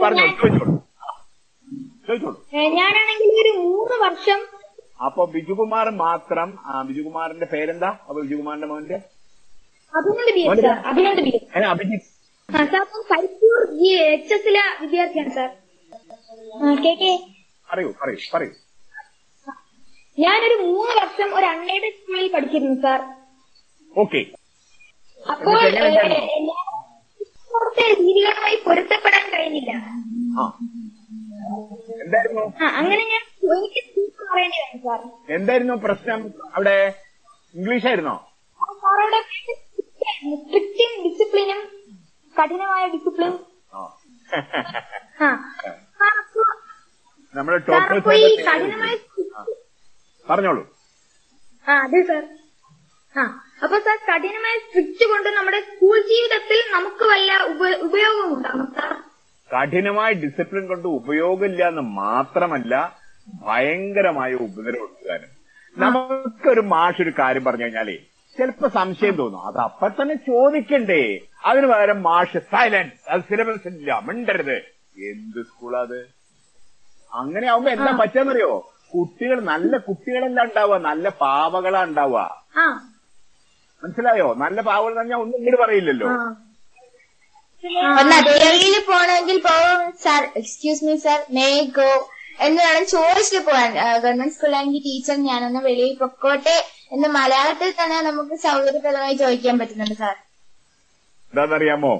പറഞ്ഞോളൂ 0.00 0.32
ചോദിച്ചോളൂ. 0.40 0.74
ചോദിച്ചോളൂ. 2.08 2.38
ഞാനാണെങ്കിൽ 2.76 3.30
ഒരു 3.42 3.52
മൂന്ന് 3.58 3.96
വർഷം 3.96 4.40
അപ്പൊ 5.06 5.24
ബിജുകുമാർ 5.24 5.90
മാത്രം 5.90 6.48
ബിജുകുമാറിന്റെ 6.86 7.46
പേരെന്താ? 7.46 7.86
അപ്പൊ 7.86 8.20
ബിജുകുമാറിന്റെ 8.20 8.66
മോന്റെ? 8.66 8.98
അഭിജിത്ത്. 11.68 12.08
എച്ച് 14.06 14.34
എസിലെ 14.34 14.62
വിദ്യാർത്ഥിയാണ് 14.80 15.30
സാർ. 15.30 15.50
ആ, 16.62 16.74
കെ 16.84 16.94
കെ. 16.94 17.12
പറയൂ 17.68 17.94
പറയൂ 18.02 18.16
പറയൂ. 18.34 18.52
ഞാനൊരു 20.18 20.54
മൂന്ന് 20.62 20.92
വർഷം 21.02 21.34
ഒരു 21.36 21.46
അൺഎയ്ഡഡ് 21.46 21.92
സ്കൂളിൽ 21.92 22.32
പഠിച്ചിരുന്നു 22.32 22.82
സാർ. 22.82 23.00
ഓക്കെ. 23.96 24.20
അപ്പോൾ 25.26 25.56
ഏ, 27.76 27.94
രീതികളുമായി 27.94 28.56
പൊരുത്തപ്പെടാൻ 28.66 29.24
കഴിഞ്ഞില്ല. 29.30 29.70
എന്തായിരുന്നു? 32.00 32.44
അങ്ങനെ 32.78 33.04
ഞാൻ 33.04 33.22
എനിക്ക് 33.48 34.24
പറയേണ്ടി 34.30 34.60
സാർ. 34.84 35.00
എന്തായിരുന്നു 35.30 35.74
പ്രശ്നം 35.84 36.20
അവിടെ? 36.54 36.76
ഇംഗ്ലീഷ് 37.54 37.86
ആയിരുന്നോ 37.86 38.16
സ്ട്രിക്റ്റും 40.44 40.92
ഡിസിപ്ലിനും 41.04 41.60
കഠിനമായ 42.36 42.86
ഡിസിപ്ലിൻ. 42.86 43.34
നമ്മുടെ 47.34 47.58
പറഞ്ഞോളൂ. 50.26 50.62
ആ 51.66 51.74
അതെ 51.78 52.00
സാർ. 52.02 52.24
ആ. 53.14 53.22
അപ്പൊ 53.62 53.78
സാർ 53.78 53.96
കഠിനമായ 54.08 54.58
സ്ട്രിക്റ്റ് 54.58 55.04
കൊണ്ട് 55.04 55.28
നമ്മുടെ 55.28 55.60
സ്കൂൾ 55.60 56.00
ജീവിതത്തിൽ 56.00 56.58
നമുക്ക് 56.72 57.04
വല്ല 57.04 57.30
ഉപയോഗം 57.86 58.34
ഉണ്ടാകും 58.34 58.66
സാർ 58.74 58.92
കഠിനമായ 59.50 60.12
ഡിസിപ്ലിൻ 60.12 60.66
കൊണ്ട് 60.66 60.88
ഉപയോഗമില്ല 60.88 61.68
എന്ന് 61.68 61.82
മാത്രമല്ല 61.82 62.74
ഭയങ്കരമായ 63.44 64.32
ഉപദ്രവം 64.34 64.84
എടുക്കാനും 64.88 65.32
നമുക്കൊരു 65.76 66.60
മാഷ് 66.60 67.02
ഒരു 67.02 67.10
കാര്യം 67.18 67.44
പറഞ്ഞു 67.44 67.64
കഴിഞ്ഞാലേ 67.64 67.96
ചിലപ്പോ 68.38 68.68
സംശയം 68.68 69.14
തോന്നും. 69.16 69.40
അത് 69.40 69.58
അപ്പൊ 69.58 69.88
തന്നെ 69.88 70.14
ചോദിക്കണ്ടേ. 70.14 71.02
അതിന് 71.44 71.66
പകരം 71.66 72.02
മാഷ് 72.02 72.38
സൈലൻസ് 72.38 73.08
അത് 73.08 73.20
സിലബസ് 73.20 73.68
ഇല്ല. 73.68 74.00
മിണ്ടരുത്. 74.00 74.56
എന്ത് 75.10 75.42
സ്കൂളാ 75.42 75.80
അത്? 75.80 76.00
അങ്ങനെ 77.12 77.46
ആവുമ്പോ 77.46 77.70
എന്താ 77.70 77.92
പറ്റാന്നറിയോ? 77.92 78.52
കുട്ടികൾ 78.94 79.40
നല്ല 79.40 79.78
കുട്ടികളല്ല 79.78 80.42
ഉണ്ടാവുക. 80.42 80.78
നല്ല 80.78 81.08
പാവകളാ 81.08 81.84
ഉണ്ടാവുക. 81.84 82.20
മനസ്സിലായോ? 83.82 84.26
നല്ല 84.42 84.58
പാവകൾ 84.66 84.90
തന്നെ 84.90 84.98
പറഞ്ഞാൽ 84.98 85.20
ഒന്നും 85.24 85.38
ഇങ്ങോട്ട് 85.38 85.60
പറയില്ലല്ലോ. 85.62 86.08
ഒന്ന് 88.00 88.16
പോകണമെങ്കിൽ 88.88 89.38
പോകും 89.46 89.80
sir 90.02 90.22
excuse 90.40 90.84
me 90.86 90.94
sir 91.04 91.20
may 91.36 91.46
go 91.76 91.88
എന്ന് 92.38 92.60
വേണം 92.62 92.84
ചോദിച്ചിട്ട് 92.90 93.40
പോകാൻ 93.46 93.70
ഗവൺമെന്റ് 93.76 94.34
സ്കൂളാണെങ്കിൽ 94.34 94.82
ടീച്ചർ 94.86 95.16
ഞാനൊന്ന് 95.26 95.60
വെളിയിൽ 95.66 95.94
പൊക്കോട്ടെ 96.00 96.56
എന്ന് 96.92 97.08
മലയാളത്തിൽ 97.14 97.70
തന്നെ 97.78 97.98
നമുക്ക് 98.08 98.36
സൗകര്യപ്രദമായി 98.44 99.16
ചോദിക്കാൻ 99.22 99.54
പറ്റുന്നുണ്ട് 99.60 99.96
സാർ 100.02 100.16
എന്താണെന്നറിയാമോ? 101.32 101.94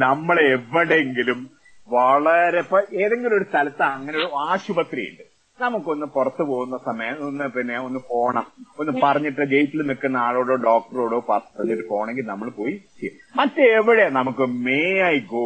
നമ്മൾ 0.00 0.36
എവിടെയെങ്കിലും 0.50 1.40
വളരെ 1.88 2.60
ഇപ്പൊ 2.64 2.78
ഏതെങ്കിലും 3.00 3.36
ഒരു 3.38 3.46
സ്ഥലത്ത് 3.50 3.84
അങ്ങനെ 3.88 4.16
ഒരു 4.20 4.28
ആശുപത്രി 4.46 5.02
ഉണ്ട് 5.10 5.24
നമുക്കൊന്ന് 5.60 6.06
പുറത്തു 6.14 6.42
പോകുന്ന 6.48 6.76
സമയം 6.86 7.16
ഒന്ന് 7.26 7.46
പിന്നെ 7.54 7.76
ഒന്ന് 7.86 8.00
പോണം. 8.08 8.46
ഒന്ന് 8.78 8.92
പറഞ്ഞിട്ട് 9.02 9.44
ഗേറ്റിൽ 9.52 9.80
നിൽക്കുന്ന 9.88 10.18
ആളോടോ 10.26 10.54
ഡോക്ടറോടോ 10.64 11.18
പറഞ്ഞിട്ട് 11.28 11.84
പോണെങ്കിൽ 11.90 12.24
നമ്മൾ 12.30 12.48
പോയി 12.58 12.74
ചെയ്യും. 12.98 13.16
മറ്റെവിടെ 13.36 14.06
നമുക്ക് 14.18 14.44
may 14.66 14.80
I 15.08 15.16
go 15.32 15.44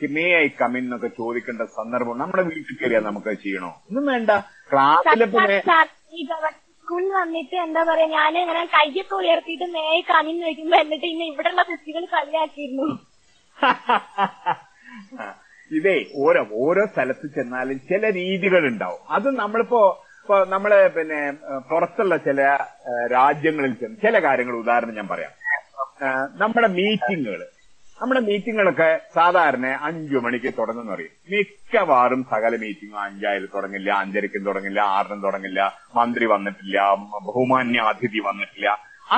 may 0.00 0.26
I 0.36 0.46
come in 0.58 0.82
എന്നൊക്കെ 0.86 1.10
ചോദിക്കേണ്ട 1.16 1.62
സന്ദർഭം 1.76 2.18
നമ്മുടെ 2.20 2.42
വീട്ടിൽ 2.50 2.74
കയറിയാൽ 2.74 3.04
നമുക്ക് 3.08 3.30
ചെയ്യണോ? 3.44 3.70
ഒന്നും 3.88 4.04
വേണ്ട. 4.12 4.30
ക്ലാസ്സിലെ 4.70 5.26
പിന്നെ 5.32 5.58
സ്കൂളിൽ 6.78 7.10
വന്നിട്ട് 7.16 7.56
എന്താ 7.64 7.80
പറയാ 7.88 8.06
ഞാൻ 8.12 8.32
ഇങ്ങനെ 8.38 8.62
കയ്യൊക്കെ 8.74 9.14
ഉയർത്തിയിട്ട് 9.18 9.66
നേരെ 9.74 9.98
കമിന്ന് 10.10 10.44
വെക്കുമ്പോ 10.48 10.76
എന്നിട്ട് 10.84 11.08
ഇന്ന് 11.12 11.26
ഇവിടെയുള്ള 11.32 11.62
കുട്ടികൾ 11.70 12.04
കളിയാക്കിയിരുന്നു. 12.14 12.86
ഇതേ 15.70 15.96
ഓരോ 16.24 16.42
ഓരോ 16.64 16.82
സ്ഥലത്ത് 16.92 17.26
ചെന്നാലും 17.36 17.78
ചില 17.90 18.10
രീതികൾ 18.20 18.62
ഉണ്ടാവും 18.72 19.00
അത് 19.16 19.28
നമ്മളിപ്പോ 19.42 19.80
ഇപ്പൊ 20.20 20.38
നമ്മൾ 20.54 20.72
പിന്നെ 20.96 21.20
പുറത്തുള്ള 21.70 22.14
ചില 22.24 22.40
രാജ്യങ്ങളിൽ 23.12 23.72
ചെന്ന് 23.80 24.02
ചില 24.02 24.18
കാര്യങ്ങൾ 24.24 24.56
ഉദാഹരണം 24.62 24.96
ഞാൻ 25.00 25.08
പറയാം. 25.12 25.32
നമ്മുടെ 26.42 26.68
മീറ്റിങ്ങുകൾ 26.78 27.40
നമ്മുടെ 27.98 28.20
മീറ്റിങ്ങുകളൊക്കെ 28.26 28.88
സാധാരണ 29.14 29.66
അഞ്ചു 29.88 30.18
മണിക്ക് 30.24 30.50
തുടങ്ങുന്ന 30.58 30.90
പറയും. 30.94 31.14
മിക്കവാറും 31.32 32.20
സകല 32.32 32.52
മീറ്റിംഗും 32.64 33.00
അഞ്ചായാലും 33.06 33.50
തുടങ്ങില്ല 33.54 33.90
അഞ്ചരയ്ക്കും 34.02 34.44
തുടങ്ങില്ല 34.48 34.80
ആറിനും 34.96 35.22
തുടങ്ങില്ല 35.26 35.60
മന്ത്രി 35.98 36.26
വന്നിട്ടില്ല 36.34 36.76
ബഹുമാന്യ 37.28 37.80
അതിഥി 37.92 38.20
വന്നിട്ടില്ല. 38.28 38.68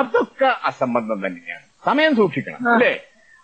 അതൊക്കെ 0.00 0.50
അസംബന്ധം 0.71 1.19
തന്നെയാണ്. 1.27 1.65
സമയം 1.89 2.12
സൂക്ഷിക്കണം 2.21 2.69
അല്ലേ? 2.75 2.93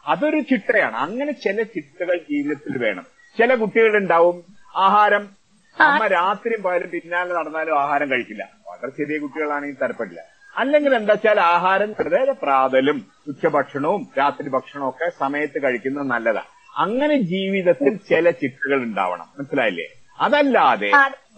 അതൊരു 0.07 0.41
ചിട്ടയാണ്. 0.41 0.97
അങ്ങനെ 0.97 1.33
ചില 1.33 1.63
ചിട്ടകൾ 1.63 2.19
ജീവിതത്തിൽ 2.19 2.79
വേണം. 2.79 3.07
ചില 3.39 3.55
കുട്ടികളുണ്ടാവും 3.55 4.45
ആഹാരം. 4.77 5.29
അമ്മ 5.81 6.07
രാത്രിയും 6.07 6.63
പോയാലും 6.63 6.91
പിന്നാലെ 6.91 7.35
നടന്നാലും 7.35 7.81
ആഹാരം 7.81 8.11
കഴിക്കില്ല. 8.11 8.49
വളരെ 8.69 8.91
ചെറിയ 8.91 9.19
കുട്ടികളാണെങ്കിൽ 9.19 9.77
തരപ്പെടില്ല 9.83 10.21
അല്ലെങ്കിൽ 10.57 10.95
എന്താ 10.95 11.13
വെച്ചാൽ 11.13 11.41
ആഹാരം 11.41 11.91
വെറുതെ 11.91 12.33
പ്രാതലും 12.33 13.07
ഉച്ചഭക്ഷണവും 13.29 14.07
രാത്രി 14.19 14.49
ഭക്ഷണവും 14.49 14.89
ഒക്കെ 14.89 15.11
സമയത്ത് 15.21 15.63
കഴിക്കുന്നത് 15.63 16.07
നല്ലതാ 16.07 16.43
അങ്ങനെ 16.77 17.17
ജീവിതത്തിൽ 17.17 17.97
ചില 17.97 18.31
ചിട്ടകൾ 18.31 18.83
ഉണ്ടാവണം. 18.83 19.27
മനസ്സിലായില്ലേ? 19.39 19.85
അതല്ലാതെ 20.21 20.91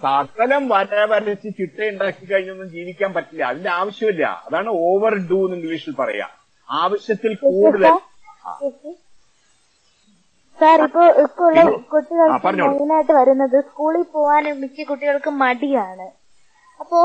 സകലം 0.02 0.68
വര 0.68 1.04
വരച്ച് 1.04 1.48
ചിട്ട 1.48 1.84
ഉണ്ടാക്കി 1.84 2.24
കഴിഞ്ഞൊന്നും 2.24 2.70
ജീവിക്കാൻ 2.70 3.12
പറ്റില്ല. 3.12 3.44
അതിന്റെ 3.44 3.70
ആവശ്യമില്ല. 3.70 4.42
അതാണ് 4.46 4.68
ഓവർ 4.68 5.14
ഡൂ 5.14 5.46
എന്ന് 5.46 5.56
ഇംഗ്ലീഷിൽ 5.56 5.92
പറയാ. 5.92 6.28
ആവശ്യത്തിൽ 6.70 7.34
കൂടുതൽ. 7.34 7.98
സാർ 10.58 10.78
ഇപ്പൊ 10.86 11.02
ഇപ്പൊ 11.24 11.42
ഉള്ള 11.48 11.60
കുട്ടികൾക്ക്. 11.92 12.52
മെയിനായിട്ട് 12.70 13.12
വരുന്നത് 13.18 13.56
സ്കൂളിൽ 13.68 14.04
പോകാൻ 14.16 14.44
മിക്ക 14.62 14.86
കുട്ടികൾക്ക് 14.90 15.30
മടിയാണ്. 15.42 16.06
അപ്പോ 16.80 16.98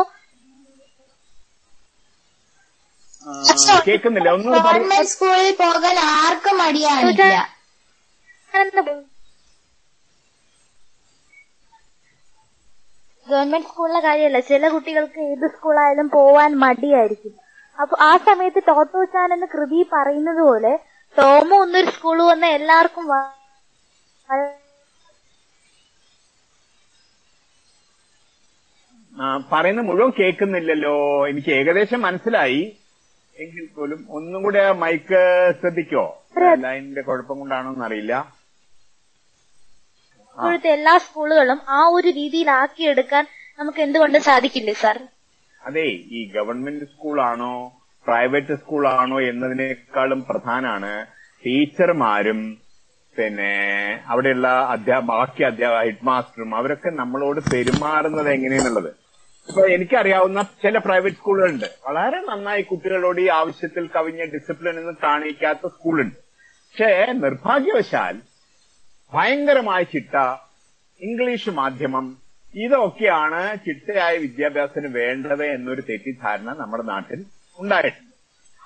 കേൾക്കുന്നില്ല 3.87 4.29
ഒന്നും 4.37 4.53
ഗവൺമെന്റ് 4.57 5.11
സ്കൂളിൽ 5.13 5.51
പോകാൻ 5.63 5.97
ആർക്കും 6.15 6.55
മടിയാണ് 6.63 7.11
ഗവൺമെന്റ് 13.27 13.67
സ്കൂളിലെ 13.69 13.99
കാര്യമല്ല. 14.05 14.39
ചില 14.49 14.69
കുട്ടികൾക്ക് 14.73 15.19
ഏത് 15.31 15.45
സ്കൂളായാലും 15.53 16.07
പോവാൻ 16.15 16.51
മടിയായിരിക്കും. 16.63 17.33
അപ്പൊ 17.77 17.95
ആ 18.07 18.11
സമയത്ത് 18.27 18.61
ടോട്ടോ 18.69 19.03
ചാൻ 19.13 19.29
എന്ന 19.35 19.45
കൃതി 19.53 19.79
പറയുന്നത് 19.93 20.41
പോലെ 20.49 20.73
ടോമോ 21.18 21.62
ഒന്നൊരു 21.62 21.91
സ്കൂൾ 21.91 22.22
വന്ന 22.24 22.46
എല്ലാവർക്കും 22.46 23.06
പറയുന്ന 29.52 29.81
മുഴുവൻ 29.81 30.12
കേൾക്കുന്നില്ലല്ലോ. 30.19 31.28
എനിക്ക് 31.28 31.52
ഏകദേശം 31.52 32.02
മനസ്സിലായി. 32.02 32.78
എങ്കിൽ 33.40 33.66
പോലും 33.66 34.06
ഒന്നും 34.09 34.44
കൂടെ 34.44 34.59
ആ 34.59 34.72
മൈക്ക് 34.72 35.22
ശ്രദ്ധിക്കോ? 35.62 36.23
ലൈനിന്റെ 36.38 37.02
കുഴപ്പം 37.02 37.40
കൊണ്ടാണോ 37.40 37.85
അറിയില്ല. 37.85 38.34
ഇപ്പോഴത്തെ 40.38 40.69
എല്ലാ 40.69 40.97
സ്കൂളുകളും 40.97 41.62
ആ 41.69 41.88
ഒരു 41.88 42.07
രീതിയിലാക്കിയെടുക്കാൻ 42.07 43.28
നമുക്ക് 43.59 43.81
എന്തുകൊണ്ട് 43.81 44.18
സാധിക്കില്ലേ 44.18 44.73
സാർ 44.73 45.07
അതെ 45.66 45.85
ഈ 46.18 46.31
ഗവൺമെന്റ് 46.31 46.85
സ്കൂളാണോ 46.85 47.82
പ്രൈവറ്റ് 48.08 48.56
സ്കൂളാണോ 48.56 49.22
എന്നതിനേക്കാളും 49.22 50.24
പ്രധാനമാണ് 50.24 51.06
ടീച്ചർമാരും 51.46 52.58
പിന്നെ 53.18 53.52
അവിടെയുള്ള 54.08 54.47
അധ്യാ 54.47 55.00
ബാക്കി 55.00 55.44
അധ്യാപക 55.44 55.85
ഹെഡ് 55.85 56.03
മാസ്റ്ററും 56.03 56.55
അവരൊക്കെ 56.55 56.90
നമ്മളോട് 56.90 57.41
പെരുമാറുന്നത് 57.53 58.29
എങ്ങനെയെന്നുള്ളത്. 58.29 58.90
ഇപ്പൊ 59.50 59.66
എനിക്കറിയാവുന്ന 59.67 60.41
ചില 60.41 60.78
പ്രൈവറ്റ് 60.78 61.16
സ്കൂളുകളുണ്ട്. 61.16 61.66
വളരെ 61.85 62.22
നന്നായി 62.22 62.61
കുട്ടികളോട് 62.61 63.22
ഈ 63.22 63.28
ആവശ്യത്തിൽ 63.28 63.90
കവിഞ്ഞ 63.96 64.26
ഡിസിപ്ലിൻ 64.26 64.79
എന്ന് 64.79 64.94
കാണിക്കാത്ത 65.03 65.67
സ്കൂളുണ്ട്. 65.67 66.16
പക്ഷേ 66.16 67.14
നിർഭാഗ്യവശാൽ 67.14 68.22
ഭയങ്കരമായ 69.14 69.84
ചിട്ട 69.84 70.16
ഇംഗ്ലീഷ് 71.02 71.49
മാധ്യമം 71.49 72.17
ഇതൊക്കെയാണ് 72.56 73.58
ചിട്ടയായ 73.58 74.17
വിദ്യാഭ്യാസത്തിന് 74.17 74.96
വേണ്ടത് 74.96 75.46
എന്നൊരു 75.46 75.82
തെറ്റിദ്ധാരണ 75.90 76.53
നമ്മുടെ 76.53 76.84
നാട്ടിൽ 76.84 77.26
ഉണ്ടായിട്ടുണ്ട്. 77.59 78.14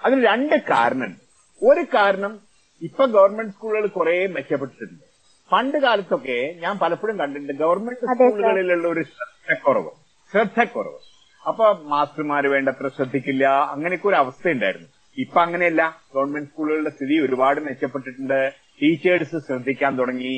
അതിന് 0.06 0.26
രണ്ട് 0.26 0.56
കാരണമുണ്ട്. 0.70 1.22
ഒരു 1.62 1.84
കാരണം 1.94 2.34
ഇപ്പൊ 2.82 3.06
ഗവൺമെന്റ് 3.06 3.54
സ്കൂളുകൾ 3.54 3.88
കുറെ 3.88 4.28
മെച്ചപ്പെട്ടിട്ടുണ്ട്. 4.28 5.06
പണ്ട് 5.52 5.78
കാലത്തൊക്കെ 5.78 6.56
ഞാൻ 6.60 6.80
പലപ്പോഴും 6.80 7.20
കണ്ടിട്ടുണ്ട് 7.20 7.54
ഗവൺമെന്റ് 7.54 8.00
സ്കൂളുകളിലുള്ള 8.00 8.88
ഒരു 8.88 9.04
ശ്രദ്ധക്കുറവ് 9.04 9.92
ശ്രദ്ധക്കുറവ്. 10.32 11.00
അപ്പൊ 11.48 11.66
മാസ്റ്റർമാര് 11.84 12.46
വേണ്ടത്ര 12.46 12.88
ശ്രദ്ധിക്കില്ല 12.88 13.46
അങ്ങനെയൊക്കെ 13.74 14.08
ഒരു 14.08 14.16
അവസ്ഥ 14.16 14.48
ഉണ്ടായിരുന്നു 14.50 14.88
ഇപ്പൊ 15.18 15.42
അങ്ങനെയല്ല. 15.42 16.02
ഗവൺമെന്റ് 16.16 16.50
സ്കൂളുകളുടെ 16.50 16.90
സ്ഥിതി 16.90 17.16
ഒരുപാട് 17.26 17.60
മെച്ചപ്പെട്ടിട്ടുണ്ട്. 17.60 18.40
ടീച്ചേഴ്സ് 18.82 19.38
ശ്രദ്ധിക്കാൻ 19.48 19.98
തുടങ്ങി. 20.00 20.36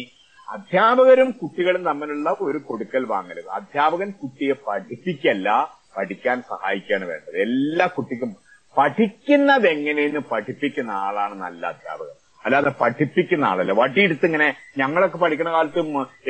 അധ്യാപകരും 0.48 1.32
കുട്ടികളും 1.32 1.84
തമ്മിലുള്ള 1.86 2.30
ഒരു 2.42 2.58
കൊടുക്കൽ 2.58 3.06
വാങ്ങരുത് 3.06 3.50
അധ്യാപകൻ 3.50 4.12
കുട്ടിയെ 4.12 4.54
പഠിപ്പിക്കല്ല 4.68 5.79
പഠിക്കാൻ 5.98 6.42
സഹായിക്കുകയാണ് 6.42 7.06
വേണ്ടത്. 7.06 7.38
എല്ലാ 7.42 7.86
കുട്ടിക്കും 7.88 8.36
പഠിക്കുന്നത് 8.78 9.68
എങ്ങനെയെന്ന് 9.68 10.20
പഠിപ്പിക്കുന്ന 10.32 10.92
ആളാണ് 10.92 11.36
നല്ല 11.42 11.66
അധ്യാപകൻ. 11.68 12.18
അല്ലാതെ 12.46 12.72
പഠിപ്പിക്കുന്ന 12.82 13.46
ആളല്ല. 13.46 13.72
വട്ടിയെടുത്ത് 13.72 14.26
ഇങ്ങനെ 14.26 14.56
ഞങ്ങളൊക്കെ 14.78 15.18
പഠിക്കുന്ന 15.18 15.52
കാലത്ത് 15.52 15.80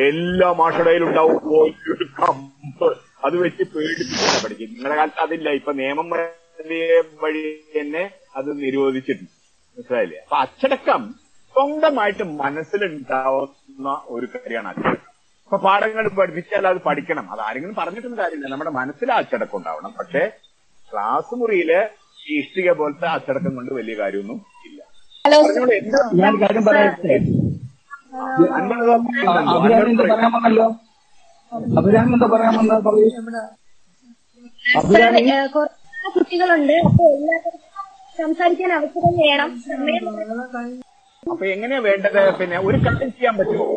എല്ലാ 0.07 0.51
മാഷടയിലുണ്ടാവും 0.51 1.31
ഉണ്ടാവും. 1.31 2.95
അത് 3.25 3.38
വെച്ച് 3.38 3.63
പേടിപ്പിച്ചില്ല 3.63 4.44
പഠിക്കും 4.44 4.69
നിങ്ങളുടെ 4.73 4.95
കാലത്ത് 4.95 5.19
അതില്ല. 5.19 5.50
ഇപ്പൊ 5.50 5.71
നിയമം 5.71 6.09
വഴി 7.21 7.44
തന്നെ 7.77 8.03
അത് 8.35 8.50
നിരോധിച്ചിട്ടുണ്ട്. 8.62 9.31
മനസ്സിലായില്ലേ? 9.77 10.19
അപ്പൊ 10.23 10.38
അച്ചടക്കം 10.38 11.15
സ്വന്തമായിട്ട് 11.53 12.23
മനസ്സിലുണ്ടാവുന്ന 12.23 14.01
ഒരു 14.07 14.25
കാര്യമാണ് 14.25 14.67
അച്ചടക്കം. 14.67 15.08
ഇപ്പൊ 15.50 15.57
പാഠങ്ങൾ 15.66 16.06
പഠിപ്പിച്ചാൽ 16.18 16.63
അത് 16.72 16.80
പഠിക്കണം. 16.88 17.25
അത് 17.34 17.40
ആരെങ്കിലും 17.46 17.75
പറഞ്ഞിട്ടൊന്നും 17.78 18.19
കാര്യമില്ല. 18.22 18.48
നമ്മുടെ 18.54 18.72
മനസ്സിൽ 18.80 19.10
അച്ചടക്കം 19.19 19.57
ഉണ്ടാവണം. 19.60 19.92
പക്ഷെ 20.00 20.22
ക്ലാസ് 20.92 21.34
മുറിയിൽ 21.40 21.72
ഈ 22.30 22.36
ഇഷ്ടിക 22.42 22.69
പോലത്തെ 22.80 23.07
അച്ചടക്കം 23.13 23.54
കൊണ്ട് 23.57 23.72
വലിയ 23.78 23.96
കാര്യമൊന്നും 24.01 24.40
ഇല്ല. 24.68 24.80
ഞാൻ 26.22 26.34
കാര്യം 26.44 26.63
പറയട്ടെ? 26.68 27.16
അൻപത് 28.60 28.92
അഭിരാമി 31.80 32.13
എന്താ 32.16 32.28
വന്നത് 32.34 32.84
പറയൂ. 32.88 33.07
കുട്ടികളുണ്ട്. 36.18 36.75
അപ്പൊ 36.90 37.04
എല്ലാവർക്കും 37.16 37.57
സംസാരിക്കാൻ 38.19 38.72
അവസരം 38.78 39.13
വേണം. 39.24 39.50
അപ്പൊ 41.31 41.44
എങ്ങനെയാ 41.56 41.81
വേണ്ടത്? 41.90 42.22
പിന്നെ 42.40 42.57
ഒരു 42.68 42.78
കാര്യം 42.86 43.12
ചെയ്യാൻ 43.18 43.36
പറ്റുമോ? 43.40 43.68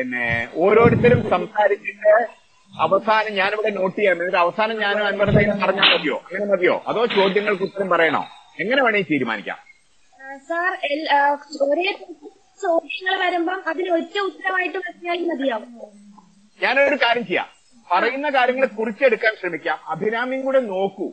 പിന്നെ 0.00 0.48
ഓരോരുത്തരും 0.54 1.30
സംസാരിച്ചിട്ട് 1.30 2.26
അവസാനം 2.80 3.32
ഞാനിവിടെ 3.32 3.70
നോട്ട് 3.70 3.96
ചെയ്യാം. 3.96 4.12
എന്നിട്ട് 4.12 4.36
അവസാനം 4.36 4.78
ഞാനും 4.78 5.06
അൻവറത്തേക്ക് 5.06 5.50
പറഞ്ഞാൽ 5.50 5.98
മതിയോ? 5.98 6.16
അങ്ങനെ 6.16 6.44
മതിയോ? 6.44 6.84
അതോ 6.88 7.06
ചോദ്യങ്ങൾക്ക് 7.06 7.62
ഉത്തരം 7.62 7.88
പറയണോ? 7.88 8.26
എങ്ങനെ 8.60 8.82
വേണേ 8.82 9.02
തീരുമാനിക്കാം. 9.02 9.58
സാർ 10.48 10.72
ഒരേ 11.62 11.92
ചോദ്യങ്ങൾ 12.62 13.26
വരുമ്പം 13.26 13.68
അതിന് 13.68 13.90
ഒറ്റ 13.90 14.18
ഉത്തരമായിട്ട് 14.18 14.78
പറഞ്ഞാൽ 14.78 15.26
മതിയാവും. 15.26 15.74
ഞാനൊരു 16.62 16.94
കാര്യം 16.94 17.26
ചെയ്യാം. 17.26 17.46
പറയുന്ന 17.90 18.30
കാര്യങ്ങളെ 18.30 18.66
കുറിച്ചെടുക്കാൻ 18.66 19.34
ശ്രമിക്കാം. 19.40 19.78
അഭിരാമിയും 19.86 20.44
കൂടെ 20.44 20.60
നോക്കൂ. 20.60 21.12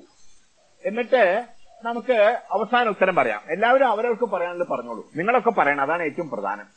എന്നിട്ട് 0.85 1.45
നമുക്ക് 1.83 2.41
അവസാന 2.51 2.89
ഉത്തരം 2.89 3.15
പറയാം. 3.15 3.41
എല്ലാവരും 3.49 3.87
അവരവർക്ക് 3.87 4.25
പറയാനുള്ളത് 4.25 4.67
പറഞ്ഞോളൂ. 4.67 5.11
നിങ്ങളൊക്കെ 5.15 5.49
പറയണം. 5.49 5.81
അതാണ് 5.81 6.03
ഏറ്റവും 6.03 6.29
പ്രധാനം. 6.29 6.67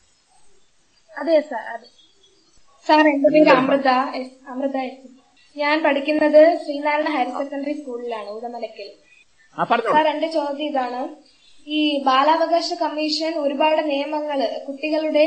അതെ 1.19 1.39
സാർ 1.39 1.73
അതെ. 1.73 2.00
സാർ 2.91 3.05
എന്റെ 3.13 3.29
പേര് 3.33 3.51
അമൃത. 3.59 3.89
അമൃത 4.53 4.77
എസ്. 4.89 5.07
ഞാൻ 5.55 5.75
പഠിക്കുന്നത് 5.85 6.41
ശ്രീനാരായണ 6.63 7.09
ഹയർ 7.15 7.29
സെക്കൻഡറി 7.39 7.73
സ്കൂളിലാണ് 7.79 8.29
ഉദമലക്കൽ 8.37 8.89
സാർ 9.93 10.05
എന്റെ 10.13 10.29
ചോദ്യം 10.35 10.67
ഇതാണ്. 10.71 11.01
ഈ 11.67 11.79
ബാലാവകാശ 12.07 12.69
കമ്മീഷൻ 12.83 13.33
ഒരുപാട് 13.45 13.81
നിയമങ്ങൾ 13.91 14.39
കുട്ടികളുടെ 14.67 15.25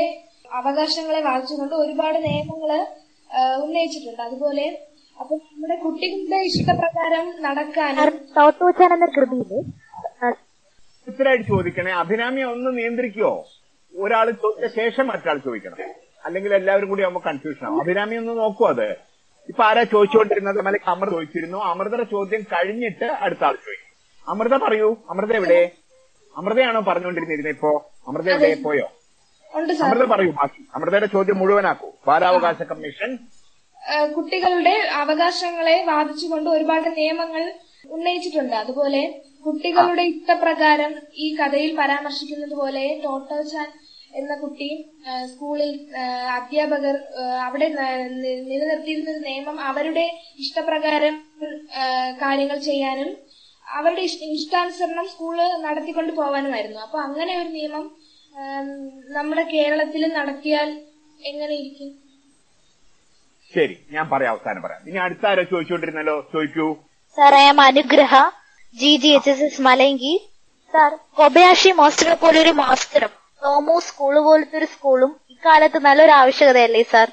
അവകാശങ്ങളെ 0.59 1.21
വായിച്ചുകൊണ്ട് 1.27 1.75
ഒരുപാട് 1.83 2.17
നിയമങ്ങൾ 2.27 2.71
ഉന്നയിച്ചിട്ടുണ്ട്. 3.65 4.21
അതുപോലെ 4.29 4.65
അപ്പൊ 5.17 5.33
നമ്മുടെ 5.43 5.75
കുട്ടികളുടെ 5.85 6.39
ഇഷ്ടപ്രകാരം 6.49 7.25
നടക്കാനും 7.45 8.01
എന്ന 8.95 9.07
കൃതിയിൽ 9.17 9.63
ചോദിക്കണേ 11.51 11.91
അഭിരാമിയെ 12.03 12.45
ഒന്ന് 12.53 12.69
നിയന്ത്രിക്കോ? 12.77 13.31
ഒരാൾ 13.93 14.27
ചോദിച്ച 14.43 14.67
ശേഷം 14.79 15.05
മറ്റാൾ 15.11 15.37
ചോദിക്കണം. 15.45 15.77
അല്ലെങ്കിൽ 16.25 16.53
എല്ലാവരും 16.53 16.89
കൂടി 16.89 17.03
ആവുമ്പോൾ 17.03 17.23
കൺഫ്യൂഷൻ 17.27 17.65
ആവും. 17.67 17.81
അഭിരാമി 17.81 18.15
ഒന്ന് 18.15 18.37
നോക്കൂ 18.37 18.67
അത്. 18.67 18.87
ഇപ്പൊ 19.49 19.63
ആരാ 19.63 19.83
ചോദിച്ചുകൊണ്ടിരുന്നത്? 19.83 20.57
അല്ലെങ്കിൽ 20.59 20.89
അമൃത 20.89 21.11
ചോദിച്ചിരുന്നു. 21.11 21.57
അമൃതയുടെ 21.57 22.03
ചോദ്യം 22.03 22.43
കഴിഞ്ഞിട്ട് 22.53 23.05
അടുത്ത 23.05 23.43
ആൾ 23.43 23.55
ചോദിക്കും. 23.65 23.91
അമൃത 24.27 24.55
പറയൂ. 24.57 24.97
അമൃത 25.09 25.33
എവിടെ? 25.33 25.71
അമൃതയാണോ 26.37 26.81
പറഞ്ഞുകൊണ്ടിരുന്നിരുന്നത് 26.81 27.53
ഇപ്പോ? 27.53 27.91
അമൃത 28.07 28.29
എവിടെ? 28.29 28.53
പോയോ? 28.63 28.87
അമൃത 29.55 30.05
പറയൂ 30.05 30.31
ബാക്കി 30.31 30.61
അമൃതയുടെ 30.75 31.05
ചോദ്യം 31.05 31.37
മുഴുവനാക്കൂ. 31.37 31.91
ബാലാവകാശ 32.07 32.61
കമ്മീഷൻ. 32.61 33.17
കുട്ടികളുടെ 34.15 34.75
അവകാശങ്ങളെ 34.93 35.85
വാദിച്ചുകൊണ്ട് 35.85 36.49
ഒരുപാട് 36.49 36.89
നിയമങ്ങൾ 36.89 37.53
ഉന്നയിച്ചിട്ടുണ്ട്. 37.89 38.55
അതുപോലെ 38.55 39.01
കുട്ടികളുടെ 39.45 40.01
ഇഷ്ടപ്രകാരം 40.01 40.93
ഈ 41.15 41.35
കഥയിൽ 41.35 41.75
പരാമർശിക്കുന്നത് 41.79 42.55
പോലെ 42.55 43.01
ചാൻ 43.51 43.67
എന്ന 44.15 44.35
കുട്ടിയും 44.35 44.83
സ്കൂളിൽ 45.27 45.97
അധ്യാപകർ 46.31 46.97
അവിടെ 47.41 47.67
നിലനിർത്തിയിരുന്ന 47.67 49.17
നിയമം 49.17 49.59
അവരുടെ 49.59 50.21
ഇഷ്ടപ്രകാരം 50.39 51.23
കാര്യങ്ങൾ 52.21 52.57
ചെയ്യാനും 52.57 53.17
അവരുടെ 53.69 54.01
ഇഷ്ട- 54.01 54.23
ഇഷ്ടാനുസരണം 54.23 55.07
സ്കൂൾ 55.07 55.37
നടത്തിക്കൊണ്ട് 55.57 56.13
പോവാനുമായിരുന്നു. 56.13 56.79
അപ്പൊ 56.79 56.99
അങ്ങനെ 56.99 57.41
ഒരു 57.41 57.47
നിയമം 57.47 57.95
നമ്മുടെ 59.07 59.43
കേരളത്തിൽ 59.43 60.13
നടത്തിയാൽ 60.13 60.81
എങ്ങനെയിരിക്കും? 61.25 61.95
ശരി 63.55 63.77
ഞാൻ 63.91 64.09
പറയാം 64.09 64.31
അവസാനം 64.31 64.61
പറയാം. 64.61 64.89
ഇനി 64.89 64.97
അടുത്ത 64.97 65.27
ആരോ 65.27 65.43
ചോദിച്ചുകൊണ്ടിരുന്നല്ലോ? 65.43 66.29
ചോദിക്കൂ. 66.33 66.73
Sir 67.17 67.35
I 67.35 67.47
am 67.47 67.61
Anugraha 67.61 68.29
G 68.73 68.95
G 68.95 69.07
H 69.07 69.29
S 69.29 69.41
S 69.41 69.61
Malanki. 69.61 70.29
Sir 70.73 70.99
Kobayashi 71.13 71.69
മാസ്റ്ററെ 71.69 72.15
പോലെ 72.15 72.41
ഒരു 72.41 72.49
മാസ്റ്ററും. 72.49 73.24
തോമോ 73.41 73.79
സ്കൂൾ 73.79 74.19
പോലത്തെ 74.19 74.57
ഒരു 74.57 74.65
സ്കൂളും 74.65 75.19
ഇക്കാലത്ത് 75.29 75.77
നല്ലൊരു 75.77 76.11
ആവശ്യകതയല്ലേ 76.11 76.83
സാർ? 76.83 77.11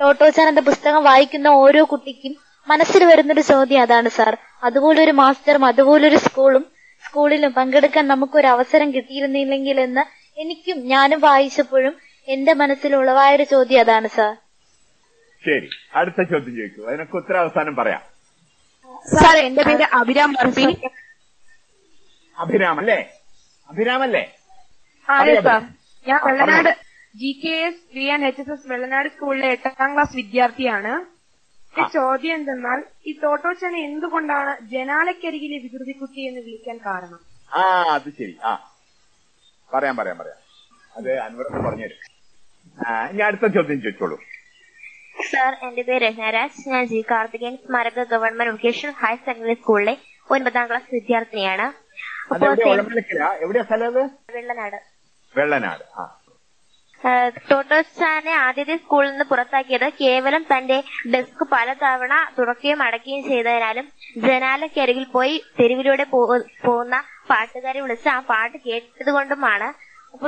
ടോട്ടോച്ചാൻ 0.00 0.48
എന്ന 0.48 0.60
പുസ്തകം 0.60 1.04
വായിക്കുന്ന 1.04 1.48
ഓരോ 1.48 1.84
കുട്ടിക്കും 1.84 2.32
മനസ്സിൽ 2.68 3.04
വരുന്നൊരു 3.04 3.40
ചോദ്യം 3.40 3.82
അതാണ് 3.82 4.08
സാർ. 4.08 4.38
അതുപോലൊരു 4.64 5.10
മാസ്റ്ററും 5.10 5.64
അതുപോലൊരു 5.64 6.16
സ്കൂളും 6.16 6.64
സ്കൂളിലും 7.04 7.52
പങ്കെടുക്കാൻ 7.52 8.08
നമുക്കൊരു 8.08 8.46
അവസരം 8.46 8.94
കിട്ടിയിരുന്നില്ലെങ്കിൽ 8.94 9.80
എന്ന് 9.80 10.04
എനിക്കും 10.40 10.86
ഞാനും 10.88 11.20
വായിച്ചപ്പോഴും 11.20 11.94
എന്റെ 12.28 12.52
മനസ്സിൽ 12.54 12.96
ഉളവായൊരു 12.96 13.42
ചോദ്യം 13.42 13.80
അതാണ് 13.80 14.08
സാർ. 14.08 14.32
ശരി. 15.42 15.68
അടുത്ത 15.94 16.22
ചോദ്യം 16.22 16.56
ചോദിക്കൂ. 16.56 16.86
അതിനൊക്കെ 16.86 17.16
ഉത്തരം 17.16 17.40
അവസാനം 17.40 17.76
പറയാം. 17.76 18.02
സാർ 19.14 19.36
എന്റെ 19.36 19.62
പേര് 19.62 19.82
അഭിരാം 19.92 20.30
അഭിരാം 22.36 22.78
അല്ലേ 22.78 22.98
അഭിരാമല്ലേ? 23.68 24.20
അതെ 24.20 24.43
സാർ. 25.08 25.62
ഞാൻ 26.06 26.20
Vellanad 26.26 26.76
G 27.16 27.40
K 27.44 27.48
S 27.48 27.96
V 27.96 28.08
and 28.08 28.24
H 28.24 28.40
S 28.40 28.50
S 28.50 28.72
Vellanad 28.72 29.08
സ്കൂളിലെ 29.08 29.48
എട്ടാം 29.48 29.94
ക്ലാസ് 29.94 30.16
വിദ്യാർത്ഥിയാണ്. 30.16 30.92
എന്റെ 31.76 31.88
ചോദ്യം 31.88 32.34
എന്തെന്നാൽ 32.34 32.84
ഈ 33.06 33.18
തോട്ടോച്ചനെ 33.24 33.80
എന്തുകൊണ്ടാണ് 33.80 34.66
ജനാലക്കരികിലെ 34.66 35.58
വികൃതിക്കുട്ടി 35.58 36.20
എന്ന് 36.20 36.40
വിളിക്കാൻ 36.40 36.76
കാരണം? 36.76 37.20
ആ 37.54 37.62
അത് 37.94 38.10
ശരി. 38.10 38.38
ആ. 38.44 38.70
പറയാം 39.74 39.96
പറയാം 39.96 40.18
പറയാം. 40.18 40.36
അത് 40.96 41.18
അൻവർക്ക് 41.18 41.56
പറഞ്ഞുതരും 41.56 42.00
ഞാൻ 43.16 43.22
അടുത്ത 43.22 43.46
ചോദ്യം 43.46 43.80
ചോദിച്ചോളൂ. 43.80 44.16
സാർ 45.32 45.54
എന്റെ 45.68 45.82
പേര് 45.82 46.04
രത്നരാജ് 46.08 46.68
ഞാൻ 46.68 46.86
ജി 46.86 47.04
കാർത്തികേയൻ 47.10 47.56
സ്മാരക 47.56 48.04
ഗവൺമെന്റ് 48.04 48.52
വൊക്കേഷണൽ 48.52 48.92
ഹയർ 48.92 49.16
സെക്കൻഡറി 49.16 49.54
സ്കൂളിലെ 49.54 49.96
ഒൻപതാം 50.30 50.68
ക്ലാസ് 50.68 50.94
വിദ്യാർത്ഥിനിയാണ്. 50.94 51.66
വെള്ളനാട്. 54.32 54.93
വെള്ളനാട്. 55.34 55.84
ആ. 55.94 56.04
ടോട്ടോസാനെ 57.48 58.34
ആദ്യത്തെ 58.42 58.76
സ്കൂളിൽ 58.76 59.10
നിന്ന് 59.10 59.24
പുറത്താക്കിയത് 59.24 59.86
കേവലം 59.98 60.42
തന്റെ 60.52 60.76
ഡെസ്ക് 61.12 61.42
പലതവണ 61.50 62.12
തുറക്കുകയും 62.36 62.80
അടയ്ക്കുകയും 62.82 63.24
ചെയ്തതിനാലും 63.26 63.86
ജനാലക്കരികിൽ 64.24 65.06
പോയി 65.12 65.34
തെരുവിലൂടെ 65.58 66.04
പോകുന്ന 66.12 66.94
പാട്ടുകാരെ 67.30 67.82
വിളിച്ച് 67.84 68.08
ആ 68.08 68.18
പാട്ട് 68.30 68.56
കേട്ടതുകൊണ്ടുമാണ് 68.66 69.68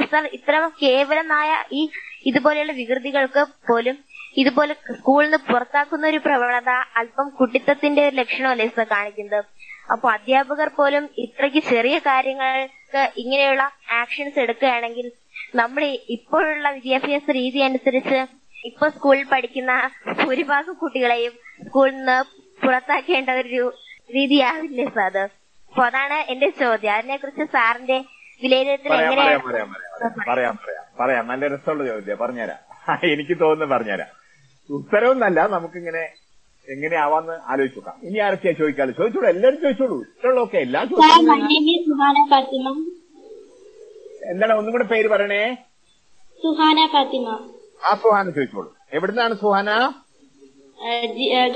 സാർ 0.04 0.24
ഇത്ര 0.36 0.54
കേവലമായ 0.78 1.48
ഈ 1.72 1.82
ഇതുപോലെയുള്ള 2.26 2.72
വികൃതികൾക്ക് 2.78 3.42
പോലും 3.68 3.96
ഇതുപോലെ 4.36 4.74
സ്കൂളിൽ 4.88 5.26
നിന്ന് 5.26 5.38
പുറത്താക്കുന്ന 5.50 6.06
ഒരു 6.06 6.20
പ്രവണത 6.24 6.70
അല്പം 7.00 7.26
കുട്ടിത്തത്തിന്റെ 7.38 8.02
ഒരു 8.06 8.16
ലക്ഷണമല്ലേ 8.16 8.66
കാണിക്കുന്നത്? 8.88 9.44
അപ്പൊ 9.92 10.06
അധ്യാപകർ 10.12 10.68
പോലും 10.78 11.04
ഇത്രയ്ക്ക് 11.24 11.60
ചെറിയ 11.68 11.96
കാര്യങ്ങൾക്ക് 12.06 12.74
ഇങ്ങനെയുള്ള 13.16 13.62
ആക്ഷൻസ് 13.92 14.38
എടുക്കുകയാണെങ്കിൽ 14.38 15.06
നമ്മുടെ 15.54 15.88
ഇപ്പോഴുള്ള 16.08 16.70
വിദ്യാഭ്യാസ 16.70 17.30
രീതി 17.32 17.60
അനുസരിച്ച് 17.62 18.18
ഇപ്പൊ 18.64 18.86
സ്കൂളിൽ 18.88 19.24
പഠിക്കുന്ന 19.26 19.72
ഭൂരിഭാഗം 20.20 20.74
കുട്ടികളെയും 20.74 21.34
സ്കൂളിൽ 21.66 21.94
നിന്ന് 21.96 22.16
പുറത്താക്കേണ്ട 22.60 23.30
ഒരു 23.42 23.64
രീതിയാവില്ലേ 24.10 24.86
സാർ 24.88 25.06
അത് 25.12 25.22
അപ്പൊ 25.72 25.82
അതാണ് 25.88 26.18
എന്റെ 26.32 26.48
ചോദ്യം. 26.60 26.92
അതിനെ 26.94 27.16
കുറിച്ച് 27.16 27.44
സാറിന്റെ 27.54 27.96
വിലയിരുത്തൽ 28.42 28.92
എങ്ങനെയാണ്? 28.94 29.40
പറയാം 30.28 30.56
പറയാം 30.60 30.86
പറയാം 30.98 31.24
നല്ല 31.28 31.44
രസമുള്ള 31.46 31.84
ചോദ്യം 31.90 32.18
പറഞ്ഞുതരാം. 32.22 32.60
എനിക്ക് 33.12 33.34
തോന്നുന്നു 33.40 33.74
പറഞ്ഞുതരാം. 33.74 34.10
ഉത്തരവൊന്നല്ല 34.70 35.40
നമുക്കിങ്ങനെ 35.54 36.02
എങ്ങനെയാവാന്ന് 36.74 37.34
ആലോചിച്ചു 37.50 37.78
നോക്കാം 37.80 37.96
ഇനി 38.06 38.18
ആരൊക്കെയാ 38.26 38.54
ചോദിക്കാൽ? 38.60 38.88
ചോദിച്ചോളൂ 38.98 39.26
എല്ലാവരും 39.34 39.58
ചോദിച്ചോളൂ. 39.64 39.96
ഇഷ്ടമുള്ളതൊക്കെ 40.14 40.58
എല്ലാം 40.66 40.84
ചോദിച്ചോളൂ. 40.90 42.72
എന്താണ് 44.32 44.52
ഒന്നും 44.60 44.72
കൂടെ 44.74 44.86
പേര് 44.92 45.08
പറയണേ? 45.14 45.42
സുഹാന 46.42 46.78
ഫാത്തിമ. 46.94 47.26
ആ 47.86 47.92
സുഹാന 48.02 48.26
ചോദിച്ചോളൂ. 48.36 48.70
എവിടുന്നാണ് 48.96 49.34
Suhana? 49.42 49.70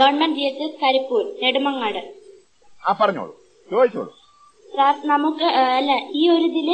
Government 0.00 0.36
G 0.38 0.44
H 0.50 0.62
S 0.66 0.78
Karippur 0.82 1.24
Nedumangad. 1.42 2.02
ആ 2.82 2.92
പറഞ്ഞോളൂ. 3.00 3.34
ചോദിച്ചോളൂ. 3.70 4.10
സാർ 4.76 4.94
നമുക്ക് 5.12 5.46
അല്ല 5.78 5.92
ഈ 6.20 6.22
ഒരു 6.34 6.46
ഇതിൽ 6.50 6.68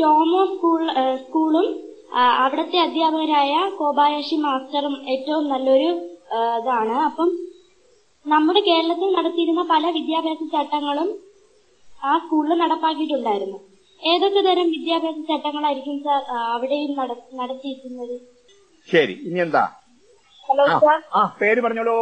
ടോമോ 0.00 0.42
സ്കൂൾ 0.54 0.80
സ്കൂളും 1.22 1.66
അവിടത്തെ 2.44 2.78
അധ്യാപകരായ 2.86 3.52
കോബായാഷി 3.78 4.36
മാസ്റ്ററും 4.46 4.94
ഏറ്റവും 5.14 5.44
നല്ലൊരു 5.52 5.90
ഇതാണ്. 6.58 6.94
അപ്പം 7.08 7.28
നമ്മുടെ 8.26 8.60
കേരളത്തിൽ 8.60 9.14
നടത്തിയിരുന്ന 9.14 9.62
പല 9.70 9.90
വിദ്യാഭ്യാസ 9.90 10.38
ചട്ടങ്ങളും 10.52 11.08
ആ 12.02 12.18
സ്കൂളിൽ 12.18 12.58
നടപ്പാക്കിയിട്ടുണ്ടായിരുന്നു. 12.58 13.58
ഏതൊക്കെ 14.02 14.40
തരം 14.40 14.70
വിദ്യാഭ്യാസ 14.70 15.14
ചട്ടങ്ങളായിരിക്കും 15.30 16.02
സാർ 16.04 16.22
അവിടെയും 16.52 16.96
നട- 16.96 17.34
നടത്തിയിരിക്കുന്നത് 17.34 18.14
ശരി 18.88 19.12
ഇനി 19.22 19.40
എന്താ? 19.40 19.64
Hello 20.48 20.66
sir. 20.78 21.02
ആ 21.14 21.36
പേര് 21.40 21.60
പറഞ്ഞോളൂ. 21.60 21.98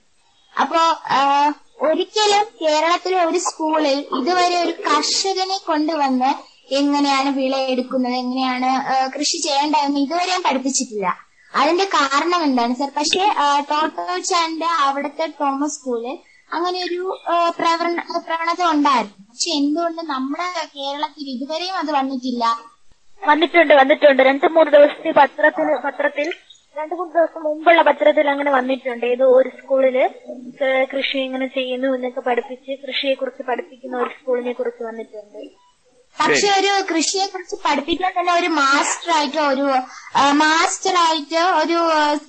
അപ്പോ 0.55 0.81
ഒരിക്കലും 1.87 2.45
കേരളത്തിലെ 2.61 3.19
ഒരു 3.29 3.39
സ്കൂളിൽ 3.47 3.99
ഇതുവരെ 4.19 4.57
ഒരു 4.65 4.75
കർഷകനെ 4.89 5.59
കൊണ്ടുവന്ന് 5.71 6.31
എങ്ങനെയാണ് 6.79 7.31
വിളയെടുക്കുന്നത് 7.39 8.17
എങ്ങനെയാണ് 8.23 8.71
കൃഷി 9.17 9.39
ചെയ്യേണ്ടതെന്ന് 9.47 10.01
ഇതുവരെയും 10.05 10.43
പഠിപ്പിച്ചിട്ടില്ല. 10.47 11.07
അതിന്റെ 11.53 11.87
കാരണം 11.97 12.41
എന്താണ് 12.49 12.75
സർ? 12.81 12.89
പക്ഷേ 12.97 13.25
ടോട്ടോച്ചാന്റെ 13.71 14.71
അവിടുത്തെ 14.87 15.27
തോമസ് 15.41 15.77
സ്കൂളിൽ 15.77 16.17
അങ്ങനെ 16.51 16.79
ഒരു 16.89 17.03
പ്രവണത 17.59 18.63
ഉണ്ടായിരുന്നു. 18.75 19.23
പക്ഷെ 19.31 19.51
എന്തുകൊണ്ട് 19.61 20.03
നമ്മുടെ 20.15 20.49
കേരളത്തിൽ 20.77 21.27
ഇതുവരെയും 21.35 21.77
അത് 21.83 21.93
വന്നിട്ടില്ല? 21.99 22.45
വന്നിട്ടുണ്ട് 23.23 23.73
വന്നിട്ടുണ്ട്. 23.81 24.21
രണ്ടു 24.29 24.47
മൂന്ന് 24.57 24.73
ദിവസത്തെ 24.77 25.11
പത്രത്തിൽ 25.21 25.69
പത്രത്തിൽ 25.87 26.29
രണ്ടു 26.77 26.95
മൂന്ന് 26.99 27.13
ദിവസം 27.17 27.43
മുമ്പുള്ള 27.47 27.83
പത്രത്തിൽ 27.89 28.27
അങ്ങനെ 28.33 28.51
വന്നിട്ടുണ്ട്. 28.57 29.05
ഏതോ 29.13 29.27
ഒരു 29.39 29.51
സ്കൂളിൽ 29.59 29.97
കൃഷി 30.93 31.17
എങ്ങനെ 31.27 31.47
ചെയ്യുന്നു 31.59 31.89
എന്നൊക്കെ 31.97 32.23
പഠിപ്പിച്ച് 32.29 32.73
കൃഷിയെ 32.85 33.15
കുറിച്ച് 33.21 33.43
പഠിപ്പിക്കുന്ന 33.51 33.97
ഒരു 34.05 34.11
സ്കൂളിനെ 34.19 34.53
കുറിച്ച് 34.59 34.83
വന്നിട്ടുണ്ട്. 34.89 35.41
പക്ഷെ 36.17 36.49
ഒരു 36.59 36.73
കൃഷിയെ 36.91 37.27
കുറിച്ച് 37.33 37.57
പഠിപ്പിക്കാൻ 37.65 38.13
തന്നെ 38.19 38.33
ഒരു 38.41 38.49
മാസ്റ്റർ 38.61 39.11
ആയിട്ടോ 39.17 39.43
ഒരു 39.55 39.67
മാസ്റ്റർ 40.43 40.95
ആയിട്ട് 41.07 41.41
ഒരു 41.63 41.79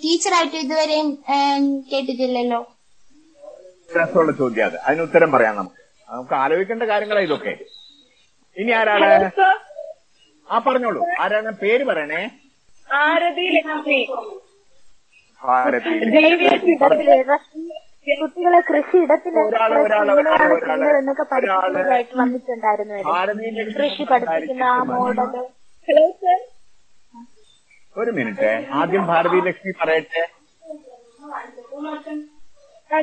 ടീച്ചറായിട്ടോ 0.04 0.58
ഇതുവരെയും 0.66 1.10
കേട്ടിട്ടില്ലല്ലോ. 1.92 2.60
രസമുള്ള 3.98 4.32
ചോദ്യം 4.42 4.66
അത്. 4.70 4.78
അതിന് 4.88 5.04
ഉത്തരം 5.08 5.30
പറയാം 5.36 5.56
നമുക്ക്. 5.60 5.82
നമുക്ക് 6.10 6.36
ആലോചിക്കേണ്ട 6.44 6.84
കാര്യങ്ങളാ 6.92 7.22
ഇതൊക്കെ. 7.28 7.54
ഇനി 8.58 8.72
ആരാണ്? 8.80 9.08
ആ 10.50 10.58
പറഞ്ഞോളൂ. 10.60 11.02
ആരാണ്? 11.20 11.52
പേര് 11.62 11.84
പറയണേ. 11.84 12.22
ആരതി 12.90 13.46
ലക്ഷ്മി 13.56 14.00
ഭാരതി 15.42 15.94
കുട്ടികളെ 18.20 18.60
എന്നൊക്കെ 21.00 21.24
വന്നിട്ടുണ്ടായിരുന്നു 22.16 22.96
കൃഷി 23.78 24.04
പഠിപ്പിക്കുന്ന 24.04 24.64
ആ 24.64 24.84
മോഡൽ. 24.84 25.20
Hello 25.88 26.06
sir. 26.22 26.40
ഒരു 27.96 28.12
മിനിറ്റ്. 28.12 28.52
ആദ്യം 28.72 29.04
ഭാരതി 29.06 29.40
ലക്ഷ്മി 29.48 29.74
പറയട്ടെ. 29.82 30.24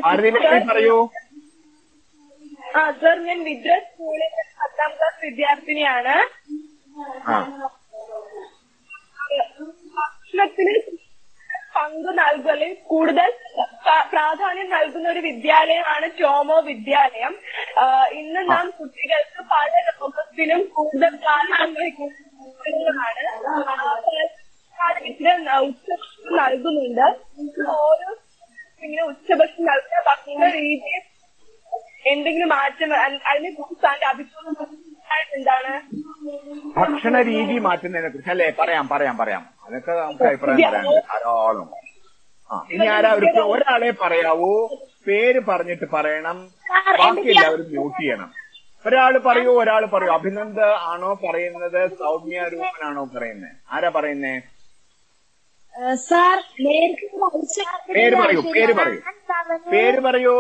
ഭാരതി 0.05 0.31
ലക്ഷ്മി 0.37 0.61
പറയൂ. 0.71 0.97
ആ 2.77 2.91
സർ 3.01 3.17
ഞാൻ 3.25 3.39
വിദ്ര 3.45 3.73
സ്കൂളിലെ 3.79 4.29
പത്താം 4.61 4.91
ക്ലാസ് 4.91 5.21
വിദ്യാർത്ഥിനിയാണ്. 5.25 6.15
ഭക്ഷണത്തിന് 9.97 10.75
പങ്ക് 11.77 12.19
നൽകലിൽ 12.19 12.73
കൂടുതൽ 12.87 13.31
പ്ര- 13.85 14.05
പ്രാധാന്യം 14.11 14.71
നൽകുന്ന 14.71 15.09
ഒരു 15.09 15.19
വിദ്യാലയമാണ് 15.21 16.11
ടോമോ 16.21 16.61
വിദ്യാലയം. 16.61 17.33
ഇന്ന് 18.13 18.51
നാം 18.51 18.71
കുട്ടികൾക്ക് 18.71 19.43
പല 19.51 19.73
രോഗത്തിനും 19.91 20.63
കൂടുതൽ 20.75 21.15
ഇതിന് 25.07 25.55
ഉച്ചഭക്ഷണം 25.61 26.37
നൽകുന്നുണ്ട്. 26.39 27.07
ഓരോ 27.79 28.11
ഇങ്ങനെ 28.83 29.03
ഉച്ചഭക്ഷണം 29.05 29.67
നൽകുന്ന 29.67 30.01
ഭക്ഷണ 30.07 30.49
രീതി 30.57 30.95
എന്തെങ്കിലും 32.07 32.49
മാറ്റം 32.49 32.91
അതിനെ 33.27 33.51
കുറിച്ച് 33.51 33.87
അഭിപ്രായം 34.07 34.84
ഭക്ഷണ 36.77 37.17
രീതി 37.23 37.57
മാറ്റുന്നതിനെ 37.59 38.09
കുറിച്ച് 38.09 38.31
അല്ലേ? 38.31 38.47
പറയാം 38.61 38.89
പറയാം 38.89 39.17
പറയാം. 39.19 39.43
അതൊക്കെ 39.67 39.93
നമുക്ക് 40.01 40.25
അഭിപ്രായം 40.25 40.61
പറയാം. 40.69 40.87
ധാരാളം. 41.09 41.69
ആ 42.51 42.57
ഇനി 42.71 42.87
ആരാ 42.87 43.11
ഒരു 43.15 43.29
ഒരാളെ 43.53 43.91
പറയാവൂ? 44.03 44.51
പേര് 45.07 45.41
പറഞ്ഞിട്ട് 45.49 45.87
പറയണം. 45.93 46.39
ബാക്കി 47.01 47.29
എല്ലാവരും 47.33 47.67
മ്യൂട്ട് 47.69 47.99
ചെയ്യണം. 48.01 48.31
ഒരാൾ 48.85 49.13
പറയൂ 49.27 49.51
ഒരാൾ 49.61 49.83
പറയൂ. 49.87 50.11
അഭിനന്ദ് 50.13 50.67
ആണോ 50.89 51.11
പറയുന്നത്? 51.25 51.81
സൗമ്യ 52.01 52.41
രൂപനാണോ 52.55 53.05
പറയുന്നത് 53.15 53.55
ആരാ 53.73 53.91
പറയുന്നേ? 53.91 54.35
സാർ 56.03 56.37
പേര് 57.95 58.17
പറയൂ 58.17 58.41
പേര് 58.57 58.75
പറയൂ. 58.81 58.99
പേര് 59.73 60.01
പറയൂ. 60.01 60.35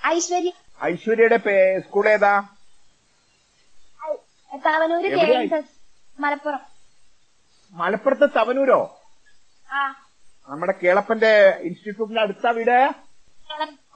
ഐശ്വര്യ 0.00 0.50
ഐശ്വര്യയുടെ 0.84 1.36
സ്കൂൾ 1.80 2.08
ഏതാ? 2.08 2.42
തവനൂര് 4.66 5.60
മലപ്പുറം. 6.20 6.58
മലപ്പുറത്ത് 7.70 8.28
തവനൂരോ? 8.36 9.00
നമ്മുടെ 10.48 10.74
കേളപ്പന്റെ 10.82 11.60
ഇൻസ്റ്റിറ്റ്യൂട്ടിന്റെ 11.60 12.22
അടുത്ത 12.22 12.46
വീട്? 12.48 12.94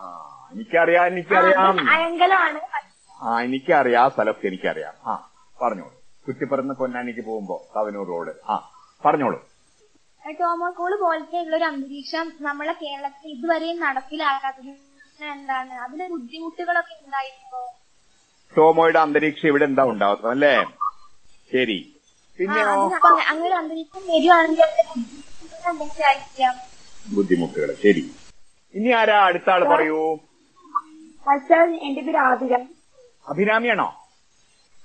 ആ 0.01 0.05
എനിക്കറിയാം 0.53 1.07
എനിക്കറിയാം. 1.07 1.77
ആ 3.23 3.41
എനിക്കറിയാം 3.41 4.05
ആ 4.05 4.09
സ്ഥലമൊക്കെ 4.09 4.47
എനിക്കറിയാം. 4.47 4.95
ആ 5.11 5.31
പറഞ്ഞോളൂ. 5.63 6.03
കുറ്റിപ്പറന്ന് 6.27 6.75
പൊന്നാനിക്ക് 6.75 7.21
പോകുമ്പോ 7.21 7.69
തവനൂർ 7.77 8.07
റോഡ്. 8.07 8.33
ആ 8.49 8.55
പറഞ്ഞോളൂ. 9.05 9.49
ടോമോ 10.41 10.71
സ്കൂൾ 10.71 11.01
പോലത്തെ 11.01 11.39
ഉള്ള 11.41 11.57
ഒരു 11.57 11.65
അന്തരീക്ഷം 11.65 12.33
നമ്മളെ 12.41 12.73
കേരളത്തിൽ 12.73 13.29
ഇതുവരെയും 13.29 13.81
നടപ്പിലാക്കാത്തത് 13.81 14.94
പ്രശ്നം 15.15 15.33
എന്താണ് 15.35 15.75
അതിന് 15.85 16.05
ബുദ്ധിമുട്ടുകളൊക്കെ 16.13 16.95
ഉണ്ടായിരുന്നോ 17.01 17.61
ടോമോയുടെ 18.55 19.01
അന്തരീക്ഷം 19.03 19.49
ഇവിടെ 19.51 19.65
എന്താ 19.69 19.85
ഉണ്ടാവുന്നത് 19.93 20.31
അല്ലേ? 20.33 20.55
ശരി. 21.51 21.79
പിന്നെ 22.39 22.61
അങ്ങനെ 23.33 23.55
അന്തരീക്ഷം 23.61 24.03
വരികയാണെങ്കിൽ 24.09 24.71
ബുദ്ധിമുട്ടുകൾ 27.11 27.71
ശരി. 27.85 28.05
ഇനി 28.75 28.91
ആരാ 29.01 29.19
അടുത്ത 29.29 29.49
ആൾ 29.55 29.63
പറയൂ? 29.73 30.01
സാർ 31.45 31.67
എന്റെ 31.87 32.03
പേര് 32.07 32.19
ആതിര. 32.25 32.55
അഭിരാമിയാണോ? 33.27 33.89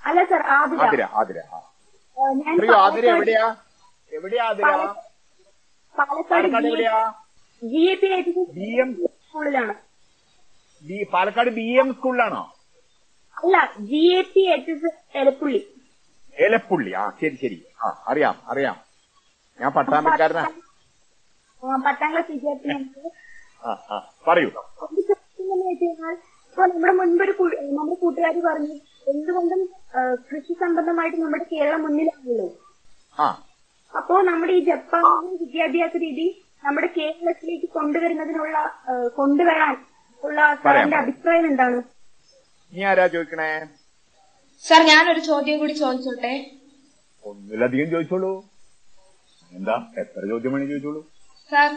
അല്ല 0.03 0.19
സർ 0.31 0.41
ആതിര. 0.57 0.79
ആതിര 0.81 1.05
ആതിര 1.17 1.39
പറയൂ 2.77 3.09
എവിടെയാ? 3.13 3.45
എവിടെയാ 4.11 4.45
ആതിര? 4.51 4.69
പാലക്കാട് 5.95 6.47
എവിടെയാ? 6.69 6.97
ബി 7.61 7.81
എം 8.83 8.89
സ്കൂളിലാണ്. 9.21 9.73
ബി 10.85 10.97
പാലക്കാട് 11.13 11.51
ബി 11.57 11.65
എം 11.81 11.89
സ്കൂളിലാണോ 11.97 12.43
അല്ല 13.37 13.57
G 13.89 14.01
A 14.19 14.21
P 14.33 14.41
H 14.53 14.71
S 14.71 14.89
Elappully. 15.19 15.59
Elappully. 16.35 16.91
ആ 17.01 17.03
ശരി 17.19 17.37
ശരി. 17.43 17.57
ആ 17.83 17.87
അറിയാം 18.11 18.35
അറിയാം. 18.51 18.77
ഞാൻ 19.59 19.71
പട്ടാമ്പക്കാരനാ 19.77 20.43
പത്താം 21.85 22.09
ക്ലാസ് 22.11 22.33
ആ 23.63 23.97
പറയൂ. 24.27 24.49
ഇപ്പൊ 26.47 26.63
നമ്മുടെ 26.67 26.93
മുൻപൊരു 26.99 27.33
നമ്മുടെ 27.77 27.97
കൂട്ടുകാർ 28.03 28.35
പറഞ്ഞു 28.47 28.75
എന്തുകൊണ്ടും 29.13 29.61
കൃഷി 30.29 30.53
സംബന്ധമായിട്ട് 30.63 31.17
നമ്മുടെ 31.23 31.45
കേരളം 31.53 31.81
മുന്നിലാണല്ലോ. 31.85 32.47
അപ്പോ 33.93 34.15
നമ്മുടെ 34.29 34.53
ഈ 34.59 34.61
ജപ്പാനിലെ 34.69 35.35
വിദ്യാഭ്യാസ 35.43 35.93
രീതി 36.05 36.27
നമ്മുടെ 36.63 36.89
കേരളത്തിലേക്ക് 36.97 37.67
കൊണ്ടുവരുന്നതിനുള്ള 37.77 38.57
കൊണ്ടുവരാൻ 39.19 39.75
ഉള്ള 40.23 40.39
സാറിന്റെ. 40.63 40.97
അഭിപ്രായം 41.03 41.45
എന്താണ്? 41.51 41.77
നീ 42.73 42.83
ആരാ 42.91 43.07
ചോദിക്കണേ? 43.15 43.49
സാർ 44.65 44.81
ഞാനൊരു 44.91 45.19
ചോദ്യം 45.29 45.59
കൂടി 45.59 45.73
ചോദിച്ചോട്ടെ? 45.73 46.33
ഒന്നിലധികം 47.23 47.89
ചോദിച്ചോളൂ. 47.93 48.31
എന്താ? 49.51 49.75
എത്ര 50.01 50.21
ചോദ്യം 50.33 50.53
വേണേ 50.53 50.67
ചോദിച്ചോളൂ. 50.71 51.01
സാർ 51.51 51.69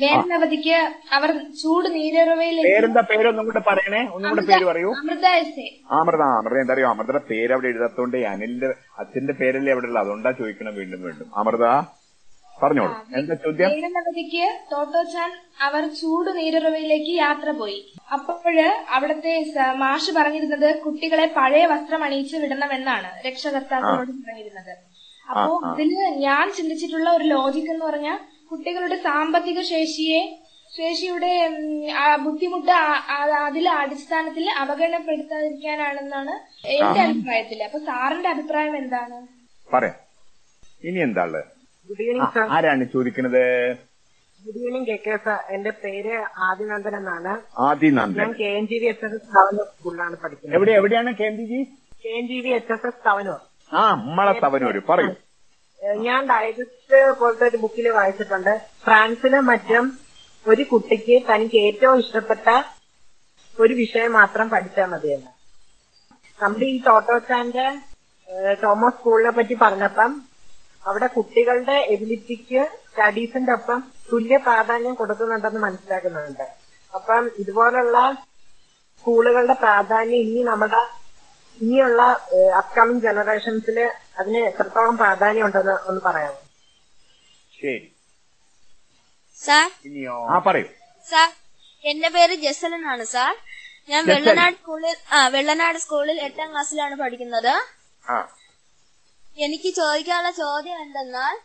വേനലവധിക്ക് 0.00 0.74
അവർ 1.16 1.30
ചൂട് 1.60 1.86
നീരുറവയിലേക്ക് 1.94 2.72
പേരെന്താ? 2.72 3.02
പേരൊന്നും 3.10 3.44
കൂടെ 3.46 3.62
പറയണേ. 3.68 4.02
ഒന്നും 4.16 4.30
കൂടെ 4.32 4.42
പേര് 4.50 4.64
പറയൂ. 4.70 4.90
അമൃത 5.02 5.26
അമൃത 6.00 6.22
അമൃത. 6.40 6.58
എന്താ 6.62 6.74
അറിയോ? 6.74 6.88
അമൃതയുടെ 6.94 7.22
പേര് 7.30 7.52
അവിടെ 7.56 7.68
എഴുതാത്തോണ്ട് 7.72 8.16
അനിലിന്റെ 8.32 8.68
അച്ഛന്റെ 9.02 9.32
പേരല്ലേ 9.40 9.72
അവിടെ 9.76 9.86
ഉള്ളത്. 9.90 10.02
അതുകൊണ്ടാ 10.04 10.30
ചോദിക്കണം 10.40 10.74
വീണ്ടും 10.80 11.02
വീണ്ടും. 11.06 11.28
അമൃത 11.42 11.64
പറഞ്ഞോളൂ. 12.62 12.94
എന്താ 13.16 13.34
ചോദ്യം? 13.34 13.70
ടോട്ടോച്ചാൻ 14.72 15.30
അവർ 15.60 15.94
ചൂട് 15.94 16.36
നീരുറവയിലേക്ക് 16.36 17.10
യാത്ര 17.18 17.50
പോയി 17.50 17.92
അപ്പോഴ് 18.12 18.84
അവിടത്തെ 18.88 19.44
മാഷ് 19.76 20.10
പറഞ്ഞിരുന്നത് 20.10 20.78
കുട്ടികളെ 20.80 21.26
പഴയ 21.26 21.66
വസ്ത്രം 21.66 22.04
അണിയിച്ച് 22.04 22.36
വിടണമെന്നാണ് 22.36 23.28
രക്ഷകർത്താക്കളോട് 23.28 24.10
പറഞ്ഞിരുന്നത്. 24.26 24.72
അപ്പോ. 25.30 25.74
ഇതിൽ 25.74 25.94
ഞാൻ 26.16 26.52
ചിന്തിച്ചിട്ടുള്ള 26.56 27.10
ഒരു 27.10 27.24
ലോജിക് 27.24 27.70
എന്ന് 27.70 27.84
പറഞ്ഞാൽ 27.86 28.18
കുട്ടികളുടെ 28.50 28.96
സാമ്പത്തിക 28.96 29.60
ശേഷിയെ 29.60 30.36
ശേഷിയുടെ 30.76 31.50
ബുദ്ധിമുട്ട് 32.16 32.70
അതിലെ 33.42 33.70
അടിസ്ഥാനത്തിൽ 33.70 34.50
അവഗണപ്പെടുത്താതിരിക്കാനാണെന്നാണ് 34.50 36.34
എന്റെ 36.68 37.00
അഭിപ്രായത്തിൽ. 37.00 37.64
അപ്പൊ 37.64 37.78
സാറിന്റെ 37.78 38.28
അഭിപ്രായം 38.28 38.76
എന്താണ്? 38.76 39.26
പറയാം. 39.72 39.94
ഇനി 40.84 40.98
എന്താ 41.00 41.24
ഉള്ളത്? 41.24 41.59
ഗുഡ് 41.90 42.02
ഈവനിങ് 42.06 42.26
സർ 42.34 42.44
ആരാണ് 42.56 42.84
ചോദിക്കുന്നത്? 42.92 43.44
Good 44.44 44.60
evening 44.64 44.86
K 44.90 44.96
K 45.06 45.14
sir 45.24 45.38
എന്റെ 45.54 45.72
പേര് 45.82 46.14
ആദിനന്ദൻ 46.48 46.94
എന്നാണ്. 46.98 47.32
ആദിനന്ദൻ. 47.68 48.20
ഞാൻ 48.22 48.32
K 48.40 48.48
N 48.58 48.66
G 48.70 48.76
V 48.82 48.88
H 48.92 49.04
S 49.06 49.16
S 49.18 49.30
Thavanur 49.36 49.66
സ്കൂളിലാണ് 49.72 50.16
പഠിക്കുന്നത്. 50.22 50.56
എവിടെ 50.58 50.72
എവിടെയാണ് 50.80 51.12
K 51.20 51.26
N 51.30 51.34
G 51.40 51.46
G 51.52 51.60
K 52.04 52.12
N 52.20 52.26
G 52.30 52.38
V 52.44 52.52
H 52.58 52.72
S 52.76 52.86
S 52.90 53.02
Thavanur 53.08 53.40
ആ 53.72 53.82
നമ്മളെ 54.04 54.34
തവനൂര് 54.44 54.82
പറയും. 54.90 55.16
ഞാൻ 56.06 56.20
ഡയജസ്റ്റ് 56.30 56.98
പോലത്തെ 57.20 57.44
ഒരു 57.50 57.58
ബുക്കിൽ 57.64 57.86
വായിച്ചിട്ടുണ്ട്. 57.98 58.54
ഫ്രാൻസിലും 58.86 59.44
മറ്റും 59.50 59.84
ഒരു 60.46 60.62
കുട്ടിക്ക് 60.72 61.16
തനിക്ക് 61.30 61.58
ഏറ്റവും 61.68 61.98
ഇഷ്ടപ്പെട്ട 62.04 62.46
ഒരു 63.62 63.74
വിഷയം 63.82 64.12
മാത്രം 64.20 64.46
പഠിച്ചാൽ 64.54 64.88
മതിയെന്ന്. 64.94 65.30
നമ്മുടെ 66.40 66.66
ഈ 66.74 66.76
ടോട്ടോച്ചാന്റെ 66.88 67.66
തോമസ് 68.64 68.96
സ്കൂളിനെ 68.98 69.32
പറ്റി 69.38 69.54
പറഞ്ഞപ്പം 69.62 70.10
അവിടെ 70.84 71.06
കുട്ടികളുടെ 71.06 71.72
എബിലിറ്റിക്ക് 71.72 72.62
സ്റ്റഡീസിന്റെ 72.90 73.52
ഒപ്പം 73.52 73.92
തുല്യ 74.12 74.36
പ്രാധാന്യം 74.36 74.94
കൊടുക്കുന്നുണ്ടെന്ന് 74.94 75.60
മനസ്സിലാക്കുന്നുണ്ട്. 75.60 76.46
അപ്പം 76.94 77.30
ഇതുപോലുള്ള 77.38 77.98
സ്കൂളുകളുടെ 78.98 79.52
പ്രാധാന്യം 79.52 80.20
ഇനി 80.20 80.42
നമ്മുടെ 80.42 80.80
ഇനിയുള്ള 81.58 82.02
അപ്കമിങ് 82.56 83.00
ജനറേഷൻസിൽ 83.00 83.78
അതിന് 84.18 84.38
എത്രത്തോളം 84.46 84.96
പ്രാധാന്യം 84.96 85.44
ഉണ്ടെന്ന് 85.46 85.72
ഒന്ന് 85.86 86.00
പറയാമോ? 86.00 86.38
ശരി. 87.54 87.96
സാർ? 89.38 89.70
ഇനിയോ? 89.84 90.26
ആ 90.26 90.38
പറയൂ. 90.38 90.66
സാർ 91.06 91.28
എന്റെ 91.84 92.08
പേര് 92.08 92.34
ജസൽ 92.34 92.74
എന്നാണ് 92.74 93.04
സാർ. 93.04 93.34
ഞാൻ 93.88 94.06
വെള്ളനാട് 94.06 94.56
സ്കൂളിൽ 94.56 94.96
ആ 95.12 95.28
വെള്ളനാട് 95.28 95.78
സ്കൂളിൽ 95.78 96.20
എട്ടാം 96.20 96.50
ക്ലാസ്സിലാണ് 96.50 96.96
പഠിക്കുന്നത്. 96.96 97.52
ആ. 98.04 98.16
എനിക്ക് 99.38 99.74
ചോദിക്കാനുള്ള 99.74 100.30
ചോദ്യം 100.30 100.82
എന്തെന്നാൽ 100.82 101.38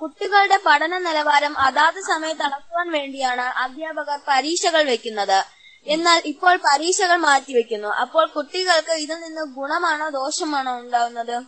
കുട്ടികളുടെ 0.00 0.58
പഠന 0.66 0.98
നിലവാരം 0.98 1.58
അതാത് 1.58 2.00
സമയത്ത് 2.00 2.42
അളക്കുവാൻ 2.42 2.90
വേണ്ടിയാണ് 2.90 3.40
അധ്യാപകർ 3.40 4.18
പരീക്ഷകൾ 4.28 4.82
വെക്കുന്നത്. 4.82 5.44
എന്നാൽ 5.86 6.22
ഇപ്പോൾ 6.24 6.56
പരീക്ഷകൾ 6.56 7.16
മാറ്റിവെക്കുന്നു 7.16 7.88
അപ്പോൾ 7.88 8.26
കുട്ടികൾക്ക് 8.26 8.92
ഇതിൽ 8.92 9.14
നിന്ന് 9.14 9.54
ഗുണമാണോ 9.54 10.08
ദോഷമാണോ 10.08 10.78
ഉണ്ടാവുന്നത്? 10.80 11.42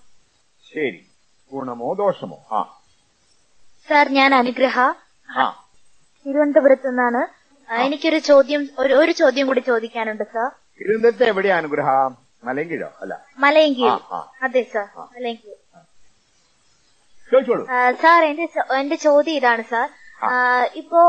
ശരി. 0.70 1.06
ഗുണമോ 1.52 1.94
ദോഷമോ? 1.94 2.38
ആ. 2.52 2.80
സാർ 3.88 4.08
ഞാൻ 4.08 4.34
അനുഗ്രഹ. 4.34 4.80
ആ. 5.30 5.66
തിരുവനന്തപുരത്ത് 6.26 6.88
നിന്നാണ്. 6.88 7.42
എനിക്കൊരു 7.72 8.18
ചോദ്യം 8.18 8.68
ഒരു 8.78 8.94
ഒരു 8.94 9.12
ചോദ്യം 9.12 9.46
കൂടി 9.46 9.60
ചോദിക്കാനുണ്ട് 9.60 10.24
സാർ. 10.24 10.50
തിരുവനന്തപുരത്ത് 10.80 11.24
എവിടെയാണ് 11.24 11.58
അനുഗ്രഹം? 11.58 12.16
മലയങ്കിഴോ 12.44 12.92
അല്ല. 13.00 13.26
മലയങ്കീഴ്. 13.38 14.14
അതെ 14.42 14.66
സാർ. 14.74 14.88
മലയങ്കീഴ്. 14.98 15.61
ചോദിച്ചോളൂ. 17.32 17.64
സാർ 18.02 18.20
എന്റെ 18.30 18.46
എന്റെ 18.80 18.96
ചോദ്യം 19.06 19.36
ഇതാണ് 19.40 19.64
സാർ. 19.72 19.88
ഇപ്പോ 20.80 21.00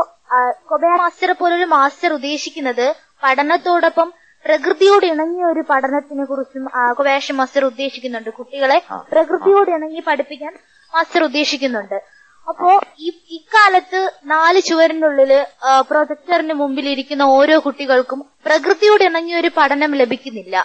കൊബേ 0.70 0.90
മാസ്റ്റർ 1.02 1.30
പോലൊരു 1.40 1.66
മാസ്റ്റർ 1.76 2.12
ഉദ്ദേശിക്കുന്നത് 2.12 2.86
പഠനത്തോടൊപ്പം 3.22 4.08
പ്രകൃതിയോട് 4.44 5.04
ഇണങ്ങിയ 5.06 5.44
ഒരു 5.44 5.62
പഠനത്തിനെ 5.70 6.24
കുറിച്ചും 6.24 6.64
കൊബേഷൻ 6.96 7.34
മാസ്റ്റർ 7.36 7.64
ഉദ്ദേശിക്കുന്നുണ്ട്. 7.64 8.30
കുട്ടികളെ 8.38 8.78
പ്രകൃതിയോട് 9.12 9.70
ഇണങ്ങി 9.70 10.02
പഠിപ്പിക്കാൻ 10.08 10.52
മാസ്റ്റർ 10.92 11.22
ഉദ്ദേശിക്കുന്നുണ്ട്. 11.22 11.96
അപ്പോ 12.46 12.70
ഈ 12.98 13.08
ഇക്കാലത്ത് 13.36 14.00
നാല് 14.24 14.60
ചുവരിനുള്ളിൽ 14.62 15.32
പ്രൊജക്ടറിന് 15.90 16.54
മുമ്പിൽ 16.54 16.88
ഇരിക്കുന്ന 16.88 17.22
ഓരോ 17.36 17.56
കുട്ടികൾക്കും 17.66 18.20
പ്രകൃതിയോട് 18.46 19.04
ഇണങ്ങിയ 19.04 19.36
ഒരു 19.36 19.50
പഠനം 19.58 19.92
ലഭിക്കുന്നില്ല. 20.02 20.56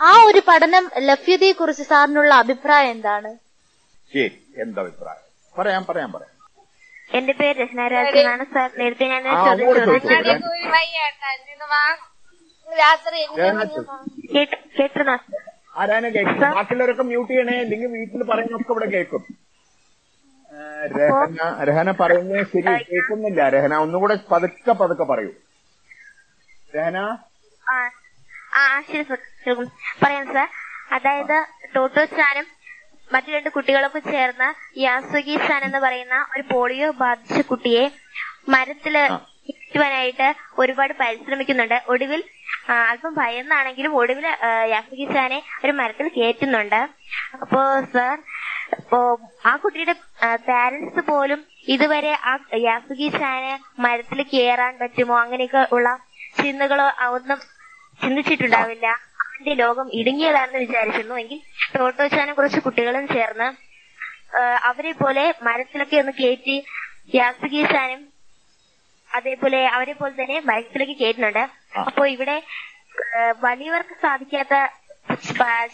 ആ 0.00 0.10
ഒരു 0.28 0.42
പഠനം 0.48 0.84
ലഭ്യതയെ 1.10 1.52
കുറിച്ച് 1.52 1.82
സാറിനുള്ള 1.82 2.32
അഭിപ്രായം 2.44 2.90
എന്താണ്? 2.90 3.30
ശരി 4.12 4.26
എന്താ 4.56 4.82
അഭിപ്രായം. 4.82 5.22
പറയാം 5.54 5.84
പറയാം 5.86 6.10
പറയാം. 6.12 6.32
എന്റെ 7.10 7.32
പേര് 7.32 7.64
എന്നാണ് 8.12 8.44
സാർ. 8.54 8.70
നേരത്തെ 8.78 9.06
ഞാൻ 9.06 9.24
ആരാണ് 15.76 16.08
ബാക്കിയുള്ളവരൊക്കെ 16.52 17.02
മ്യൂട്ട് 17.02 17.32
ചെയ്യണേ 17.32 17.56
അല്ലെങ്കിൽ 17.60 17.88
വീട്ടിൽ 17.88 18.22
പറയുന്നൊക്കെ 18.22 18.72
ഇവിടെ 18.72 18.86
കേൾക്കും. 18.86 19.22
രഹന 20.96 21.38
രഹന 21.62 21.90
പറയുന്നത് 22.00 22.42
ശരി 22.44 22.72
കേൾക്കുന്നില്ല. 22.90 23.48
രഹന 23.48 23.74
ഒന്നുകൂടെ 23.76 24.14
പതുക്കെ 24.32 24.72
പതുക്കെ 24.72 25.04
പറയൂ. 25.04 25.32
രഹന? 26.74 26.98
ആ 28.56 28.62
ശരി 28.88 29.02
സാർ. 29.02 29.20
പറയാം 30.02 30.26
സാർ. 30.34 30.48
അതായത് 30.92 31.36
ടോട്ടോ 31.74 32.04
ചാനും 32.16 32.46
മറ്റു 33.10 33.30
രണ്ട് 33.36 33.50
കുട്ടികളൊപ്പം 33.56 34.02
ചേർന്ന് 34.12 34.48
യാസുഗി 34.84 35.34
സാൻ 35.46 35.60
എന്ന് 35.68 35.80
പറയുന്ന 35.84 36.16
ഒരു 36.34 36.42
പോളിയോ 36.52 36.88
ബാധിച്ച 37.02 37.40
കുട്ടിയെ 37.50 37.84
മരത്തിൽ 38.54 38.96
കിട്ടുവാനായിട്ട് 39.48 40.26
ഒരുപാട് 40.62 40.92
പരിശ്രമിക്കുന്നുണ്ട്. 41.00 41.76
ഒടുവിൽ 41.92 42.20
അല്പം 42.90 43.12
ഭയന്നാണെങ്കിലും 43.20 43.92
ഒടുവിൽ 44.00 44.26
യാസുഗി 44.74 45.06
സാനെ 45.14 45.38
ഒരു 45.64 45.72
മരത്തിൽ 45.80 46.06
കയറ്റുന്നുണ്ട്. 46.16 46.80
അപ്പോ 47.42 47.60
സാർ 47.94 48.16
അപ്പോ 48.76 48.98
ആ 49.50 49.52
കുട്ടിയുടെ 49.62 49.94
പാരന്റ്സ് 50.48 51.02
പോലും 51.10 51.40
ഇതുവരെ 51.74 52.12
ആ 52.30 52.32
യാസുഗി 52.68 53.08
സാന് 53.18 53.52
മരത്തിൽ 53.84 54.20
കയറാൻ 54.32 54.72
പറ്റുമോ? 54.82 55.16
അങ്ങനെയൊക്കെ 55.24 55.62
ഉള്ള 55.76 55.88
ചിന്തകളോ 56.40 56.86
ഒന്നും 57.16 57.38
ചിന്തിച്ചിട്ടുണ്ടാവില്ല. 58.00 58.86
അവന്റെ 59.36 59.54
ലോകം 59.56 59.86
ഇടുങ്ങിയതാണെന്ന് 59.92 60.60
വിചാരിച്ചിരുന്നു 60.60 61.16
എങ്കിൽ 61.16 61.40
ടോട്ടോച്ചാനും 61.72 62.34
കുറച്ച് 62.34 62.60
കുട്ടികളും 62.60 63.04
ചേർന്ന് 63.08 63.48
അവരെ 64.68 64.92
പോലെ 64.92 65.24
മരത്തിലൊക്കെ 65.42 65.96
ഒന്ന് 65.96 66.12
കയറ്റി 66.12 66.56
യാസുകീസാനും 67.14 68.00
അതേപോലെ 69.10 69.60
അവരെ 69.66 69.94
പോലെ 69.94 70.14
തന്നെ 70.14 70.38
മരത്തിലേക്ക് 70.42 70.96
കയറ്റുന്നുണ്ട് 70.96 71.44
അപ്പൊ 71.82 72.04
ഇവിടെ 72.06 72.36
വലിയവർക്ക് 73.42 73.94
സാധിക്കാത്ത 74.02 74.54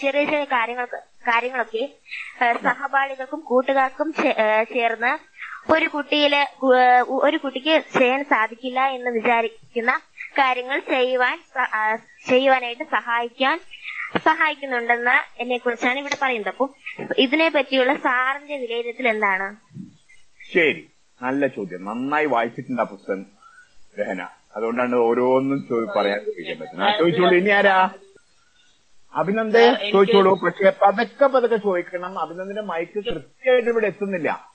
ചെറിയ 0.01 0.23
ചെറിയ 0.25 0.47
കാര്യങ്ങൾ 0.51 0.87
കാര്യങ്ങളൊക്കെ 1.27 1.85
സഹപാഠികൾക്കും 2.63 3.43
കൂട്ടുകാർക്കും 3.51 4.09
ചേർന്ന് 4.73 5.13
ഒരു 5.73 5.87
കുട്ടിയിൽ 5.89 6.35
ഒരു 7.21 7.37
കുട്ടിക്ക് 7.37 7.75
ചെയ്യാൻ 7.97 8.23
സാധിക്കില്ല 8.31 8.81
എന്ന് 8.95 9.11
വിചാരിക്കുന്ന 9.11 9.93
കാര്യങ്ങൾ 10.39 10.79
ചെയ്യുവാൻ 10.79 11.39
ചെയ്യുവാനായിട്ട് 12.29 12.83
സഹായിക്കാൻ 12.83 13.61
സഹായിക്കുന്നുണ്ടെന്ന് 14.25 15.43
എന്നെ 15.43 15.59
കുറിച്ചാണ് 15.59 15.99
ഇവിടെ 15.99 16.17
പറയുന്നത്. 16.23 16.53
അപ്പം 16.53 16.75
ഇതിനെ 17.19 17.49
പറ്റിയുള്ള 17.49 17.95
സാറിന്റെ 17.95 18.57
വിലയിരുത്തൽ 18.57 19.09
എന്താണ്? 19.09 19.57
ശരി. 20.55 20.91
നല്ല 21.23 21.47
ചോദ്യം. 21.47 21.85
നന്നായി 21.85 22.27
വായിച്ചിട്ടുണ്ട് 22.27 22.83
ആ 22.83 22.85
പുസ്തകം 22.85 23.27
രഹന. 24.01 24.27
അതുകൊണ്ടാണ് 24.57 24.95
ഓരോന്നും 24.95 25.89
പറയാൻ 25.97 26.19
ചോദിക്കാൻ 26.19 26.59
പറ്റുന്നത്. 26.59 26.99
ചോദിച്ചോളൂ. 26.99 27.35
ഇനി 27.35 27.51
ആരാ? 27.51 27.91
അഭിനന്ദേ 29.15 29.91
ചോദിച്ചോളൂ. 29.93 30.41
പക്ഷെ 30.41 30.73
പതുക്കെ 30.83 31.27
പതുക്കെ 31.27 31.57
ചോദിക്കണം. 31.57 32.19
അഭിനന്ദന്റെ 32.19 32.63
മൈക്ക് 32.63 33.05
കൃത്യമായിട്ട് 33.05 33.69
ഇവിടെ 33.69 33.87
എത്തുന്നില്ല. 33.87 34.53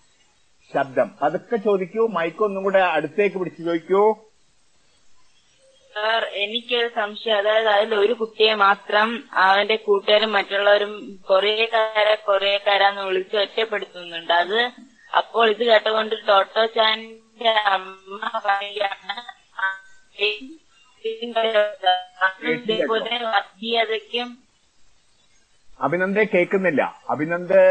ശബ്ദം. 0.73 1.11
പതുക്കെ 1.21 1.55
ചോദിക്കൂ. 1.55 2.07
മൈക്ക് 2.07 2.43
ഒന്നും 2.43 2.63
കൂടെ 2.63 2.79
അടുത്തേക്ക് 2.79 3.37
പിടിച്ചു 3.37 3.63
ചോദിക്കൂ. 3.63 4.26
സാർ 5.97 6.23
എനിക്കൊരു 6.43 6.89
സംശയം. 6.95 7.37
അതായത് 7.41 7.69
അതിൽ 7.75 7.91
ഒരു 7.95 8.13
കുട്ടിയെ 8.21 8.53
മാത്രം 8.63 9.07
അവന്റെ 9.45 9.77
കൂട്ടുകാരും 9.85 10.31
മറ്റുള്ളവരും 10.37 10.91
കൊറേ 11.29 11.53
കാര 11.73 12.07
കൊറേ 12.27 12.51
കാരാന്ന് 12.67 13.03
വിളിച്ച് 13.09 13.37
ഒറ്റപ്പെടുത്തുന്നുണ്ട്. 13.43 14.33
അത് 14.43 14.59
അപ്പോൾ 15.19 15.45
ഇത് 15.53 15.63
കേട്ടുകൊണ്ട് 15.69 16.15
ടോട്ടോ 16.27 16.63
ചാന്റെ 16.75 17.53
അമ്മ 17.75 18.21
പറയുകയാണ് 18.45 19.15
അഭിനന്ദ 21.03 21.39
ഇതേപോലെ 22.53 23.17
വർഗീയതയ്ക്കും 23.33 24.29
അഭിനന്ദെ 25.85 26.23
കേൾക്കുന്നില്ല. 26.33 26.83
അഭിനന്ദ് 27.13 27.63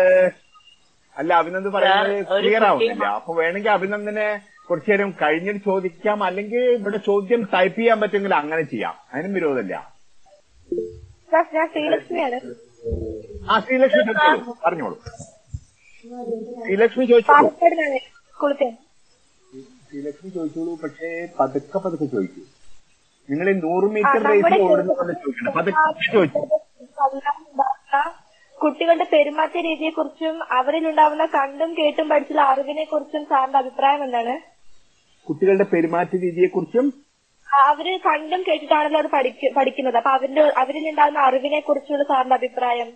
അല്ല 1.17 1.31
അഭിനന്ദ് 1.43 1.71
പറയുന്നത് 1.77 2.43
ക്ലിയർ 2.43 2.65
ആവുന്നില്ല. 2.71 3.07
അപ്പൊ 3.19 3.33
വേണമെങ്കിൽ 3.41 3.73
അഭിനന്ദനെ 3.79 4.29
കുറച്ചു 4.69 4.91
നേരം 4.91 5.11
കഴിഞ്ഞിട്ട് 5.23 5.61
ചോദിക്കാം. 5.65 6.19
അല്ലെങ്കിൽ 6.29 6.63
ഇവിടെ 6.79 6.99
ചോദ്യം 7.09 7.43
ടൈപ്പ് 7.53 7.79
ചെയ്യാൻ 7.81 7.99
പറ്റുമെങ്കിൽ 8.01 8.35
അങ്ങനെ 8.41 8.63
ചെയ്യാം. 8.73 8.95
അതിനും 9.13 9.35
വിരോധമില്ല. 9.35 9.75
ശ്രീലക്ഷ്മിയാണ് 11.73 12.39
ആ 13.51 13.61
ശ്രീലക്ഷ്മി 13.65 14.03
ചോദിച്ചോളൂ 14.09 14.53
പറഞ്ഞോളൂ. 14.65 14.97
ശ്രീലക്ഷ്മി 16.65 17.05
ചോദിച്ചോളൂ 17.13 17.49
ശ്രീലക്ഷ്മി 19.89 20.31
ചോദിച്ചോളൂ. 20.37 20.73
പക്ഷേ 20.83 21.09
പതുക്കെ 21.41 21.79
പതുക്കെ 21.85 22.07
ചോദിക്കൂ. 22.15 22.43
നിങ്ങൾ 23.29 23.47
ഈ 23.51 23.55
നൂറ് 23.67 23.87
മീറ്റർ 23.95 24.21
റേസ് 24.31 24.61
ഓടുന്ന 24.67 24.93
പോലെ 25.01 25.15
ചോദിക്കണം. 25.23 25.53
പതുക്കെ 25.59 26.09
ചോദിച്ചു 26.17 26.43
കുട്ടികളുടെ 28.59 29.07
പെരുമാറ്റ 29.13 29.57
രീതിയെ 29.67 29.91
കുറിച്ചും 29.91 30.37
അവരിലുണ്ടാവുന്ന 30.59 31.25
കണ്ടും 31.35 31.71
കേട്ടും 31.79 32.07
പഠിച്ചുള്ള 32.09 32.43
അറിവിനെ 32.53 32.85
കുറിച്ചും 32.85 33.25
സാറിന്റെ 33.31 33.59
അഭിപ്രായം 33.59 34.03
എന്താണ്? 34.05 34.35
കുട്ടികളുടെ 35.29 35.65
പെരുമാറ്റ 35.65 36.17
രീതിയെ 36.17 36.49
കുറിച്ചും 36.49 36.87
അവർ 37.65 38.01
കണ്ടും 38.07 38.45
കേട്ടിട്ടാണല്ലോ 38.49 39.01
അത് 39.01 39.07
പഠിക്ക- 39.07 39.55
പഠിക്കുന്നത്. 39.57 39.97
അപ്പൊ 39.97 40.11
അവരുടെ 40.11 40.41
അവരിൽ 40.41 40.89
ഉണ്ടാകുന്ന 40.89 41.19
അറിവിനെ 41.19 41.61
കുറിച്ചുള്ള 41.61 42.03
സാറിന്റെ 42.05 42.35
അഭിപ്രായം? 42.35 42.89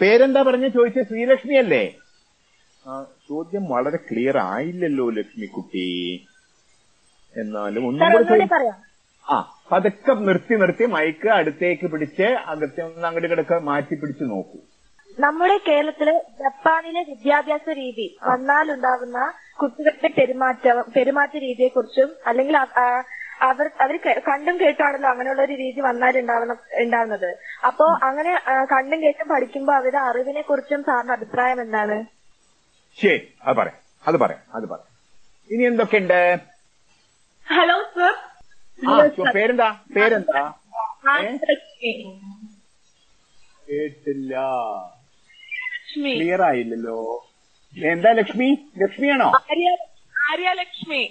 പേരെന്താ 0.00 0.42
പറഞ്ഞ 0.42 0.68
ചോദിച്ച? 0.68 1.00
ശ്രീലക്ഷ്മി 1.00 1.54
അല്ലേ? 1.54 1.84
ചോദ്യം 3.28 3.64
വളരെ 3.68 3.96
ക്ലിയർ 3.96 4.38
ആയില്ലല്ലോ 4.38 5.10
ലക്ഷ്മി 5.10 5.46
കുട്ടി 5.46 5.84
എന്നാലും 7.36 7.86
ഒന്നും 7.86 8.12
കൂടെ 8.12 8.44
പറയാം. 8.52 8.78
ആ 9.26 9.36
പതുക്കെ 9.72 10.12
നിർത്തി 10.12 10.54
നിർത്തി 10.54 10.84
മയക്ക് 10.84 11.28
അടുത്തേക്ക് 11.28 11.86
പിടിച്ച് 11.86 12.22
അകത്തെ 12.22 12.82
ഒന്ന് 12.82 13.06
അങ്ങോട്ട് 13.06 13.30
കിടക്ക 13.30 13.54
മാറ്റി 13.58 13.94
പിടിച്ച് 13.94 14.24
നോക്കൂ. 14.24 14.58
നമ്മുടെ 15.18 15.60
കേരളത്തിൽ 15.68 16.08
ജപ്പാനിലെ 16.40 17.02
വിദ്യാഭ്യാസ 17.08 17.68
രീതി 17.70 18.18
വന്നാലുണ്ടാകുന്ന 18.24 19.18
കുട്ടികളുടെ 19.58 20.08
പെരുമാറ്റ 20.18 20.64
പെരുമാറ്റ 20.96 21.34
രീതിയെ 21.36 21.68
കുറിച്ചും 21.68 22.10
അല്ലെങ്കിൽ 22.26 22.56
അവർ 22.56 23.66
അവർ 23.80 23.96
കണ്ടും 24.28 24.60
കേട്ടാണല്ലോ 24.60 25.08
അങ്ങനെയുള്ള 25.10 25.42
ഒരു 25.42 25.52
രീതി 25.52 25.80
വന്നാലുണ്ടാവണം 25.80 26.58
ഉണ്ടാവുന്നത്. 26.72 27.30
അപ്പോ 27.66 27.86
അങ്ങനെ 28.02 28.32
കണ്ടും 28.72 29.02
കേട്ടും 29.02 29.28
പഠിക്കുമ്പോ 29.28 29.72
അവരുടെ 29.74 29.98
അറിവിനെ 29.98 30.42
കുറിച്ചും 30.42 30.82
സാറിന്റെ 30.82 31.12
അഭിപ്രായം 31.12 31.60
എന്താണ്? 31.60 31.96
ശരി 32.98 33.34
അത് 33.42 33.56
പറയാം. 33.56 33.78
അത് 34.06 34.16
പറയാം 34.16 34.42
അത് 34.54 34.66
പറയാം. 34.68 34.90
ഇനി 35.50 35.62
എന്തൊക്കെയുണ്ട്? 35.62 36.20
Hello 37.46 37.78
sir. 37.96 38.14
പേരെന്താ? 39.36 39.68
പേരെന്താ? 39.96 40.42
കേട്ടില്ല. 43.68 44.34
ക്ലിയർ 45.94 46.42
ആയില്ലല്ലോ 46.42 46.98
എന്താ 47.76 48.10
ലക്ഷ്മി? 48.12 48.48
ലക്ഷ്മിയാണോ? 48.78 49.28
ആര്യ 49.42 49.68
ആര്യലക്ഷ്മി 50.26 51.02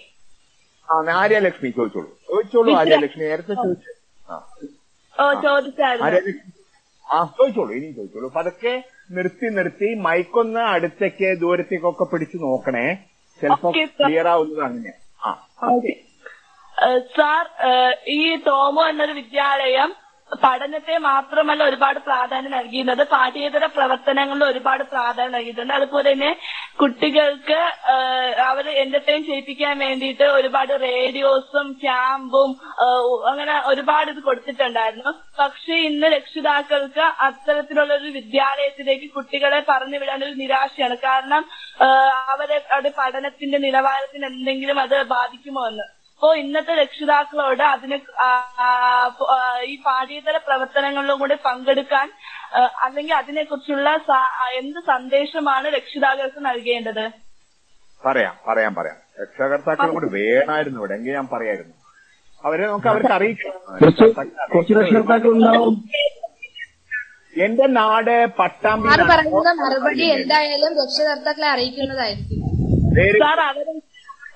ആ 0.90 0.96
ആര്യ 1.16 1.38
ലക്ഷ്മി 1.40 1.70
ചോദിച്ചോളൂ. 1.70 2.10
ചോദിച്ചോളൂ 2.30 2.72
ആര്യ 2.76 2.96
ലക്ഷ്മി 2.96 3.24
നേരത്തെ 3.24 3.54
ചോദിച്ചു 3.56 3.92
ആ. 4.30 4.36
ചോദിച്ചോളൂ 7.38 7.72
ഇനി 7.74 7.88
ചോദിച്ചോളൂ. 7.92 8.28
പതുക്കെ 8.36 8.74
നിർത്തി 9.12 9.48
നിർത്തി 9.56 9.90
മൈക്കൊന്ന് 10.00 10.62
അടുത്തേക്ക് 10.74 11.30
ദൂരത്തേക്കൊക്കെ 11.40 12.06
പിടിച്ചു 12.12 12.38
നോക്കണേ. 12.38 12.86
ചിലപ്പോ. 13.42 13.70
ക്ലിയർ 14.00 14.28
ആവുന്നത് 14.28 14.64
അങ്ങനെ. 14.66 14.94
ആ 15.24 15.32
സാർ 17.18 17.44
ഈ 18.14 18.36
ടോമോ 18.46 18.84
എന്നൊരു 18.90 19.12
വിദ്യാലയം 19.12 19.90
പഠനത്തെ 20.44 20.96
മാത്രമല്ല 20.98 21.64
ഒരുപാട് 21.64 22.00
പ്രാധാന്യം 22.00 22.52
നൽകിയിരുന്നത്. 22.52 23.04
പാഠ്യേതര 23.08 23.66
പ്രവർത്തനങ്ങളിൽ 23.76 24.46
ഒരുപാട് 24.46 24.84
പ്രാധാന്യം 24.84 25.34
നൽകിയിട്ടുണ്ട്. 25.36 25.74
അതുപോലെ 25.74 26.12
തന്നെ 26.12 26.32
കുട്ടികൾക്ക് 26.82 27.60
അവർ 28.50 28.66
എന്റർടൈൻ 28.84 29.22
ചെയ്യിപ്പിക്കാൻ 29.26 29.76
വേണ്ടിയിട്ട് 29.86 30.26
ഒരുപാട് 30.38 30.74
റേഡിയോസും 30.82 31.68
ക്യാമ്പും 31.84 32.52
അങ്ങനെ 33.30 33.56
ഒരുപാട് 33.66 34.12
ഇത് 34.12 34.22
കൊടുത്തിട്ടുണ്ടായിരുന്നു. 34.28 35.12
പക്ഷെ 35.40 35.76
ഇന്ന് 35.90 36.08
രക്ഷിതാക്കൾക്ക് 36.16 37.06
അത്തരത്തിലുള്ള 37.28 37.94
ഒരു 37.94 38.10
വിദ്യാലയത്തിലേക്ക് 38.20 39.10
കുട്ടികളെ 39.16 39.64
പറഞ്ഞു 39.70 39.98
വിടാൻ 40.04 40.24
ഒരു 40.24 40.36
നിരാശയാണ്. 40.44 40.98
കാരണം 41.08 41.44
അവരെ 42.34 42.58
അവരുടെ 42.72 42.92
പഠനത്തിന്റെ 42.98 43.58
നിലവാരത്തിന് 43.68 44.26
എന്തെങ്കിലും 44.26 44.80
അത് 44.80 44.98
ബാധിക്കുമോ 45.16 45.64
എന്ന്. 45.68 45.88
അപ്പോ 46.24 46.36
ഇന്നത്തെ 46.36 46.74
രക്ഷിതാക്കളോട് 46.76 47.64
അതിന് 47.64 47.96
ഈ 49.64 49.74
പാഠ്യേതര 49.86 50.38
പ്രവർത്തനങ്ങളിലും 50.38 51.20
കൂടെ 51.20 51.36
പങ്കെടുക്കാൻ 51.46 52.08
അല്ലെങ്കിൽ 52.84 53.14
അതിനെക്കുറിച്ചുള്ള 53.16 53.90
എന്ത് 54.60 54.80
സന്ദേശമാണ് 54.88 55.68
രക്ഷിതാക്കൾക്ക് 55.68 56.46
നൽകേണ്ടത്? 56.46 57.04
പറയാം 58.02 58.36
പറയാം 58.48 58.76
പറയാം. 58.76 58.98
രക്ഷാകർത്താക്കളും 59.22 59.94
കൂടി 59.94 60.10
വേണമായിരുന്നു 60.16 60.80
ഇവിടെ 60.80 60.94
എങ്കിൽ 60.94 61.14
ഞാൻ 61.14 61.28
പറയായിരുന്നു. 61.28 61.76
അവരെ 62.44 62.64
നമുക്ക് 62.68 62.88
അവർക്ക് 62.88 63.12
ഉണ്ടാവും. 65.28 65.76
എന്റെ 67.36 67.68
നാട് 67.80 68.16
പട്ടാമ്പി 68.40 68.90
മറുപടി 69.64 70.08
എന്തായാലും 70.18 70.74
രക്ഷകർത്താക്കളെ 70.82 71.50
അറിയിക്കുന്നതായിരിക്കും. 71.50 72.40
സാർ 73.24 73.40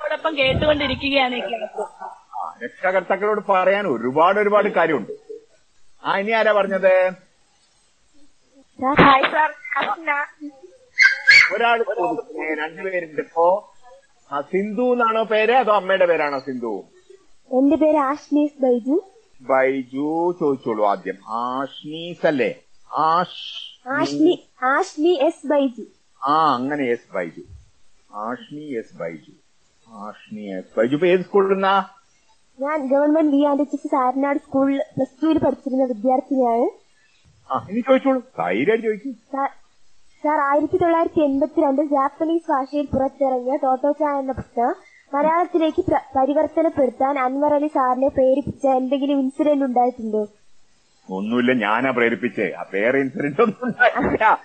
അവരോടൊപ്പം 0.08 0.38
കേട്ടുകൊണ്ടിരിക്കുകയാണ് 0.38 1.36
രക്ഷാകർത്താക്കളോട് 1.36 1.68
ക്ലാസ് 1.76 2.04
ആ, 2.38 2.54
രക്ഷകർത്താക്കളോട് 2.64 3.42
പറയാൻ 3.50 3.88
ഒരുപാട് 3.88 4.40
ഒരുപാട് 4.40 4.70
കാര്യമുണ്ട്. 4.70 5.12
ആ 6.04 6.18
ഇനി 6.20 6.32
ആരാ 6.32 6.52
പറഞ്ഞത്? 6.52 6.94
Hi 9.02 9.24
sir. 9.32 9.50
അസ്ന 9.78 10.12
ഒരാൾ 11.54 11.78
രണ്ടുപേരുണ്ട് 12.60 13.22
ഇപ്പോ 13.22 13.46
ആ 14.32 14.42
സിന്ധു 14.42 14.82
എന്നാണോ 14.94 15.24
പേര്? 15.24 15.52
അതോ 15.54 15.74
അമ്മയുടെ 15.74 16.06
പേരാണോ 16.06 16.40
സിന്ധു? 16.40 16.74
എന്റെ 17.52 17.76
പേര് 17.76 17.98
ആഷ്നീസ് 17.98 18.62
ബൈജു. 18.62 18.96
ബൈജു 19.42 20.08
ചോദിച്ചോളൂ 20.40 20.86
ആദ്യം. 20.86 21.18
ആഷ്നീസ് 21.42 22.26
അല്ലേ? 22.26 22.52
ആഷ് 22.98 23.44
ആഷ്നി 23.90 24.34
ആഷ്നി 24.64 25.14
എസ് 25.28 25.48
ബൈജു. 25.48 25.86
ആ 26.22 26.54
അങ്ങനെ 26.56 26.86
എസ് 26.92 27.14
ബൈജു. 27.14 27.44
ആഷ്നി 28.20 28.66
എസ് 28.80 28.96
ബൈജു. 28.96 29.34
ഏത് 29.98 31.24
സ്കൂളിൽ 31.24 31.66
ഞാൻ 32.60 32.88
government 32.88 33.32
B 33.32 33.44
and 33.44 33.62
H 33.62 33.76
S 33.76 33.96
Aranad 33.96 34.40
സ്കൂളിൽ 34.40 34.82
പ്ലസ് 34.96 35.22
ടുവിൽ 35.24 35.38
പഠിച്ചിരുന്ന 35.38 35.84
വിദ്യാർത്ഥിനിയാണ്. 35.84 36.68
ഇനി 37.70 37.80
ചോദിച്ചോളൂ. 37.80 38.20
സാർ 40.24 40.40
ആയിരത്തി 40.40 40.78
തൊള്ളായിരത്തി 40.78 41.20
എൺപത്തിരണ്ടിൽ 41.20 41.86
ജാപ്പനീസ് 41.86 42.52
ഭാഷയിൽ 42.52 42.86
പുറത്തിറങ്ങിയ 42.86 43.56
ടോട്ടോച്ച 43.56 44.04
എന്ന 44.04 44.32
പുസ്തകം 44.32 44.76
മലയാളത്തിലേക്ക് 45.14 45.86
പ്ര- 45.86 46.20
പരിവർത്തനപ്പെടുത്താൻ 46.20 47.20
അൻവർ 47.20 47.54
അലി 47.54 47.68
സാറിനെ 47.68 48.08
പ്രേരിപ്പിച്ച 48.08 48.68
എന്തെങ്കിലും 48.68 49.20
ഇൻസിഡന്റ് 49.20 49.66
ഉണ്ടായിട്ടുണ്ടോ? 49.66 50.28
ഒന്നുമില്ല 51.16 51.52
ഞാനാ 51.66 51.90
പ്രേരിപ്പിച്ചേ. 51.92 52.48
ആ 52.60 52.66
വേറെ 52.74 52.98
ഇൻസിഡന്റ് 53.00 53.42
ഒന്നും 53.42 53.66
ഉണ്ടായില്ല 53.68 54.40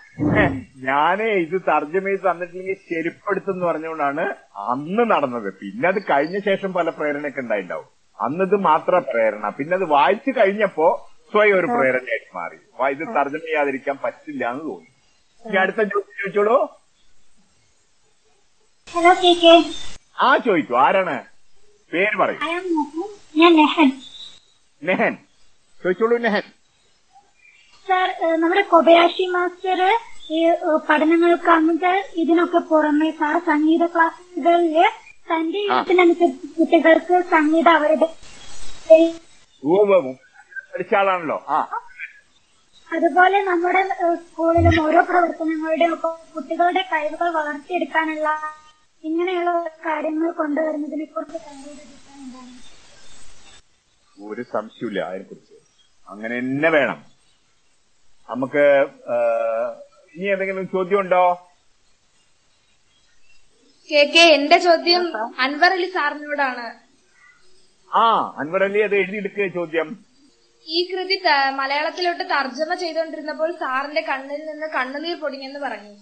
ഞാനേ 0.88 1.28
ഇത് 1.44 1.56
തർജമ 1.68 2.04
ചെയ്ത് 2.08 2.24
തന്നിട്ടില്ലെങ്കിൽ 2.30 2.76
ചെരുപ്പെടുത്തെന്ന് 2.90 3.66
പറഞ്ഞുകൊണ്ടാണ് 3.66 4.24
അന്ന് 4.72 5.10
നടന്നത്. 5.10 5.48
പിന്നെ 5.60 5.88
അത് 5.88 6.00
കഴിഞ്ഞ 6.10 6.38
ശേഷം 6.38 6.72
പല 6.72 6.88
പ്രേരണയൊക്കെ 6.88 7.40
ഉണ്ടായിണ്ടാവും. 7.40 7.88
അന്നത് 8.18 8.56
മാത്രം 8.68 9.02
പ്രേരണ. 9.12 9.48
പിന്നെ 9.48 9.74
അത് 9.74 9.84
വായിച്ചു 9.84 10.30
കഴിഞ്ഞപ്പോ 10.38 10.88
സ്വയം 11.32 11.56
ഒരു 11.58 11.66
പ്രേരണയായിട്ട് 11.66 12.36
മാറി. 12.36 12.58
ഇത് 12.94 13.04
തർജമ 13.16 13.38
ചെയ്യാതിരിക്കാൻ 13.38 13.98
പറ്റില്ല 14.04 14.50
എന്ന് 14.50 14.64
തോന്നി. 14.64 14.88
ഇനി 15.44 15.56
അടുത്ത 15.56 15.76
ചോദ്യം 15.76 16.16
ചോദിച്ചോളൂ. 16.20 16.56
ഹലോ 18.88 19.12
ആ 20.20 20.36
ചോദിക്കൂ. 20.36 20.74
ആരാണ്? 20.76 21.16
പേര് 21.92 22.16
പറയൂ. 22.16 22.38
ഞാൻ 23.36 23.52
നെഹൻ. 24.82 25.14
ചോദിച്ചോളൂ 25.82 26.16
നെഹൻ 26.24 26.44
സാർ 27.86 28.08
നമ്മുടെ 28.42 28.62
കൊബയാഷി 28.72 29.24
മാസ്റ്റർ 29.32 29.80
ഈ 30.30 30.40
പഠനങ്ങൾക്ക് 30.88 31.50
അങ്ങനത്തെ 31.54 31.92
ഇതിനൊക്കെ 32.22 32.60
പുറമെ 32.68 33.08
സാർ 33.20 33.36
സംഗീത 33.48 33.86
ക്ലാസ്സുകളിൽ 33.94 34.76
തന്റെ 35.28 35.60
ഇഷ്ടത്തിനനുസരിച്ച് 35.64 36.48
കുട്ടികൾക്ക് 36.56 37.16
സംഗീത 37.32 37.68
അവരുടെ 37.78 38.08
പഠിച്ചാളാണല്ലോ 40.72 41.38
പഠിച്ച 41.46 41.80
അതുപോലെ 42.90 43.38
നമ്മുടെ 43.42 43.82
സ്കൂളിലും 44.22 44.74
ഓരോ 44.82 45.00
പ്രവർത്തനങ്ങളുടെ 45.10 45.86
ഒക്കെ 45.94 46.08
കുട്ടികളുടെ 46.34 46.82
കഴിവുകൾ 46.90 47.28
വളർത്തിയെടുക്കാനുള്ള 47.36 48.28
ഇങ്ങനെയുള്ള 49.04 49.52
കാര്യങ്ങൾ 49.86 50.30
കൊണ്ടുവരുന്നതിനെ 50.40 51.06
കുറിച്ച് 51.06 51.38
ഒരു 54.18 54.42
സംശയമില്ല 54.50 55.00
അതിനെക്കുറിച്ച്. 55.08 55.51
അങ്ങനെ 56.12 56.36
തന്നെ 56.40 56.70
വേണം. 56.76 56.98
നമുക്ക് 58.28 58.64
ഇനി 60.16 60.28
എന്തെങ്കിലും 60.34 60.64
ചോദ്യം 60.74 61.00
ഉണ്ടോ 61.02 61.24
കെ 63.90 64.02
കെ 64.14 64.24
എന്റെ 64.36 64.56
ചോദ്യം 64.66 65.04
അൻവർ 65.44 65.70
അലി 65.76 65.88
സാറിനോടാണ്. 65.96 66.66
ആ 67.90 68.04
അൻവർ 68.42 68.62
അലി 68.66 68.80
അത് 68.86 68.94
എഴുതിയെടുക്കുക 69.00 69.46
ചോദ്യം. 69.58 69.88
ഈ 70.66 70.78
കൃതി 70.90 71.16
മലയാളത്തിലോട്ട് 71.60 72.24
തർജമ 72.34 72.72
ചെയ്തുകൊണ്ടിരുന്നപ്പോൾ 72.82 73.50
സാറിന്റെ 73.62 74.02
കണ്ണിൽ 74.10 74.42
നിന്ന് 74.50 74.66
കണ്ണുനീർ 74.76 75.16
പൊടിഞ്ഞെന്ന് 75.22 75.60
പറഞ്ഞു. 75.66 75.94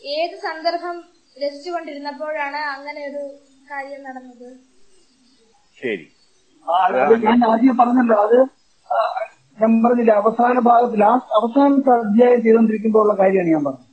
ഏത് 0.00 0.36
സന്ദർഭം 0.46 0.96
രസിച്ചുകൊണ്ടിരുന്നപ്പോഴാണ് 1.42 2.60
അങ്ങനെ 2.74 3.00
ഒരു 3.10 3.22
കാര്യം 3.70 4.02
നടന്നത്? 4.08 4.48
ശരി. 5.78 6.06
ഞാൻ 7.26 7.40
ആദ്യം 7.52 7.76
പറഞ്ഞല്ലോ 7.80 8.18
അത് 8.26 8.38
ഞാൻ 9.58 9.72
പറഞ്ഞില്ല 9.82 10.12
അവസാന 10.20 10.56
ഭാഗത്ത് 10.66 10.96
ലാസ്റ്റ് 11.00 11.34
അവസാനത്തെ 11.38 11.90
അധ്യായം 11.98 12.40
ചെയ്തുകൊണ്ടിരിക്കുമ്പോഴുള്ള 12.44 13.14
കാര്യമാണ് 13.20 13.52
ഞാൻ 13.52 13.62
പറഞ്ഞത്. 13.66 13.90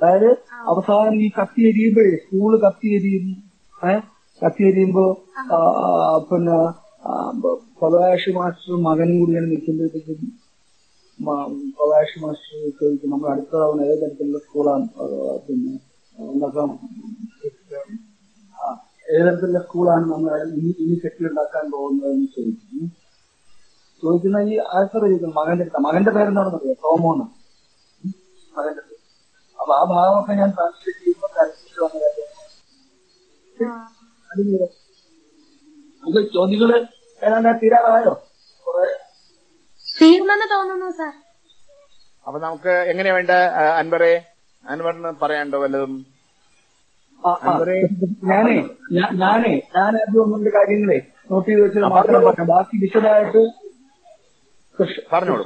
അതായത് 0.00 0.30
അവസാനം 0.66 1.14
ഈ 1.22 1.28
കത്തി 1.36 1.60
എരിയുമ്പോഴേ 1.68 2.10
സ്കൂൾ 2.24 2.52
കത്തി 2.64 2.88
എരിയും 2.96 3.26
ഏഹ് 3.74 4.02
കത്തി 4.42 4.62
എരിയുമ്പോ 4.68 5.04
പിന്നെ 6.28 6.58
പ്രകാശ് 7.78 8.30
മാസ്റ്റർ 8.36 8.74
മകനും 8.86 9.16
കൂടിയാണ് 9.20 9.48
നിൽക്കുമ്പോഴത്തേക്കും 9.52 10.20
പ്രകാശ് 11.78 12.16
മാസ്റ്റർ 12.22 12.56
ചോദിക്കും 12.78 13.10
നമ്മൾ 13.12 13.28
അടുത്ത 13.32 13.52
തവണ 13.54 13.80
ഏത് 13.86 14.00
തരത്തിലുള്ള 14.02 14.38
സ്കൂളാണ്? 14.46 14.86
പിന്നെ 15.46 15.74
ആ, 18.54 18.66
ഏത് 19.08 19.24
തരത്തിലുള്ള 19.26 19.60
സ്കൂളാണ് 19.66 20.06
നമ്മൾ 20.12 20.30
ഇനി 20.52 20.70
ഇനി 20.82 20.96
കെട്ടിയുണ്ടാക്കാൻ 21.02 21.64
പോകുന്നതെന്ന് 21.74 22.28
ചോദിക്കും. 22.36 22.84
ചോദിക്കുന്ന 24.06 24.38
ഈ 24.52 24.56
ആൻസർ 24.76 25.00
ചോദിക്കുന്നു 25.04 25.34
മകന്റെ 25.40 25.64
അടുത്ത 25.64 25.80
മകന്റെ 25.86 26.10
പേരെന്താണെന്ന് 26.16 26.58
അറിയാം? 26.60 26.78
ടോമോന്ന് 26.84 27.26
മകന്റെ 28.54 28.82
പേര്. 28.86 28.98
അപ്പൊ 29.58 29.72
ആ 29.80 29.84
ഭാഗമൊക്കെ 29.92 30.32
ഞാൻ 30.40 30.50
ട്രാൻസ്ലേറ്റ് 30.56 30.98
ചെയ്യുമ്പോൾ 31.04 31.30
കരച്ചിട്ട് 31.36 31.80
വന്ന 31.84 31.98
കാര്യം. 32.04 32.28
അതിന് 34.30 34.58
നമുക്ക് 36.02 36.22
ചോദ്യങ്ങൾ 36.34 36.70
ഏതാണ്ട് 37.22 37.50
തീരാറായോ? 37.62 38.12
കുറെ. 38.66 38.86
തീർന്നെന്ന് 40.00 40.46
തോന്നുന്നു 40.54 40.90
സാർ. 40.98 41.14
അപ്പൊ 42.26 42.38
നമുക്ക് 42.38 42.72
എങ്ങനെയാ 42.92 43.14
വേണ്ട 43.14 43.32
അൻവറെ? 43.80 44.12
അൻവറിന് 44.64 45.12
പറയാണ്ടോ 45.22 45.58
വല്ലതും. 45.64 45.94
ഞാനേ 48.30 48.54
ഞാനേ 49.20 49.52
ഞാൻ 49.76 49.92
അത് 50.02 50.16
ഒന്നിന്റെ 50.22 50.50
കാര്യങ്ങളെ 50.56 50.98
നോട്ട് 51.30 51.48
ചെയ്ത് 51.48 51.62
വെച്ചത് 51.62 51.86
മാത്രം 51.94 52.20
പറയാം. 52.26 52.46
ബാക്കി 52.50 52.76
വിശദമായിട്ട് 52.82 53.42
പറഞ്ഞോളൂ, 55.10 55.42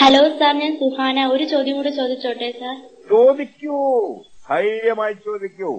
ഹലോ 0.00 0.22
സാർ 0.38 0.52
ഞാൻ 0.58 0.72
സുഹാന. 0.80 1.18
ഒരു 1.32 1.44
ചോദ്യം 1.52 1.76
കൂടെ 1.78 1.90
ചോദിച്ചോട്ടെ 1.98 2.48
സാർ? 2.58 2.76
ചോദിക്കൂ. 3.10 3.78
ധൈര്യമായി 4.48 5.14
ചോദിക്കൂ. 5.26 5.70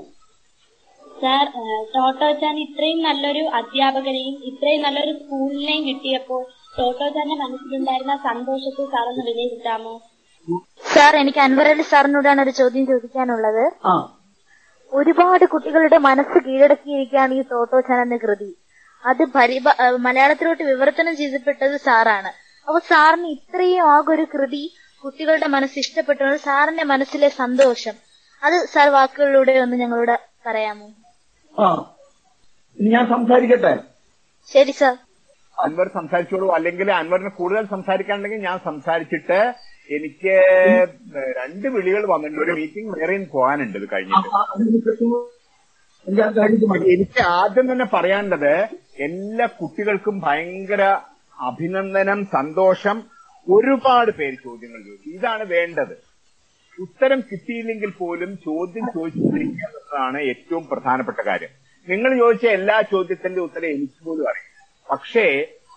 സാർ 1.16 1.44
ടോട്ടോ 1.48 1.82
ടോട്ടോച്ചാൻ 1.96 2.56
ഇത്രയും 2.64 3.00
നല്ലൊരു 3.08 3.44
അധ്യാപകനെയും 3.60 4.36
ഇത്രയും 4.52 4.82
നല്ലൊരു 4.86 5.14
സ്കൂളിനെയും 5.20 5.84
കിട്ടിയപ്പോൾ 5.90 6.42
ടോട്ടോച്ചാന്റെ 6.78 7.38
മനസ്സിലുണ്ടായിരുന്ന 7.44 8.16
സന്തോഷത്തെ 8.28 8.86
സാർ 8.94 9.06
ഒന്ന് 9.12 9.26
വിലയിരുത്താമോ? 9.30 9.94
സാർ 10.94 11.14
എനിക്ക് 11.16 11.40
അൻവരലി 11.40 11.86
സാറിനോടാണ് 11.92 12.42
ഒരു 12.42 12.54
ചോദ്യം 12.60 12.86
ചോദിക്കാനുള്ളത്. 12.86 13.64
ആ. 13.86 13.94
ഒരുപാട് 14.94 15.46
കുട്ടികളുടെ 15.46 15.98
മനസ്സ് 15.98 16.44
കീഴടക്കിയിരിക്കുകയാണ് 16.44 17.34
ഈ 17.34 17.42
തോട്ടോച്ചാൻ 17.42 18.02
എന്ന 18.02 18.18
കൃതി. 18.18 18.56
അത് 19.06 19.26
പരിഭ 19.26 19.64
മലയാളത്തിലോട്ട് 20.00 20.64
വിവർത്തനം 20.64 21.18
ചെയ്തപ്പെട്ടത് 21.18 21.78
സാറാണ്. 21.78 22.28
അപ്പൊ 22.68 22.80
സാറിന് 22.80 23.28
ഇത്രയും 23.28 23.92
ആകൊരു 23.92 24.28
കൃതി 24.34 24.76
കുട്ടികളുടെ 25.04 25.48
മനസ്സ് 25.48 25.80
ഇഷ്ടപ്പെട്ടത് 25.80 26.36
സാറിന്റെ 26.36 26.84
മനസ്സിലെ 26.84 27.30
സന്തോഷം. 27.30 27.94
അത് 28.44 28.66
സാർ 28.66 28.90
വാക്കുകളിലൂടെ 28.90 29.52
ഒന്ന് 29.52 29.76
ഞങ്ങളോട് 29.78 30.20
പറയാമോ? 30.46 30.90
ആ. 31.60 31.94
ഞാൻ 32.82 33.10
സംസാരിക്കട്ടെ? 33.10 33.80
ശരി 34.48 34.72
സാർ. 34.72 34.98
അൻവർ 35.60 35.90
സംസാരിച്ചോളൂ. 35.94 36.54
അല്ലെങ്കിൽ 36.54 36.92
അൻവറിന് 36.92 37.30
കൂടുതൽ 37.30 37.68
സംസാരിക്കാനുണ്ടെങ്കിൽ 37.68 38.38
ഞാൻ 38.38 38.60
സംസാരിച്ചിട്ട് 38.66 39.54
എനിക്ക് 39.90 40.34
രണ്ട് 41.40 41.68
വിളികൾ 41.68 42.04
വന്നിട്ടുണ്ട്. 42.12 42.44
ഒരു 42.46 42.54
മീറ്റിംഗ് 42.60 43.00
വേറെ 43.00 43.18
പോകാനുണ്ട് 43.34 43.78
ഇത് 43.78 43.88
കഴിഞ്ഞിട്ട്. 43.94 44.30
എനിക്ക് 46.94 47.22
ആദ്യം 47.40 47.72
തന്നെ 47.72 47.86
പറയാനുള്ളത് 47.94 48.54
എല്ലാ 49.08 49.46
കുട്ടികൾക്കും 49.62 50.16
ഭയങ്കര 50.20 50.84
അഭിനന്ദനം 51.50 52.26
സന്തോഷം 52.26 52.98
ഒരുപാട് 53.48 54.12
പേര് 54.12 54.38
ചോദ്യങ്ങൾ 54.44 54.80
ചോദിച്ചു. 54.88 55.10
ഇതാണ് 55.10 55.44
വേണ്ടത്. 55.44 55.96
ഉത്തരം 56.80 57.20
കിട്ടിയില്ലെങ്കിൽ 57.32 57.92
പോലും 57.92 58.36
ചോദ്യം 58.46 58.86
ചോദിച്ചുകൊണ്ടിരിക്കുക 58.96 59.68
എന്നതാണ് 59.70 60.20
ഏറ്റവും 60.32 60.68
പ്രധാനപ്പെട്ട 60.68 61.20
കാര്യം. 61.26 61.50
നിങ്ങൾ 61.88 62.18
ചോദിച്ച 62.18 62.46
എല്ലാ 62.46 62.82
ചോദ്യത്തിന്റെ 62.82 63.42
ഉത്തരം 63.42 63.70
എനിക്ക് 63.70 64.06
പോലും 64.06 64.26
അറിയാം 64.30 64.48
പക്ഷേ 64.92 65.26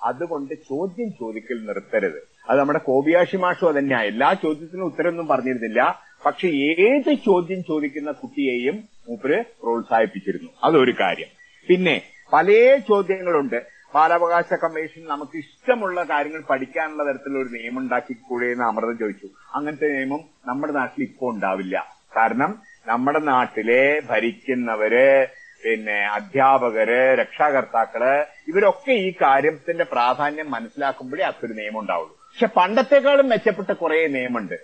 അതുകൊണ്ട് 0.03 0.55
ചോദ്യം 0.55 1.11
ചോദിക്കൽ 1.21 1.59
നിർത്തരുത്. 1.67 2.21
അത് 2.51 2.59
നമ്മുടെ 2.59 2.79
കോബിയാഷി 2.79 3.37
മാഷോ 3.37 3.73
തന്നെയാ 3.73 4.03
എല്ലാ 4.03 4.33
ചോദ്യത്തിനും 4.33 4.85
ഉത്തരമൊന്നും 4.85 5.27
പറഞ്ഞിരുന്നില്ല. 5.27 6.03
പക്ഷെ 6.27 6.49
ഏത് 6.49 7.15
ചോദ്യം 7.15 7.65
ചോദിക്കുന്ന 7.65 8.11
കുട്ടിയെയും 8.11 8.89
മൂപ്പര് 9.09 9.45
പ്രോത്സാഹിപ്പിച്ചിരുന്നു. 9.63 10.51
അതൊരു 10.65 10.95
കാര്യം. 11.01 11.27
പിന്നെ 11.69 12.03
പല 12.33 12.79
ചോദ്യങ്ങളുണ്ട്. 12.89 13.67
ബാലാവകാശ 13.95 14.55
കമ്മീഷൻ 14.55 15.05
നമുക്ക് 15.05 15.37
ഇഷ്ടമുള്ള 15.37 16.03
കാര്യങ്ങൾ 16.03 16.43
പഠിക്കാനുള്ള 16.51 17.13
തരത്തിലുള്ള 17.13 17.49
ഒരു 17.49 17.49
നിയമം 17.49 17.79
ഉണ്ടാക്കിക്കൂടെ 17.79 18.47
എന്ന് 18.47 18.65
അമൃതം 18.65 18.99
ചോദിച്ചു. 18.99 19.29
അങ്ങനത്തെ 19.55 19.87
നിയമം 19.87 20.21
നമ്മുടെ 20.47 20.73
നാട്ടിൽ 20.73 21.05
ഇപ്പോൾ 21.05 21.35
ഉണ്ടാവില്ല. 21.35 21.97
കാരണം 22.17 22.63
നമ്മുടെ 22.87 23.19
നാട്ടിലെ 23.19 24.03
ഭരിക്കുന്നവര് 24.11 25.27
പിന്നെ 25.65 26.07
അധ്യാപകര് 26.07 27.19
രക്ഷാകർത്താക്കൾ 27.19 28.25
ഇവരൊക്കെ 28.49 28.93
ഈ 28.93 29.13
കാര്യത്തിന്റെ 29.23 29.85
പ്രാധാന്യം 29.85 30.51
മനസ്സിലാക്കുമ്പോഴേ 30.51 31.25
അതൊരു 31.25 31.53
നിയമം 31.53 31.81
ഉണ്ടാവുള്ളൂ. 31.81 32.24
പക്ഷെ 32.35 32.47
പണ്ടത്തെക്കാളും 32.57 33.29
മെച്ചപ്പെട്ട 33.29 33.73
കുറെ 33.73 34.07
നിയമമുണ്ട്. 34.07 34.55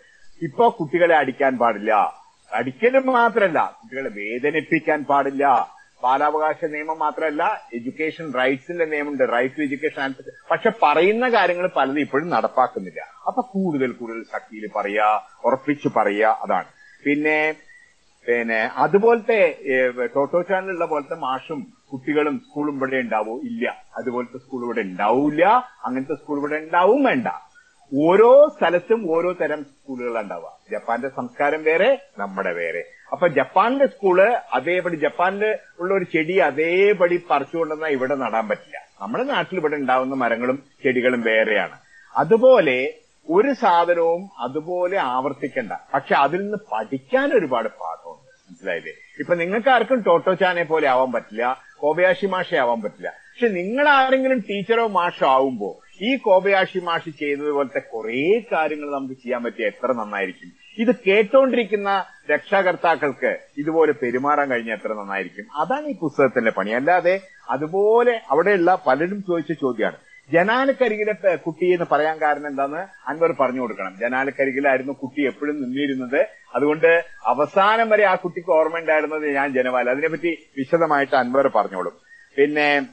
ഇപ്പൊ 0.43 0.69
കുട്ടികളെ 0.69 1.17
അടിക്കാൻ 1.17 1.59
പാടില്ല. 1.59 2.15
അടിക്കലും 2.53 3.07
മാത്രമല്ല 3.07 3.79
കുട്ടികളെ 3.81 4.11
വേദനിപ്പിക്കാൻ 4.11 5.05
പാടില്ല. 5.05 5.71
ബാലാവകാശ 6.03 6.65
നിയമം 6.65 6.99
മാത്രമല്ല 6.99 7.69
എഡ്യൂക്കേഷൻ 7.75 8.33
റൈറ്റ്സിന്റെ 8.35 8.85
നിയമമുണ്ട് 8.85 9.33
റൈറ്റ് 9.33 9.55
ടു 9.59 9.63
എഡ്യൂക്കേഷൻ 9.63 10.15
പക്ഷെ 10.51 10.71
പറയുന്ന 10.83 11.29
കാര്യങ്ങൾ 11.29 11.71
പലതും 11.77 12.01
ഇപ്പോഴും 12.01 12.31
നടപ്പാക്കുന്നില്ല. 12.31 13.01
അപ്പൊ 13.27 13.43
കൂടുതൽ 13.43 13.93
കൂടുതൽ 13.93 14.23
ശക്തിയിൽ 14.33 14.71
പറയുക 14.77 15.27
ഉറപ്പിച്ചു 15.45 15.91
പറയുക 15.97 16.39
അതാണ്. 16.43 16.65
പിന്നെ 17.05 17.55
പിന്നെ 18.27 18.71
അതുപോലത്തെ 18.77 19.59
ടോട്ടോ 20.15 20.43
ചാനലുള്ള 20.43 20.87
പോലത്തെ 20.87 21.15
മാഷും 21.15 21.73
കുട്ടികളും 21.93 22.39
സ്കൂളും 22.39 22.77
ഇവിടെ 22.77 22.97
ഉണ്ടാവോ? 22.97 23.41
ഇല്ല. 23.41 23.85
അതുപോലത്തെ 23.97 24.39
സ്കൂൾ 24.39 24.65
ഇവിടെ 24.65 24.81
ഉണ്ടാവില്ല. 24.81 25.45
അങ്ങനത്തെ 25.85 26.15
സ്കൂൾ 26.15 26.39
ഇവിടെ 26.39 26.57
ഉണ്ടാവും 26.57 27.03
വേണ്ട. 27.03 27.27
ഓരോ 27.95 28.55
സ്ഥലത്തും 28.59 29.13
ഓരോ 29.13 29.33
തരം 29.33 29.65
സ്കൂളുകൾ 29.65 30.21
ഉണ്ടാവുക. 30.21 30.59
ജപ്പാന്റെ 30.71 31.09
സംസ്കാരം 31.09 31.63
വേറെ 31.63 31.99
നമ്മുടെ 32.19 32.53
വേറെ. 32.53 32.85
അപ്പൊ 33.13 33.29
ജപ്പാന്റെ 33.29 33.87
സ്കൂൾ 33.87 34.23
അതേപടി 34.53 34.97
ജപ്പാനിൽ 34.97 35.59
ഉള്ള 35.79 35.95
ഒരു 35.95 36.05
ചെടി 36.05 36.39
അതേപടി 36.39 37.23
പറിച്ചുകൊണ്ടുവന്നാൽ 37.31 37.89
ഇവിടെ 37.89 38.15
നടാൻ 38.15 38.49
പറ്റില്ല. 38.49 38.81
നമ്മുടെ 39.01 39.25
നാട്ടിൽ 39.25 39.59
ഇവിടെ 39.59 39.75
ഉണ്ടാവുന്ന 39.75 40.15
മരങ്ങളും 40.15 40.63
ചെടികളും 40.85 41.23
വേറെയാണ്. 41.23 41.79
അതുപോലെ 42.17 42.95
ഒരു 43.31 43.53
സാധനവും 43.53 44.31
അതുപോലെ 44.39 44.99
ആവർത്തിക്കണ്ട. 44.99 45.73
പക്ഷെ 45.95 46.15
അതിൽ 46.15 46.41
നിന്ന് 46.41 46.59
പഠിക്കാൻ 46.73 47.35
ഒരുപാട് 47.35 47.69
പാഠമുണ്ട്. 47.69 48.31
മനസ്സിലായില്ലേ? 48.51 48.93
ഇപ്പൊ 49.19 49.35
നിങ്ങൾക്ക് 49.35 49.69
ആർക്കും 49.69 50.03
ടോട്ടോ 50.03 50.35
ചാനെ 50.35 50.63
പോലെ 50.65 50.89
ആവാൻ 50.89 51.13
പറ്റില്ല 51.13 51.63
കോബയാഷി 51.77 52.27
മാഷെ 52.27 52.57
ആവാൻ 52.57 52.83
പറ്റില്ല. 52.83 53.09
പക്ഷെ 53.09 53.49
നിങ്ങൾ 53.49 53.89
ആരെങ്കിലും 53.89 54.39
ടീച്ചറോ 54.39 54.87
മാഷോ 54.87 55.27
ആവുമ്പോ 55.27 55.81
ഈ 56.03 56.17
കോബയാഷി 56.17 56.79
മാഷി 56.79 57.11
ചെയ്യുന്നത് 57.11 57.51
പോലത്തെ 57.51 57.79
കുറെ 57.79 58.45
കാര്യങ്ങൾ 58.53 58.91
നമുക്ക് 58.91 59.15
ചെയ്യാൻ 59.15 59.45
പറ്റിയ 59.45 59.67
എത്ര 59.67 59.93
നന്നായിരിക്കും. 59.93 60.53
ഇത് 60.79 60.95
കേട്ടോണ്ടിരിക്കുന്ന 61.07 62.05
രക്ഷാകർത്താക്കൾക്ക് 62.31 63.39
ഇതുപോലെ 63.59 63.93
പെരുമാറാൻ 63.93 64.51
കഴിഞ്ഞ 64.51 64.73
എത്ര 64.73 64.93
നന്നായിരിക്കും. 64.93 65.57
അതാണ് 65.57 65.87
ഈ 65.87 65.95
പുസ്തകത്തിന്റെ 65.95 66.51
പണി. 66.51 66.71
അല്ലാതെ 66.71 67.21
അതുപോലെ 67.51 68.21
അവിടെയുള്ള 68.31 68.79
പലരും 68.87 69.23
ചോദിച്ച 69.23 69.53
ചോദ്യമാണ്. 69.53 69.97
ജനാലക്കരികിലെ 70.33 71.37
കുട്ടി 71.37 71.65
എന്ന് 71.65 71.85
പറയാൻ 71.93 72.21
കാരണം 72.21 72.47
എന്താന്ന് 72.47 73.11
അൻവർ 73.11 73.33
പറഞ്ഞു 73.33 73.61
കൊടുക്കണം. 73.61 73.97
ജനാലക്കരികിലായിരുന്നു 74.01 74.93
കുട്ടി 74.93 75.27
എപ്പോഴും 75.27 75.63
നിന്നിരുന്നത്. 75.63 76.27
അതുകൊണ്ട് 76.55 77.05
അവസാനം 77.27 77.89
വരെ 77.89 78.05
ആ 78.05 78.15
കുട്ടിക്ക് 78.15 78.51
ഓർമ്മ 78.51 78.79
ഉണ്ടായിരുന്നത് 78.79 79.31
ഞാൻ 79.31 79.53
ജനവാല. 79.53 79.91
അതിനെപ്പറ്റി 79.91 80.49
വിശദമായിട്ട് 80.59 81.17
അൻവർ 81.17 81.49
പറഞ്ഞോളും. 81.49 81.93
പിന്നെ 82.37 82.87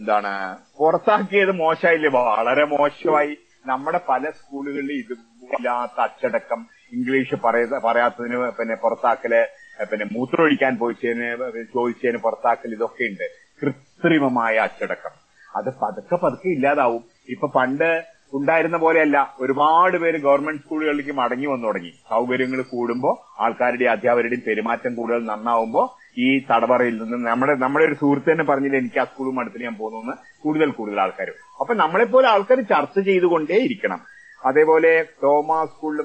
എന്താണ് 0.00 0.58
പുറത്താക്കിയത് 0.78 1.52
മോശമായില്ലേ? 1.52 2.10
വളരെ 2.10 2.64
മോശമായി. 2.64 3.36
നമ്മുടെ 3.66 4.00
പല 4.08 4.30
സ്കൂളുകളിൽ 4.30 4.92
ഇതുപോലാത്ത 4.92 6.00
അച്ചടക്കം 6.00 6.66
ഇംഗ്ലീഷ് 6.92 7.34
പറയ 7.44 7.64
പറയാത്തതിന് 7.64 8.36
പിന്നെ 8.58 8.74
പുറത്താക്കൽ 8.74 9.46
പിന്നെ 9.84 10.06
മൂത്രമൊഴിക്കാൻ 10.12 10.78
പോയിച്ചതിന് 10.78 11.28
ചോദിച്ചതിന് 11.74 12.18
പുറത്താക്കൽ 12.18 12.72
ഇതൊക്കെ 12.72 13.04
ഉണ്ട്. 13.04 13.26
കൃത്രിമമായ 13.62 14.56
അച്ചടക്കം. 14.56 15.14
അത് 15.56 15.78
പതുക്കെ 15.82 16.16
പതുക്കെ 16.16 16.48
ഇല്ലാതാവും. 16.48 17.04
ഇപ്പൊ 17.28 17.48
പണ്ട് 17.48 18.04
ഉണ്ടായിരുന്ന 18.32 18.76
പോലെയല്ല. 18.76 19.34
ഒരുപാട് 19.40 19.96
പേര് 19.96 20.18
ഗവൺമെന്റ് 20.18 20.62
സ്കൂളുകളിലേക്ക് 20.62 21.12
മടങ്ങി 21.12 21.46
വന്നു 21.46 21.66
തുടങ്ങി. 21.66 21.92
സൗകര്യങ്ങൾ 22.10 22.62
കൂടുമ്പോ 22.62 23.10
ആൾക്കാരുടെയും 23.38 23.90
അധ്യാപകരുടെയും 23.90 24.42
പെരുമാറ്റം 24.46 24.94
കൂടുതൽ 24.94 25.24
നന്നാവുമ്പോ 25.24 25.82
ഈ 26.22 26.28
തടവറയിൽ 26.50 26.96
നിന്ന് 27.02 27.18
നമ്മുടെ 27.26 27.54
നമ്മുടെ 27.64 27.84
ഒരു 27.88 27.96
സുഹൃത്ത് 28.00 28.28
തന്നെ 28.30 28.44
പറഞ്ഞില്ല 28.44 28.76
എനിക്ക് 28.82 29.00
ആ 29.02 29.04
സ്കൂളും 29.10 29.36
അടുത്ത് 29.40 29.62
ഞാൻ 29.66 29.76
പോകുന്നു 29.82 30.14
കൂടുതൽ 30.44 30.70
കൂടുതൽ 30.78 30.98
ആൾക്കാർ 31.00 31.28
അപ്പൊ 31.60 31.74
നമ്മളെപ്പോലെ 31.82 32.28
ആൾക്കാർ 32.34 32.60
ചർച്ച 32.72 32.98
ചെയ്തുകൊണ്ടേ 33.10 33.58
ഇരിക്കണം. 33.66 34.00
അതേപോലെ 34.40 34.90
ട്രോമാ 35.20 35.58
സ്കൂളിൽ 35.72 36.04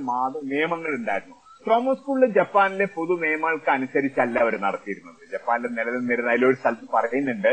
നിയമങ്ങൾ 0.54 0.91
ഉണ്ടായിരുന്നു 0.99 1.36
ട്രോമോ 1.65 1.93
സ്കൂളിൽ 1.99 2.32
ജപ്പാനിലെ 2.34 2.86
പൊതു 2.95 3.13
നിയമങ്ങൾക്ക് 3.21 3.69
അനുസരിച്ചല്ല 3.69 4.36
അവർ 4.45 4.56
നടത്തിയിരുന്നത്. 4.65 5.21
ജപ്പാനിലെ 5.32 5.69
നിലനിന്നിരുന്ന 5.78 6.34
അതിലൊരു 6.34 6.58
സ്ഥലത്ത് 6.62 6.88
പറയുന്നുണ്ട് 6.97 7.51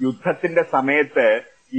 യുദ്ധത്തിന്റെ 0.00 0.62
സമയത്ത് 0.76 1.26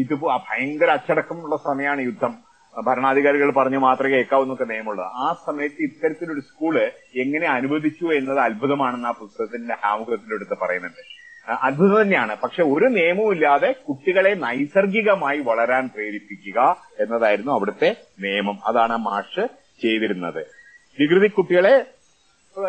ഇത് 0.02 0.14
ഭയങ്കര 0.48 0.90
അച്ചടക്കമുള്ള 0.98 1.56
സമയമാണ് 1.68 2.02
യുദ്ധം. 2.10 2.34
ഭരണാധികാരികൾ 2.82 3.52
പറഞ്ഞു 3.52 3.78
മാത്രമേ 3.78 4.12
കേൾക്കാവുന്നൊക്കെ 4.12 4.64
നിയമമുള്ളത് 4.64 5.06
ആ 5.06 5.36
സമയത്ത് 5.48 5.76
ഇത്തരത്തിലൊരു 5.80 6.40
സ്കൂൾ 6.40 6.80
എങ്ങനെ 7.16 7.48
അനുവദിച്ചു 7.48 8.06
എന്നത് 8.06 8.40
അത്ഭുതമാണെന്ന് 8.40 9.08
ആ 9.08 9.12
പുസ്തകത്തിന്റെ 9.12 9.76
ആമുഖത്തിലെടുത്ത് 9.84 10.58
പറയുന്നുണ്ട്. 10.62 11.26
അത്ഭുതം 11.52 12.02
തന്നെയാണ്. 12.02 12.38
പക്ഷെ 12.44 12.64
ഒരു 12.64 12.86
നിയമവും 12.86 13.34
ഇല്ലാതെ 13.34 13.76
കുട്ടികളെ 13.90 14.34
നൈസർഗികമായി 14.34 15.40
വളരാൻ 15.40 15.90
പ്രേരിപ്പിക്കുക 15.96 16.76
എന്നതായിരുന്നു 17.00 17.52
അവിടുത്തെ 17.52 17.96
നിയമം. 18.20 18.60
അതാണ് 18.68 18.98
മാഷ് 18.98 19.48
ചെയ്തിരുന്നത്. 19.82 20.48
വികൃതി 21.00 21.28
കുട്ടികളെ 21.28 21.86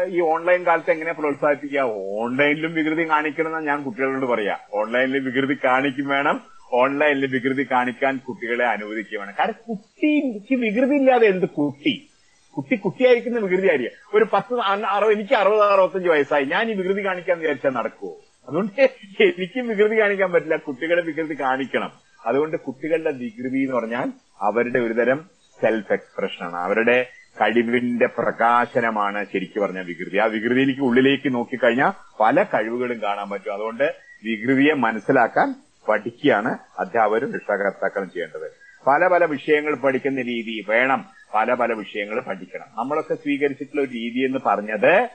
ഈ 0.06 0.20
ഓൺലൈൻ 0.20 0.66
കാലത്ത് 0.66 0.90
എങ്ങനെ 0.90 1.12
പ്രോത്സാഹിപ്പിക്കുക? 1.12 1.80
ഓൺലൈനിലും 2.18 2.74
വികൃതി 2.74 3.10
കാണിക്കണമെന്ന് 3.10 3.66
ഞാൻ 3.66 3.82
കുട്ടികളോട് 3.82 4.26
പറയാ. 4.26 4.58
ഓൺലൈനിൽ 4.72 5.18
വികൃതി 5.18 5.58
കാണിക്കും 5.64 6.08
വേണം. 6.08 6.55
ഓൺലൈനിൽ 6.72 7.26
വികൃതി 7.26 7.66
കാണിക്കാൻ 7.70 8.16
കുട്ടികളെ 8.16 8.64
അനുവദിക്കുകയാണ്. 8.64 9.34
കാരണം 9.38 9.54
കുട്ടിക്ക് 9.68 10.54
വികൃതി 10.54 10.94
ഇല്ലാതെ 10.94 11.26
എന്ത് 11.26 11.46
കുട്ടി? 11.46 12.10
കുട്ടി 12.56 12.76
കുട്ടിയായിരിക്കുന്ന 12.76 13.38
വികൃതി 13.38 13.68
ആയിരിക്കും 13.68 14.18
ഒരു 14.18 14.26
പത്ത് 14.32 14.60
അറുപത് 14.60 15.12
എനിക്ക് 15.12 15.34
അറുപത് 15.34 15.62
അറുപത്തഞ്ച് 15.62 16.08
വയസ്സായി. 16.08 16.44
ഞാൻ 16.44 16.70
ഈ 16.70 16.74
വികൃതി 16.74 17.04
കാണിക്കാൻ 17.04 17.38
വിചാരിച്ചാൽ 17.38 17.70
നടക്കുമോ 17.70 18.16
അതുകൊണ്ട് 18.48 18.80
എനിക്ക് 19.20 19.60
വികൃതി 19.60 20.00
കാണിക്കാൻ 20.00 20.32
പറ്റില്ല. 20.32 20.56
കുട്ടികളെ 20.56 21.02
വികൃതി 21.02 21.40
കാണിക്കണം. 21.40 21.92
അതുകൊണ്ട് 22.26 22.56
കുട്ടികളുടെ 22.56 23.10
വികൃതി 23.10 23.58
എന്ന് 23.58 23.72
പറഞ്ഞാൽ 23.72 24.12
അവരുടെ 24.40 24.78
ഒരുതരം 24.78 25.24
സെൽഫ് 25.60 25.92
എക്സ്പ്രഷനാണ് 25.92 26.56
അവരുടെ 26.56 27.06
കഴിവിന്റെ 27.40 28.06
പ്രകാശനമാണ് 28.06 29.26
ശരിക്കും 29.32 29.62
പറഞ്ഞ 29.62 29.80
വികൃതി. 29.80 30.16
ആ 30.16 30.24
വികൃതിയിലേക്ക് 30.24 30.80
ഉള്ളിലേക്ക് 30.80 31.34
നോക്കിക്കഴിഞ്ഞാൽ 31.34 31.92
പല 32.20 32.42
കഴിവുകളും 32.42 33.02
കാണാൻ 33.02 33.30
പറ്റും. 33.30 33.54
അതുകൊണ്ട് 33.54 33.94
വികൃതിയെ 34.24 34.74
മനസ്സിലാക്കാൻ 34.74 35.54
പഠിക്കുകയാണ് 35.88 36.58
അധ്യാപകരും 36.78 37.34
രക്ഷാകർത്താക്കളും 37.34 38.10
ചെയ്യേണ്ടത്. 38.10 38.50
പല 38.86 39.06
പല 39.06 39.24
വിഷയങ്ങൾ 39.24 39.74
പഠിക്കുന്ന 39.74 40.22
രീതി 40.22 40.64
വേണം. 40.68 41.04
പല 41.34 41.54
പല 41.54 41.72
വിഷയങ്ങൾ 41.72 42.20
പഠിക്കണം. 42.20 42.66
നമ്മളൊക്കെ 42.74 43.14
സ്വീകരിച്ചിട്ടുള്ള 43.14 43.82
ഒരു 43.82 43.90
രീതി 43.90 44.24
എന്ന് 44.24 44.38
പറഞ്ഞത് 44.46 45.08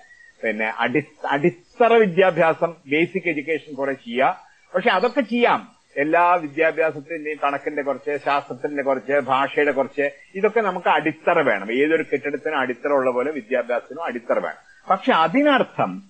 പിന്നെ 0.43 0.73
അടി 0.79 1.03
അടിത്തറ 1.29 1.93
വിദ്യാഭ്യാസം 1.93 2.73
ബേസിക് 2.87 3.29
എഡ്യൂക്കേഷൻ 3.29 3.73
കുറെ 3.73 3.93
ചെയ്യാം. 3.93 4.35
പക്ഷെ 4.75 4.89
അതൊക്കെ 4.89 5.21
ചെയ്യാം. 5.21 5.67
എല്ലാ 5.97 6.33
വിദ്യാഭ്യാസത്തിന്റെയും 6.33 7.39
കണക്കിന്റെ 7.43 7.81
കുറച്ച് 7.81 8.17
ശാസ്ത്രത്തിന്റെ 8.25 8.83
കുറച്ച് 8.83 9.11
ഭാഷയുടെ 9.11 9.71
കുറച്ച് 9.71 10.09
ഇതൊക്കെ 10.35 10.61
നമുക്ക് 10.61 10.89
അടിത്തറ 10.89 11.41
വേണം. 11.41 11.71
ഏതൊരു 11.71 12.05
കെട്ടിടത്തിനും 12.13 12.59
അടിത്തറ 12.59 12.89
ഉള്ള 12.89 13.11
പോലെ 13.11 13.31
വിദ്യാഭ്യാസത്തിനും 13.31 14.03
അടിത്തറ 14.03 14.39
വേണം. 14.39 14.87
പക്ഷെ 14.89 15.13
അതിനർത്ഥം 15.13 16.03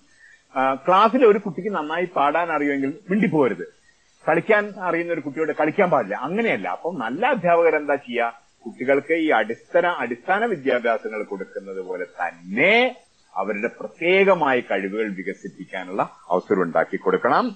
ക്ലാസ്സിലെ 0.56 1.26
ഒരു 1.26 1.38
കുട്ടിക്ക് 1.38 1.70
നന്നായി 1.70 2.08
പാടാൻ 2.16 2.52
അറിയുമെങ്കിൽ 2.52 2.94
മിണ്ടിപ്പോരുത്. 3.10 3.81
കളിക്കാൻ 4.28 4.72
അറിയുന്ന 4.80 5.12
ഒരു 5.12 5.20
കുട്ടിയോട് 5.20 5.52
കളിക്കാൻ 5.52 5.90
പാടില്ല. 5.90 6.14
അങ്ങനെയല്ല. 6.16 6.68
അപ്പം 6.68 6.98
നല്ല 6.98 7.26
അധ്യാപകർ 7.26 7.76
എന്താ 7.76 7.94
ചെയ്യുക? 7.94 8.42
കുട്ടികൾക്ക് 8.64 9.14
ഈ 9.14 9.30
അടിസ്ഥാന 9.30 9.86
അടിസ്ഥാന 9.86 10.44
വിദ്യാഭ്യാസങ്ങൾ 10.44 11.22
കൊടുക്കുന്നത് 11.22 11.80
പോലെ 11.80 12.04
തന്നെ 12.04 12.96
അവരുടെ 13.36 13.68
പ്രത്യേകമായ 13.80 14.60
കഴിവുകൾ 14.60 15.08
വികസിപ്പിക്കാനുള്ള 15.08 16.02
അവസരം 16.30 16.62
ഉണ്ടാക്കി 16.62 16.96
കൊടുക്കണം. 16.96 17.54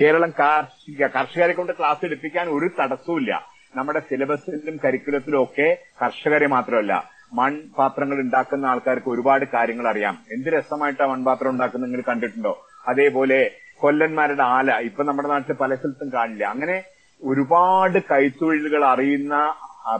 കേരളം 0.00 0.32
കാർഷിക 0.38 1.06
കർഷകരെ 1.06 1.52
കൊണ്ട് 1.52 1.72
ക്ലാസ് 1.72 2.04
എടുപ്പിക്കാൻ 2.04 2.48
ഒരു 2.48 2.70
തടസ്സവുമില്ല. 2.80 3.46
നമ്മുടെ 3.76 4.00
സിലബസിലും 4.00 4.80
കരിക്കുലത്തിലും 4.84 5.42
ഒക്കെ 5.42 5.78
കർഷകരെ 6.02 6.46
മാത്രമല്ല. 6.46 7.10
മൺപാത്രങ്ങൾ 7.32 8.20
ഉണ്ടാക്കുന്ന 8.20 8.66
ആൾക്കാർക്ക് 8.66 9.08
ഒരുപാട് 9.08 9.44
കാര്യങ്ങൾ 9.54 9.88
അറിയാം. 9.88 10.18
എന്ത് 10.32 10.48
രസമായിട്ടാണ് 10.48 11.10
മൺപാത്രം 11.10 11.50
ഉണ്ടാക്കുന്നത് 11.50 11.90
നിങ്ങൾ 11.90 12.04
കണ്ടിട്ടുണ്ടോ? 12.08 12.66
അതേപോലെ 12.88 13.50
കൊല്ലന്മാരുടെ 13.80 14.42
ആല. 14.42 14.78
ഇപ്പൊ 14.88 15.04
നമ്മുടെ 15.04 15.28
നാട്ടിൽ 15.28 15.54
പല 15.54 15.74
സ്ഥലത്തും 15.74 16.10
കാണില്ല. 16.14 16.44
അങ്ങനെ 16.44 16.76
ഒരുപാട് 17.24 17.98
കൈത്തൊഴിലുകൾ 18.10 18.84
അറിയുന്ന 18.84 19.54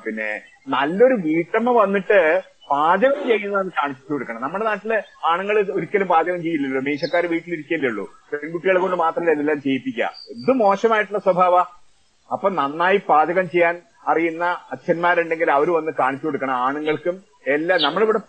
പിന്നെ 0.06 0.30
നല്ലൊരു 0.68 1.14
വീട്ടമ്മ 1.14 1.70
വന്നിട്ട് 1.70 2.42
പാചകം 2.70 3.26
ചെയ്യുന്നത് 3.26 3.72
കാണിച്ചു 3.78 4.12
കൊടുക്കണം. 4.12 4.40
നമ്മുടെ 4.42 4.64
നാട്ടിൽ 4.64 4.92
ആണുങ്ങൾ 5.26 5.58
ഒരിക്കലും 5.72 6.08
പാചകം 6.08 6.42
ചെയ്യില്ലല്ലോ. 6.42 6.80
മീശക്കാർ 6.80 7.26
വീട്ടിലിരിക്കല്ലേ 7.26 7.88
ഉള്ളൂ. 7.88 8.04
പെൺകുട്ടികളെ 8.32 8.80
കൊണ്ട് 8.80 8.96
മാത്രമല്ല 8.96 9.32
ഇതെല്ലാം 9.32 9.60
ചെയ്യിപ്പിക്കുക. 9.60 10.10
ഇത് 10.30 10.52
മോശമായിട്ടുള്ള 10.62 11.18
സ്വഭാവ. 11.18 11.56
അപ്പൊ 12.32 12.48
നന്നായി 12.50 13.00
പാചകം 13.08 13.46
ചെയ്യാൻ 13.50 13.76
അറിയുന്ന 14.08 14.44
അച്ഛന്മാരുണ്ടെങ്കിൽ 14.72 15.50
അവർ 15.50 15.70
വന്ന് 15.70 15.92
കാണിച്ചു 16.00 16.26
കൊടുക്കണം 16.26 16.54
ആണുങ്ങൾക്കും. 16.66 17.16
എല്ലാം 17.46 17.82
നമ്മളിവിടെ 17.82 18.20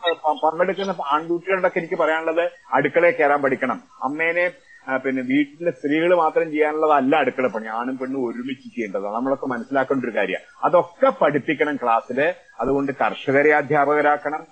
പങ്കെടുക്കുന്ന 0.45 0.95
ആൺകുട്ടികളുടെ 1.11 1.67
ഒക്കെ 1.67 1.79
എനിക്ക് 1.79 1.95
പറയാനുള്ളത് 1.95 2.51
അടുക്കളയിൽ 2.73 3.15
കയറാൻ 3.19 3.41
പഠിക്കണം. 3.41 3.83
അമ്മേനെ 4.03 4.45
പിന്നെ 4.95 5.21
വീട്ടിലെ 5.21 5.71
സ്ത്രീകൾ 5.71 6.15
മാത്രം 6.15 6.51
ചെയ്യാനുള്ളതല്ല 6.51 7.15
അടുക്കള 7.15 7.47
പണി. 7.47 7.67
ആണും 7.67 7.97
പെണ്ണും 7.97 8.25
ഒരുമിച്ച് 8.29 8.67
ചെയ്യേണ്ടതാണ്. 8.75 9.15
നമ്മളൊക്കെ 9.15 9.47
മനസ്സിലാക്കേണ്ട 9.47 10.05
ഒരു 10.05 10.15
കാര്യം. 10.15 10.39
അതൊക്കെ 10.63 11.09
പഠിപ്പിക്കണം 11.21 11.75
ക്ലാസ്സിൽ. 11.75 12.33
അതുകൊണ്ട് 12.59 12.91
കർഷകരെ 13.01 13.51
അധ്യാപകരാക്കണം. 13.55 14.43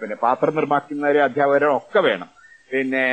പിന്നെ 0.00 0.16
പാത്രം 0.16 0.54
നിർമ്മാക്കുന്നവരെ 0.54 1.20
അധ്യാപകരെ 1.22 1.76
ഒക്കെ 1.76 2.00
വേണം. 2.00 2.28
പിന്നെ 2.72 3.04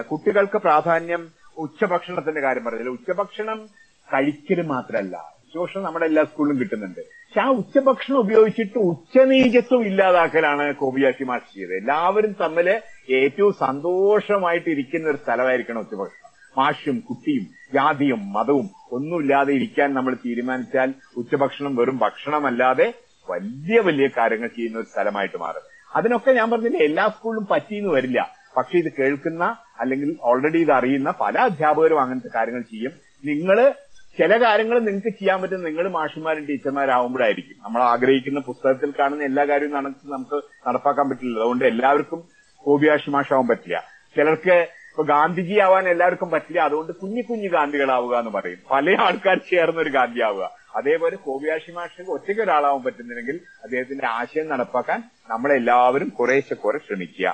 കുട്ടികൾക്ക് 0.00 0.58
പ്രാധാന്യം 0.58 1.30
ഉച്ചഭക്ഷണത്തിന്റെ 1.56 2.40
കാര്യം 2.40 2.64
പറഞ്ഞില്ല? 2.64 2.90
ഉച്ചഭക്ഷണം 2.90 3.66
കഴിക്കൽ 4.14 4.62
മാത്രമല്ല 4.66 5.16
ഉച്ചഭക്ഷണം 5.44 5.82
നമ്മുടെ 5.82 6.06
എല്ലാ 6.06 6.24
സ്കൂളിലും 6.24 6.58
കിട്ടുന്നുണ്ട്. 6.60 7.00
പക്ഷെ 7.26 7.40
ആ 7.40 7.50
ഉച്ചഭക്ഷണം 7.50 8.18
ഉപയോഗിച്ചിട്ട് 8.18 8.78
ഉച്ചനീചത്വം 8.78 9.86
ഇല്ലാതാക്കലാണ് 9.86 10.74
കോബിയാക്കി 10.74 11.24
മാഷ് 11.24 11.54
ചെയ്തത് 11.54 11.76
എല്ലാവരും 11.76 12.36
തമ്മിൽ 12.40 12.80
ഏറ്റവും 13.10 13.52
സന്തോഷമായിട്ട് 13.60 14.70
ഇരിക്കുന്ന 14.70 15.10
ഒരു 15.10 15.16
സ്ഥലമായിരിക്കണം 15.16 15.80
ഉച്ചഭക്ഷണം. 15.80 16.30
മാഷും 16.58 17.00
കുട്ടിയും 17.00 17.46
ജാതിയും 17.74 18.32
മതവും 18.32 18.70
ഒന്നുമില്ലാതെ 18.92 19.52
ഇരിക്കാൻ 19.54 19.94
നമ്മൾ 19.94 20.14
തീരുമാനിച്ചാൽ 20.14 20.94
ഉച്ചഭക്ഷണം 21.16 21.76
വെറും 21.76 21.98
ഭക്ഷണമല്ലാതെ 21.98 22.94
വലിയ 23.30 23.80
വലിയ 23.80 24.08
കാര്യങ്ങൾ 24.18 24.48
ചെയ്യുന്ന 24.48 24.78
ഒരു 24.78 24.86
സ്ഥലമായിട്ട് 24.86 25.38
മാറും. 25.38 25.62
അതിനൊക്കെ 25.96 26.30
ഞാൻ 26.32 26.50
പറഞ്ഞില്ല 26.50 26.78
എല്ലാ 26.78 27.08
സ്കൂളിലും 27.08 27.46
പറ്റിയെന്ന് 27.50 27.90
വരില്ല. 27.90 28.36
പക്ഷെ 28.56 28.78
ഇത് 28.78 28.92
കേൾക്കുന്ന 28.98 29.56
അല്ലെങ്കിൽ 29.80 30.16
ഓൾറെഡി 30.22 30.58
ഇത് 30.58 30.72
അറിയുന്ന 30.72 31.14
പല 31.20 31.38
അധ്യാപകരും 31.38 32.00
അങ്ങനത്തെ 32.00 32.28
കാര്യങ്ങൾ 32.34 32.62
ചെയ്യും. 32.62 32.92
നിങ്ങൾ 33.24 33.74
ചില 34.18 34.32
കാര്യങ്ങൾ 34.42 34.76
നിങ്ങൾക്ക് 34.86 35.10
ചെയ്യാൻ 35.18 35.38
പറ്റും. 35.42 35.64
നിങ്ങൾ 35.68 35.86
മാഷിമാരും 35.96 36.44
ടീച്ചർമാരാകുമ്പോഴായിരിക്കും 36.48 37.56
നമ്മൾ 37.64 37.80
ആഗ്രഹിക്കുന്ന 37.92 38.40
പുസ്തകത്തിൽ 38.48 38.90
കാണുന്ന 38.98 39.24
എല്ലാ 39.30 39.44
കാര്യവും 39.50 39.74
നടത്തി 39.78 40.06
നമുക്ക് 40.14 40.38
നടപ്പാക്കാൻ 40.68 41.06
പറ്റില്ല 41.10 41.38
അതുകൊണ്ട് 41.42 41.64
എല്ലാവർക്കും 41.72 42.20
കോബിയാഷി 42.64 43.10
മാഷാവാൻ 43.16 43.46
പറ്റില്ല. 43.50 43.78
ചിലർക്ക് 44.16 44.56
ഇപ്പൊ 44.90 45.04
ഗാന്ധിജി 45.12 45.56
ആവാൻ 45.64 45.84
എല്ലാവർക്കും 45.88 46.28
പറ്റില്ല. 46.34 46.60
അതുകൊണ്ട് 46.68 46.92
കുഞ്ഞു 47.00 47.22
കുഞ്ഞു 47.30 47.48
ഗാന്ധികളാവുക 47.56 48.14
എന്ന് 48.20 48.32
പറയും. 48.36 48.60
പല 48.70 48.94
ആൾക്കാർ 49.06 49.36
ചേർന്ന 49.50 49.78
ഒരു 49.84 49.92
ഗാന്ധി 49.96 50.20
ആവുക 50.28 50.44
അതേപോലെ 50.78 51.16
കോവിയാഷി 51.26 51.70
മാഷിന് 51.76 52.08
ഒറ്റയ്ക്ക് 52.14 52.42
ഒരാളാവാൻ 52.42 52.80
പറ്റുന്നില്ലെങ്കിൽ 52.86 53.36
അദ്ദേഹത്തിന്റെ 53.64 54.06
ആശയം 54.20 54.48
നടപ്പാക്കാൻ 54.48 54.98
നമ്മളെല്ലാവരും 55.30 56.08
കുറേശ്ശെ 56.18 56.56
കുറെ 56.64 56.78
ശ്രമിക്കുക. 56.86 57.28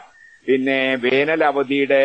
പിന്നെ 0.46 0.78
വേനൽ 1.04 1.40
അവധിയുടെ 1.44 2.02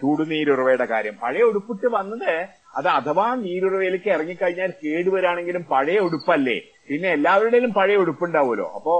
ചൂടുനീരുറവയുടെ 0.00 0.86
കാര്യം. 0.92 1.14
പഴയ 1.22 1.42
ഉടുപ്പിട്ട് 1.50 1.88
വന്നത് 1.96 2.30
അത് 2.76 2.88
അഥവാ 2.88 3.34
നീരുറവയിലേക്ക് 3.34 4.08
ഇറങ്ങിക്കഴിഞ്ഞാൽ 4.10 4.72
കേടുവരാണെങ്കിലും 4.84 5.64
പഴയ 5.64 5.98
ഉടുപ്പല്ലേ. 6.06 6.60
പിന്നെ 6.88 7.08
എല്ലാവരുടെയും 7.08 7.72
പഴയ 7.72 7.96
ഉടുപ്പുണ്ടാവുമല്ലോ. 7.96 8.72
അപ്പോ 8.74 8.94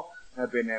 പിന്നെ 0.55 0.77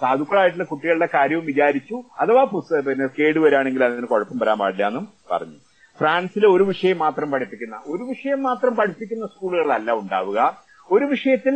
സാധുക്കളായിട്ടുള്ള 0.00 0.64
കുട്ടികളുടെ 0.64 1.08
കാര്യവും 1.14 1.44
വിചാരിച്ചു. 1.46 1.96
അഥവാ 2.20 2.44
പുസ്തക 2.44 2.80
പിന്നെ 2.80 3.06
കേടുവരാണെങ്കിൽ 3.18 3.84
അതിന് 3.84 4.06
കുഴപ്പം 4.06 4.38
വരാൻ 4.38 4.58
പാടില്ല 4.58 4.86
എന്നും 4.86 5.08
പറഞ്ഞു. 5.30 5.58
ഫ്രാൻസിലെ 5.98 6.48
ഒരു 6.48 6.64
വിഷയം 6.64 6.98
മാത്രം 6.98 7.30
പഠിപ്പിക്കുന്ന 7.30 7.80
ഒരു 7.86 8.02
വിഷയം 8.02 8.42
മാത്രം 8.42 8.76
പഠിപ്പിക്കുന്ന 8.76 9.26
സ്കൂളുകളല്ല 9.26 9.92
ഉണ്ടാവുക. 9.92 10.62
ഒരു 10.90 11.04
വിഷയത്തിൽ 11.04 11.54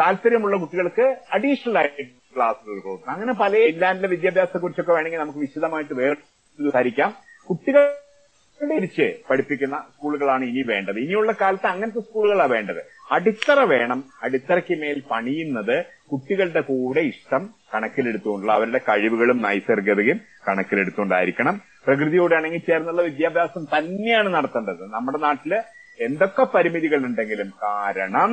താല്പര്യമുള്ള 0.00 0.56
കുട്ടികൾക്ക് 0.56 1.16
അഡീഷണൽ 1.32 1.78
ആയിട്ട് 1.78 2.10
ക്ലാസ്സുകൾ 2.36 2.78
കൊടുക്കണം. 2.78 3.14
അങ്ങനെ 3.14 3.32
പല 3.32 3.56
ഇംഗ്ലാൻഡിലെ 3.56 4.08
വിദ്യാഭ്യാസത്തെ 4.08 4.58
കുറിച്ചൊക്കെ 4.58 4.92
വേണമെങ്കിൽ 4.92 5.18
നമുക്ക് 5.18 5.38
വിശദമായിട്ട് 5.38 5.94
വേറെ 5.94 7.10
കുട്ടികൾ 7.48 7.82
തിരിച്ച് 8.60 9.06
പഠിപ്പിക്കുന്ന 9.30 9.76
സ്കൂളുകളാണ് 9.94 10.44
ഇനി 10.44 10.62
വേണ്ടത്. 10.62 10.98
ഇനിയുള്ള 10.98 11.32
കാലത്ത് 11.40 11.66
അങ്ങനത്തെ 11.66 12.00
സ്കൂളുകളാണ് 12.00 12.50
വേണ്ടത്. 12.50 12.80
അടിത്തറ 13.10 13.60
വേണം. 13.64 14.04
അടിത്തറയ്ക്ക് 14.22 14.80
മേൽ 14.80 15.02
പണിയുന്നത് 15.10 15.84
കുട്ടികളുടെ 16.12 16.60
കൂടെ 16.60 17.00
ഇഷ്ടം 17.00 17.54
കണക്കിലെടുത്തുകൊണ്ടുള്ള 17.74 18.52
അവരുടെ 18.52 18.80
കഴിവുകളും 18.88 19.42
നൈസർഗികതയും 19.42 20.20
കണക്കിലെടുത്തുകൊണ്ടായിരിക്കണം. 20.48 21.60
പ്രകൃതിയോടാണെങ്കിൽ 21.86 22.60
ചേർന്നുള്ള 22.66 23.02
വിദ്യാഭ്യാസം 23.02 23.64
തന്നെയാണ് 23.64 24.34
നടത്തേണ്ടത്. 24.34 24.82
നമ്മുടെ 24.90 25.18
നാട്ടിൽ 25.18 25.54
എന്തൊക്കെ 26.00 26.44
പരിമിതികൾ 26.44 27.04
ഉണ്ടെങ്കിലും 27.04 27.52
കാരണം 27.62 28.32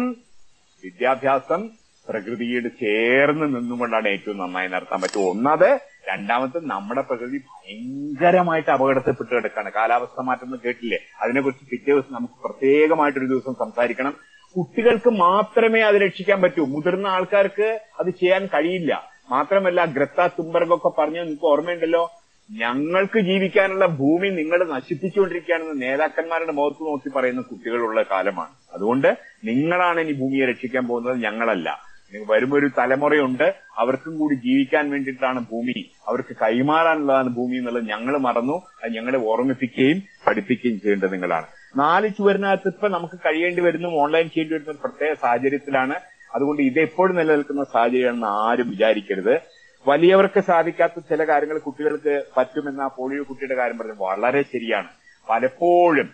വിദ്യാഭ്യാസം 0.84 1.70
പ്രകൃതിയോട് 2.10 2.70
ചേർന്ന് 2.80 3.56
നിന്നുകൊണ്ടാണ് 3.56 4.08
ഏറ്റവും 4.08 4.38
നന്നായി 4.38 4.68
നടത്താൻ 4.68 5.02
പറ്റും 5.02 5.30
ഒന്നത് 5.30 5.70
രണ്ടാമത്തെ 6.14 6.60
നമ്മുടെ 6.64 7.02
പ്രകൃതി 7.02 7.38
ഭയങ്കരമായിട്ട് 7.38 8.70
അപകടത്തിൽപ്പെട്ട് 8.70 9.36
കിടക്കാണ് 9.36 9.72
കാലാവസ്ഥ 9.72 10.22
മാറ്റം 10.22 10.46
എന്ന് 10.46 10.58
കേട്ടില്ലേ? 10.66 11.00
അതിനെക്കുറിച്ച് 11.22 11.70
പിറ്റേ 11.70 11.94
ദിവസം 11.94 12.14
നമുക്ക് 12.14 12.34
പ്രത്യേകമായിട്ടൊരു 12.44 13.26
ദിവസം 13.26 13.54
സംസാരിക്കണം. 13.54 14.16
കുട്ടികൾക്ക് 14.58 15.10
മാത്രമേ 15.10 15.82
അത് 15.82 15.96
രക്ഷിക്കാൻ 15.96 16.42
പറ്റൂ. 16.42 16.66
മുതിർന്ന 16.66 17.08
ആൾക്കാർക്ക് 17.08 17.80
അത് 18.00 18.10
ചെയ്യാൻ 18.10 18.46
കഴിയില്ല. 18.46 19.10
മാത്രമല്ല 19.30 19.86
ഗ്രത്ത 19.86 20.28
തുമ്പർഗ് 20.28 20.92
പറഞ്ഞ 20.98 21.20
നിങ്ങൾക്ക് 21.20 21.46
ഓർമ്മയുണ്ടല്ലോ? 21.46 22.12
ഞങ്ങൾക്ക് 22.52 23.20
ജീവിക്കാനുള്ള 23.20 23.86
ഭൂമി 23.86 24.30
നിങ്ങൾ 24.30 24.70
നശിപ്പിച്ചുകൊണ്ടിരിക്കുകയാണെന്ന് 24.72 25.82
നേതാക്കന്മാരുടെ 25.82 26.52
മുഖത്ത് 26.52 26.84
നോക്കി 26.84 27.10
പറയുന്ന 27.10 27.42
കുട്ടികളുള്ള 27.42 28.06
കാലമാണ്. 28.12 28.50
അതുകൊണ്ട് 28.74 29.18
നിങ്ങളാണ് 29.46 30.00
ഇനി 30.00 30.14
ഭൂമിയെ 30.20 30.46
രക്ഷിക്കാൻ 30.46 30.88
പോകുന്നത് 30.88 31.20
ഞങ്ങളല്ല. 31.20 31.93
നിങ്ങൾ 32.14 32.60
ഒരു 32.60 32.70
തലമുറയുണ്ട് 32.78 33.56
അവർക്കും 33.78 34.18
കൂടി 34.18 34.36
ജീവിക്കാൻ 34.36 34.90
വേണ്ടിയിട്ടാണ് 34.90 35.40
ഭൂമി. 35.40 35.92
അവർക്ക് 36.08 36.36
കൈമാറാനുള്ളതാണ് 36.42 37.30
ഭൂമി 37.30 37.56
എന്നുള്ളത് 37.56 37.86
ഞങ്ങൾ 37.86 38.18
മറന്നു 38.18 38.62
അത് 38.84 38.94
ഞങ്ങളെ 38.94 39.18
ഓർമ്മിപ്പിക്കുകയും 39.18 40.04
പഠിപ്പിക്കുകയും 40.28 40.80
ചെയ്യേണ്ടത് 40.80 41.14
നിങ്ങളാണ്. 41.14 41.46
നാല് 41.78 42.10
ചുവരിനകത്ത് 42.10 42.68
ഇപ്പൊ 42.68 42.88
നമുക്ക് 42.88 43.20
കഴിയേണ്ടി 43.26 43.62
വരുന്നു 43.62 43.90
ഓൺലൈൻ 43.90 44.24
ചെയ്യേണ്ടി 44.24 44.54
വരുന്ന 44.54 44.72
പ്രത്യേക 44.72 45.14
സാഹചര്യത്തിലാണ്. 45.14 45.96
അതുകൊണ്ട് 46.36 46.62
ഇതെപ്പോഴും 46.62 47.16
നിലനിൽക്കുന്ന 47.16 47.64
സാഹചര്യമാണെന്ന് 47.64 48.28
ആരും 48.28 48.70
വിചാരിക്കരുത്. 48.70 49.40
വലിയവർക്ക് 49.88 50.40
സാധിക്കാത്ത 50.40 51.00
ചില 51.00 51.24
കാര്യങ്ങൾ 51.24 51.58
കുട്ടികൾക്ക് 51.58 52.24
പറ്റുമെന്ന 52.38 52.88
പോളിയോ 52.88 53.24
കുട്ടിയുടെ 53.24 53.56
കാര്യം 53.56 53.78
പറഞ്ഞു 53.78 53.94
വളരെ 53.98 54.42
ശരിയാണ്. 54.42 54.88
പലപ്പോഴും 55.30 56.10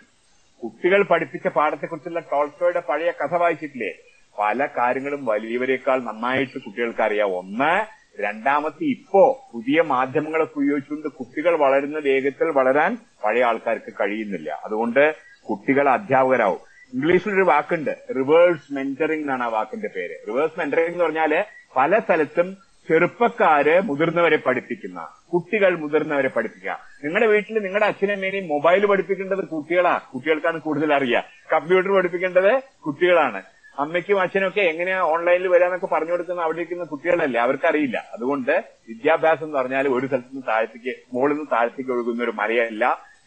കുട്ടികൾ 0.62 1.02
പഠിപ്പിച്ച 1.02 1.46
പാഠത്തെക്കുറിച്ചുള്ള 1.46 2.20
ടോൾസ്റ്റോയുടെ 2.20 2.82
പഴയ 2.88 3.10
കഥ 3.10 3.34
വായിച്ചിട്ടില്ലേ? 3.34 3.92
പല 4.40 4.68
കാര്യങ്ങളും 4.78 5.24
വലിയവരെക്കാൾ 5.24 6.00
നന്നായിട്ട് 6.02 6.58
കുട്ടികൾക്ക് 6.58 7.02
അറിയാം 7.02 7.28
ഒന്ന് 7.28 8.00
രണ്ടാമത്തെ 8.22 8.84
ഇപ്പോ 8.84 9.50
പുതിയ 9.54 9.80
മാധ്യമങ്ങളൊക്കെ 9.80 10.58
ഉപയോഗിച്ചുകൊണ്ട് 10.58 11.08
കുട്ടികൾ 11.08 11.56
വളരുന്ന 11.56 11.98
വേഗത്തിൽ 11.98 12.44
വളരാൻ 12.44 12.96
പഴയ 13.24 13.44
ആൾക്കാർക്ക് 13.44 13.92
കഴിയുന്നില്ല. 14.00 14.60
അതുകൊണ്ട് 14.64 15.14
കുട്ടികൾ 15.50 15.88
അധ്യാപകരാവും. 15.88 16.58
ഇംഗ്ലീഷിൽ 16.94 17.34
ഒരു 17.34 17.42
വാക്കുണ്ട് 17.42 17.90
റിവേഴ്സ് 18.16 18.72
മെന്ററിംഗ് 18.72 19.22
എന്നാണ് 19.22 19.42
ആ 19.42 19.46
വാക്കിന്റെ 19.46 19.88
പേര്. 19.96 20.14
റിവേഴ്സ് 20.28 20.58
മെന്ററിംഗ് 20.58 20.90
എന്ന് 20.90 21.04
പറഞ്ഞാൽ 21.04 21.44
പല 21.76 21.98
സ്ഥലത്തും 21.98 22.56
ചെറുപ്പക്കാര് 22.88 23.80
മുതിർന്നവരെ 23.80 24.36
പഠിപ്പിക്കുന്ന 24.36 25.08
കുട്ടികൾ 25.32 25.78
മുതിർന്നവരെ 25.78 26.28
പഠിപ്പിക്കുക. 26.28 26.78
നിങ്ങളുടെ 27.04 27.26
വീട്ടിൽ 27.26 27.54
നിങ്ങളുടെ 27.54 27.86
അച്ഛനമ്മേനെയും 27.86 28.48
മൊബൈൽ 28.48 28.86
പഠിപ്പിക്കേണ്ടത് 28.86 29.44
കുട്ടികളാ. 29.44 30.00
കുട്ടികൾക്കാണ് 30.14 30.60
കൂടുതൽ 30.60 30.94
അറിയുക 30.94 31.24
കമ്പ്യൂട്ടർ 31.52 31.90
പഠിപ്പിക്കേണ്ടത് 31.96 32.62
കുട്ടികളാണ്. 32.86 33.42
അമ്മയ്ക്കും 33.82 34.18
അച്ഛനും 34.22 34.46
ഒക്കെ 34.48 34.62
എങ്ങനെയാ 34.70 34.98
ഓൺലൈനിൽ 35.12 35.48
വരാന്നൊക്കെ 35.54 35.88
പറഞ്ഞു 35.92 36.12
കൊടുക്കുന്ന 36.12 36.42
അവിടെ 36.46 36.58
ഇരിക്കുന്ന 36.58 36.84
കുട്ടികളല്ലേ 36.92 37.40
അവർക്കറിയില്ല. 37.40 37.98
അതുകൊണ്ട് 38.14 38.52
വിദ്യാഭ്യാസം 38.88 39.44
എന്ന് 39.46 39.56
പറഞ്ഞാൽ 39.58 39.88
ഒരു 39.96 40.06
സ്ഥലത്ത് 40.10 40.32
നിന്ന് 40.32 40.46
താഴത്തേക്ക് 40.48 40.92
മുകളിൽ 41.14 41.34
നിന്ന് 41.34 41.50
താഴത്തേക്ക് 41.52 41.92
ഒഴുകുന്ന 41.96 42.24
ഒരു 42.28 42.34
മലയല്ല 42.40 42.84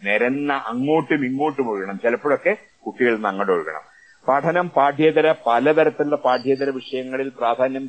നിരന്ന 0.08 0.54
അങ്ങോട്ടും 0.72 1.22
ഇങ്ങോട്ടും 1.30 1.68
ഒഴുകണം. 1.74 1.98
ചിലപ്പോഴൊക്കെ 2.06 2.54
കുട്ടികളിൽ 2.86 3.16
നിന്ന് 3.16 3.30
അങ്ങോട്ട് 3.32 3.54
ഒഴുകണം. 3.58 3.84
പഠനം 4.28 4.68
പാഠ്യേതര 4.78 5.28
പലതരത്തിലുള്ള 5.48 6.18
പാഠ്യേതര 6.26 6.70
വിഷയങ്ങളിൽ 6.80 7.30
പ്രാധാന്യം 7.40 7.86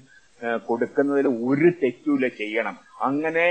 കൊടുക്കുന്നതിൽ 0.69 1.27
ഒരു 1.51 1.69
തെറ്റുമില്ല 1.83 2.29
ചെയ്യണം. 2.41 2.77
അങ്ങനെ 3.09 3.47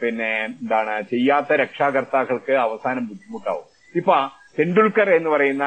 പിന്നെ 0.00 0.30
എന്താണ് 0.44 0.94
ചെയ്യാത്ത 1.12 1.52
രക്ഷാകർത്താക്കൾക്ക് 1.62 2.54
അവസാനം 2.66 3.04
ബുദ്ധിമുട്ടാവും. 3.10 3.66
ഇപ്പൊ 3.94 4.16
തെണ്ടുൽക്കർ 4.58 5.08
എന്ന് 5.14 5.30
പറയുന്ന 5.30 5.64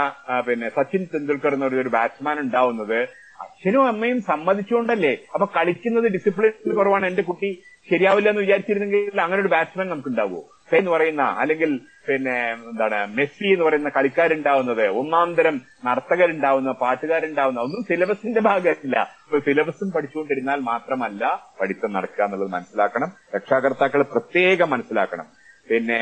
പിന്നെ 0.47 0.69
സച്ചിൻ 0.69 1.03
തെണ്ടുൽക്കർ 1.13 1.53
എന്ന് 1.53 1.65
പറയുന്ന 1.65 1.81
ഒരു 1.81 1.95
ബാറ്റ്സ്മാൻ 1.97 2.39
ഉണ്ടാവുന്നത് 2.39 2.99
അച്ഛനും 3.41 3.87
അമ്മയും 3.87 4.21
സമ്മതിച്ചുകൊണ്ടല്ലേ? 4.21 5.11
അപ്പൊ 5.33 5.45
കളിക്കുന്നത് 5.55 6.07
ഡിസിപ്ലിൻ 6.13 6.73
കുറവാണ്. 6.75 7.05
എന്റെ 7.05 7.21
കുട്ടി 7.21 7.49
ശരിയാവില്ല 7.91 8.29
എന്ന് 8.29 8.41
വിചാരിച്ചിരുന്നെങ്കിൽ 8.41 9.21
അങ്ങനെ 9.21 9.39
ഒരു 9.41 9.51
ബാറ്റ്സ്മാൻ 9.53 9.87
നമുക്ക് 9.89 10.09
ഉണ്ടാവുമോ 10.09 10.41
എന്ന് 10.77 10.91
പറയുന്ന 10.91 11.23
അല്ലെങ്കിൽ 11.41 11.71
പിന്നെ 12.07 12.35
എന്താണ് 12.51 12.99
മെസ്സി 13.15 13.47
എന്ന് 13.53 13.65
പറയുന്ന 13.65 13.89
കളിക്കാരുണ്ടാവുന്നത് 13.89 14.83
ഒന്നാം 14.99 15.33
തരം 15.33 15.55
നർത്തകരുണ്ടാവുന്ന 15.85 16.71
പാട്ടുകാരുണ്ടാവുന്ന 16.71 17.59
ഒന്നും 17.59 17.81
സിലബസിന്റെ 17.89 18.41
ഭാഗമല്ല. 18.41 18.97
അപ്പൊ 19.25 19.39
സിലബസും 19.39 19.91
പഠിച്ചുകൊണ്ടിരുന്നാൽ 19.91 20.59
മാത്രമല്ല 20.71 21.23
പഠിത്തം 21.61 21.93
നടക്കുക 21.93 22.23
എന്നുള്ളത് 22.23 22.51
മനസ്സിലാക്കണം. 22.57 23.11
രക്ഷാകർത്താക്കൾ 23.35 24.01
പ്രത്യേകം 24.01 24.69
മനസ്സിലാക്കണം. 24.69 25.25
പിന്നെ 25.69 25.99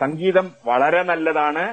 സംഗീതം 0.00 0.46
വളരെ 0.64 1.02
നല്ലതാണ്. 1.02 1.64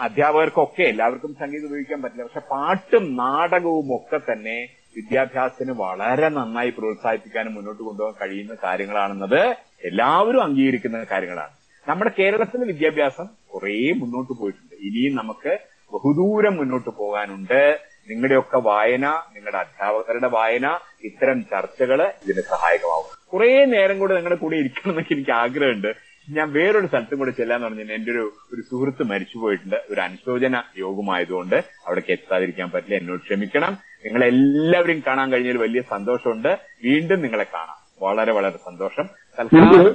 അധ്യാപകർക്കൊക്കെ 0.00 0.82
എല്ലാവർക്കും 0.82 1.34
സംഗീതം 1.40 1.66
ഉപയോഗിക്കാൻ 1.66 2.02
പറ്റില്ല. 2.02 2.22
പക്ഷെ 2.22 2.42
പാട്ടും 2.50 3.16
നാടകവും 3.16 3.88
ഒക്കെ 3.96 4.20
തന്നെ 4.32 4.56
വിദ്യാഭ്യാസത്തിന് 4.96 5.72
വളരെ 5.72 6.28
നന്നായി 6.28 6.70
പ്രോത്സാഹിപ്പിക്കാനും 6.70 7.54
മുന്നോട്ട് 7.54 7.82
കൊണ്ടുപോകാൻ 7.82 8.14
കഴിയുന്ന 8.20 8.56
കാര്യങ്ങളാണെന്നത് 8.64 9.40
എല്ലാവരും 9.88 10.42
അംഗീകരിക്കുന്ന 10.42 11.06
കാര്യങ്ങളാണ്. 11.12 11.54
നമ്മുടെ 11.88 12.10
കേരളത്തിലെ 12.18 12.64
വിദ്യാഭ്യാസം 12.64 13.26
കുറേ 13.54 13.92
മുന്നോട്ട് 13.92 14.32
പോയിട്ടുണ്ട്. 14.40 14.74
ഇനിയും 14.88 15.14
നമുക്ക് 15.14 15.58
ബഹുദൂരം 15.94 16.56
മുന്നോട്ട് 16.56 16.90
പോകാനുണ്ട്. 16.90 17.78
നിങ്ങളുടെയൊക്കെ 18.10 18.58
വായന 18.58 19.06
നിങ്ങളുടെ 19.34 19.58
അധ്യാപകരുടെ 19.58 20.28
വായന 20.28 20.66
ഇത്തരം 21.04 21.38
ചർച്ചകൾ 21.52 22.00
ഇതിന് 22.24 22.42
സഹായകമാവും 22.54 23.10
കുറേ 23.32 23.64
നേരം 23.64 23.98
കൂടെ 23.98 24.14
നിങ്ങളുടെ 24.14 24.40
കൂടെ 24.40 24.56
ഇരിക്കണം 24.56 24.90
എന്നൊക്കെ 24.92 25.14
എനിക്ക് 25.14 25.30
ആഗ്രഹമുണ്ട്. 25.30 26.13
ഞാൻ 26.30 26.52
വേറൊരു 26.52 26.86
സ്ഥലത്തും 26.86 27.18
കൂടെ 27.18 27.30
ചെല്ലാന്ന് 27.30 27.66
പറഞ്ഞാൽ 27.66 27.92
എന്റെ 27.92 28.12
ഒരു 28.12 28.32
ഒരു 28.54 28.62
സുഹൃത്ത് 28.70 29.02
മരിച്ചു 29.02 29.38
പോയിട്ടുണ്ട്. 29.38 29.76
ഒരു 29.90 30.00
അനുശോചന 30.00 30.62
യോഗമായതുകൊണ്ട് 30.78 31.56
അവിടേക്ക് 31.56 32.12
എത്താതിരിക്കാൻ 32.12 32.70
പറ്റില്ല. 32.70 32.96
എന്നോട് 32.96 33.20
ക്ഷമിക്കണം. 33.20 33.78
നിങ്ങളെ 34.04 34.26
എല്ലാവരും 34.26 35.02
കാണാൻ 35.06 35.32
കഴിഞ്ഞതിൽ 35.32 35.56
വലിയ 35.56 35.82
സന്തോഷമുണ്ട്. 35.90 36.58
വീണ്ടും 36.84 37.22
നിങ്ങളെ 37.22 37.46
കാണാം. 37.54 37.84
വളരെ 38.02 38.32
വളരെ 38.32 38.56
സന്തോഷം. 38.56 39.08
തൽക്കാലം 39.38 39.94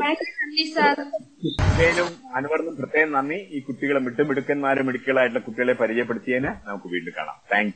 അനുവർന്നും 2.36 2.76
പ്രത്യേകം 2.76 3.12
നന്ദി. 3.12 3.36
ഈ 3.36 3.60
കുട്ടികളെ 3.60 4.00
മിട്ടുമിടുക്കന്മാരും 4.00 4.86
മിടുക്കളായിട്ടുള്ള 4.86 5.46
കുട്ടികളെ 5.46 5.74
പരിചയപ്പെടുത്തിയതിന് 5.74 6.48
നമുക്ക് 6.48 6.88
വീണ്ടും 6.88 7.14
കാണാം. 7.18 7.36
താങ്ക് 7.52 7.74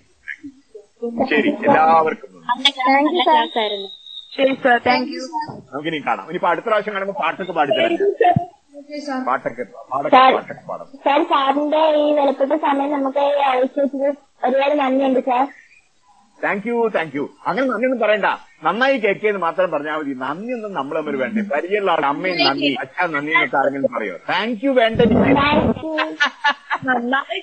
യു 1.04 1.26
ശരി. 1.26 1.50
എല്ലാവർക്കും 1.50 2.44
ശരി 4.34 4.54
സാർ 4.64 4.78
താങ്ക് 4.86 5.10
യു 5.16 5.24
നമുക്കിനി 5.72 5.98
കാണാം. 6.08 6.26
ഇനിയിപ്പോ 6.30 6.50
അടുത്ത 6.52 6.66
പ്രാവശ്യം 6.66 6.94
കാണുമ്പോൾ 6.96 7.18
പാട്ടൊക്കെ 7.22 7.54
പാടിത്തരാം 7.54 7.92
പാട്ടൊക്കെ. 9.28 9.64
പാട്ടൊക്കെ 9.92 10.64
പാടാം. 10.70 10.88
സാർ 11.06 11.20
സാറിന്റെ 11.32 11.82
ഈ 12.00 12.14
വിലപ്പെട്ട 12.18 12.54
സമയം 12.66 12.92
നമുക്ക് 12.96 13.24
ഒരുപാട് 14.46 14.76
നന്ദിയുണ്ട് 14.82 15.22
sir 15.30 15.44
thank 16.40 16.66
you 16.70 16.78
thank 16.96 17.16
you 17.18 17.24
അങ്ങനെ 17.48 17.66
നന്ദിയൊന്നും 17.68 18.00
പറയണ്ട. 18.00 18.30
നന്നായി 18.64 18.98
കേൾക്കിയെന്ന് 19.04 19.42
മാത്രം 19.46 19.70
പറഞ്ഞാൽ 19.72 19.98
മതി. 20.00 20.14
നന്ദിയൊന്നും 20.24 20.72
നമ്മൾ 20.74 20.96
തമ്മിൽ 21.00 21.16
വേണ്ടേ. 21.22 21.42
പരിചയമുള്ള 21.54 21.92
ആൾ 21.94 22.06
അമ്മയും 22.12 22.38
നന്ദി. 22.48 22.72
അച്ഛൻ 22.84 23.10
നന്ദി 23.16 23.32
എന്നൊക്കെ 23.36 23.58
ആരെങ്കിലും 23.58 23.92
പറയോ? 23.98 24.16
താങ്ക് 24.32 24.64
യു 24.66 24.72
വേണ്ട. 24.80 25.00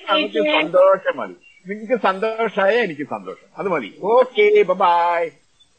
നമുക്ക് 0.09 0.41
സന്തോഷം 0.55 1.15
മതി. 1.19 1.35
നിങ്ങൾക്ക് 1.65 1.97
സന്തോഷമായ 2.05 2.73
എനിക്ക് 2.85 3.05
സന്തോഷം. 3.13 3.47
അത് 3.57 3.67
മതി. 3.73 3.89
Okay 4.13 4.45
bye 4.83 5.21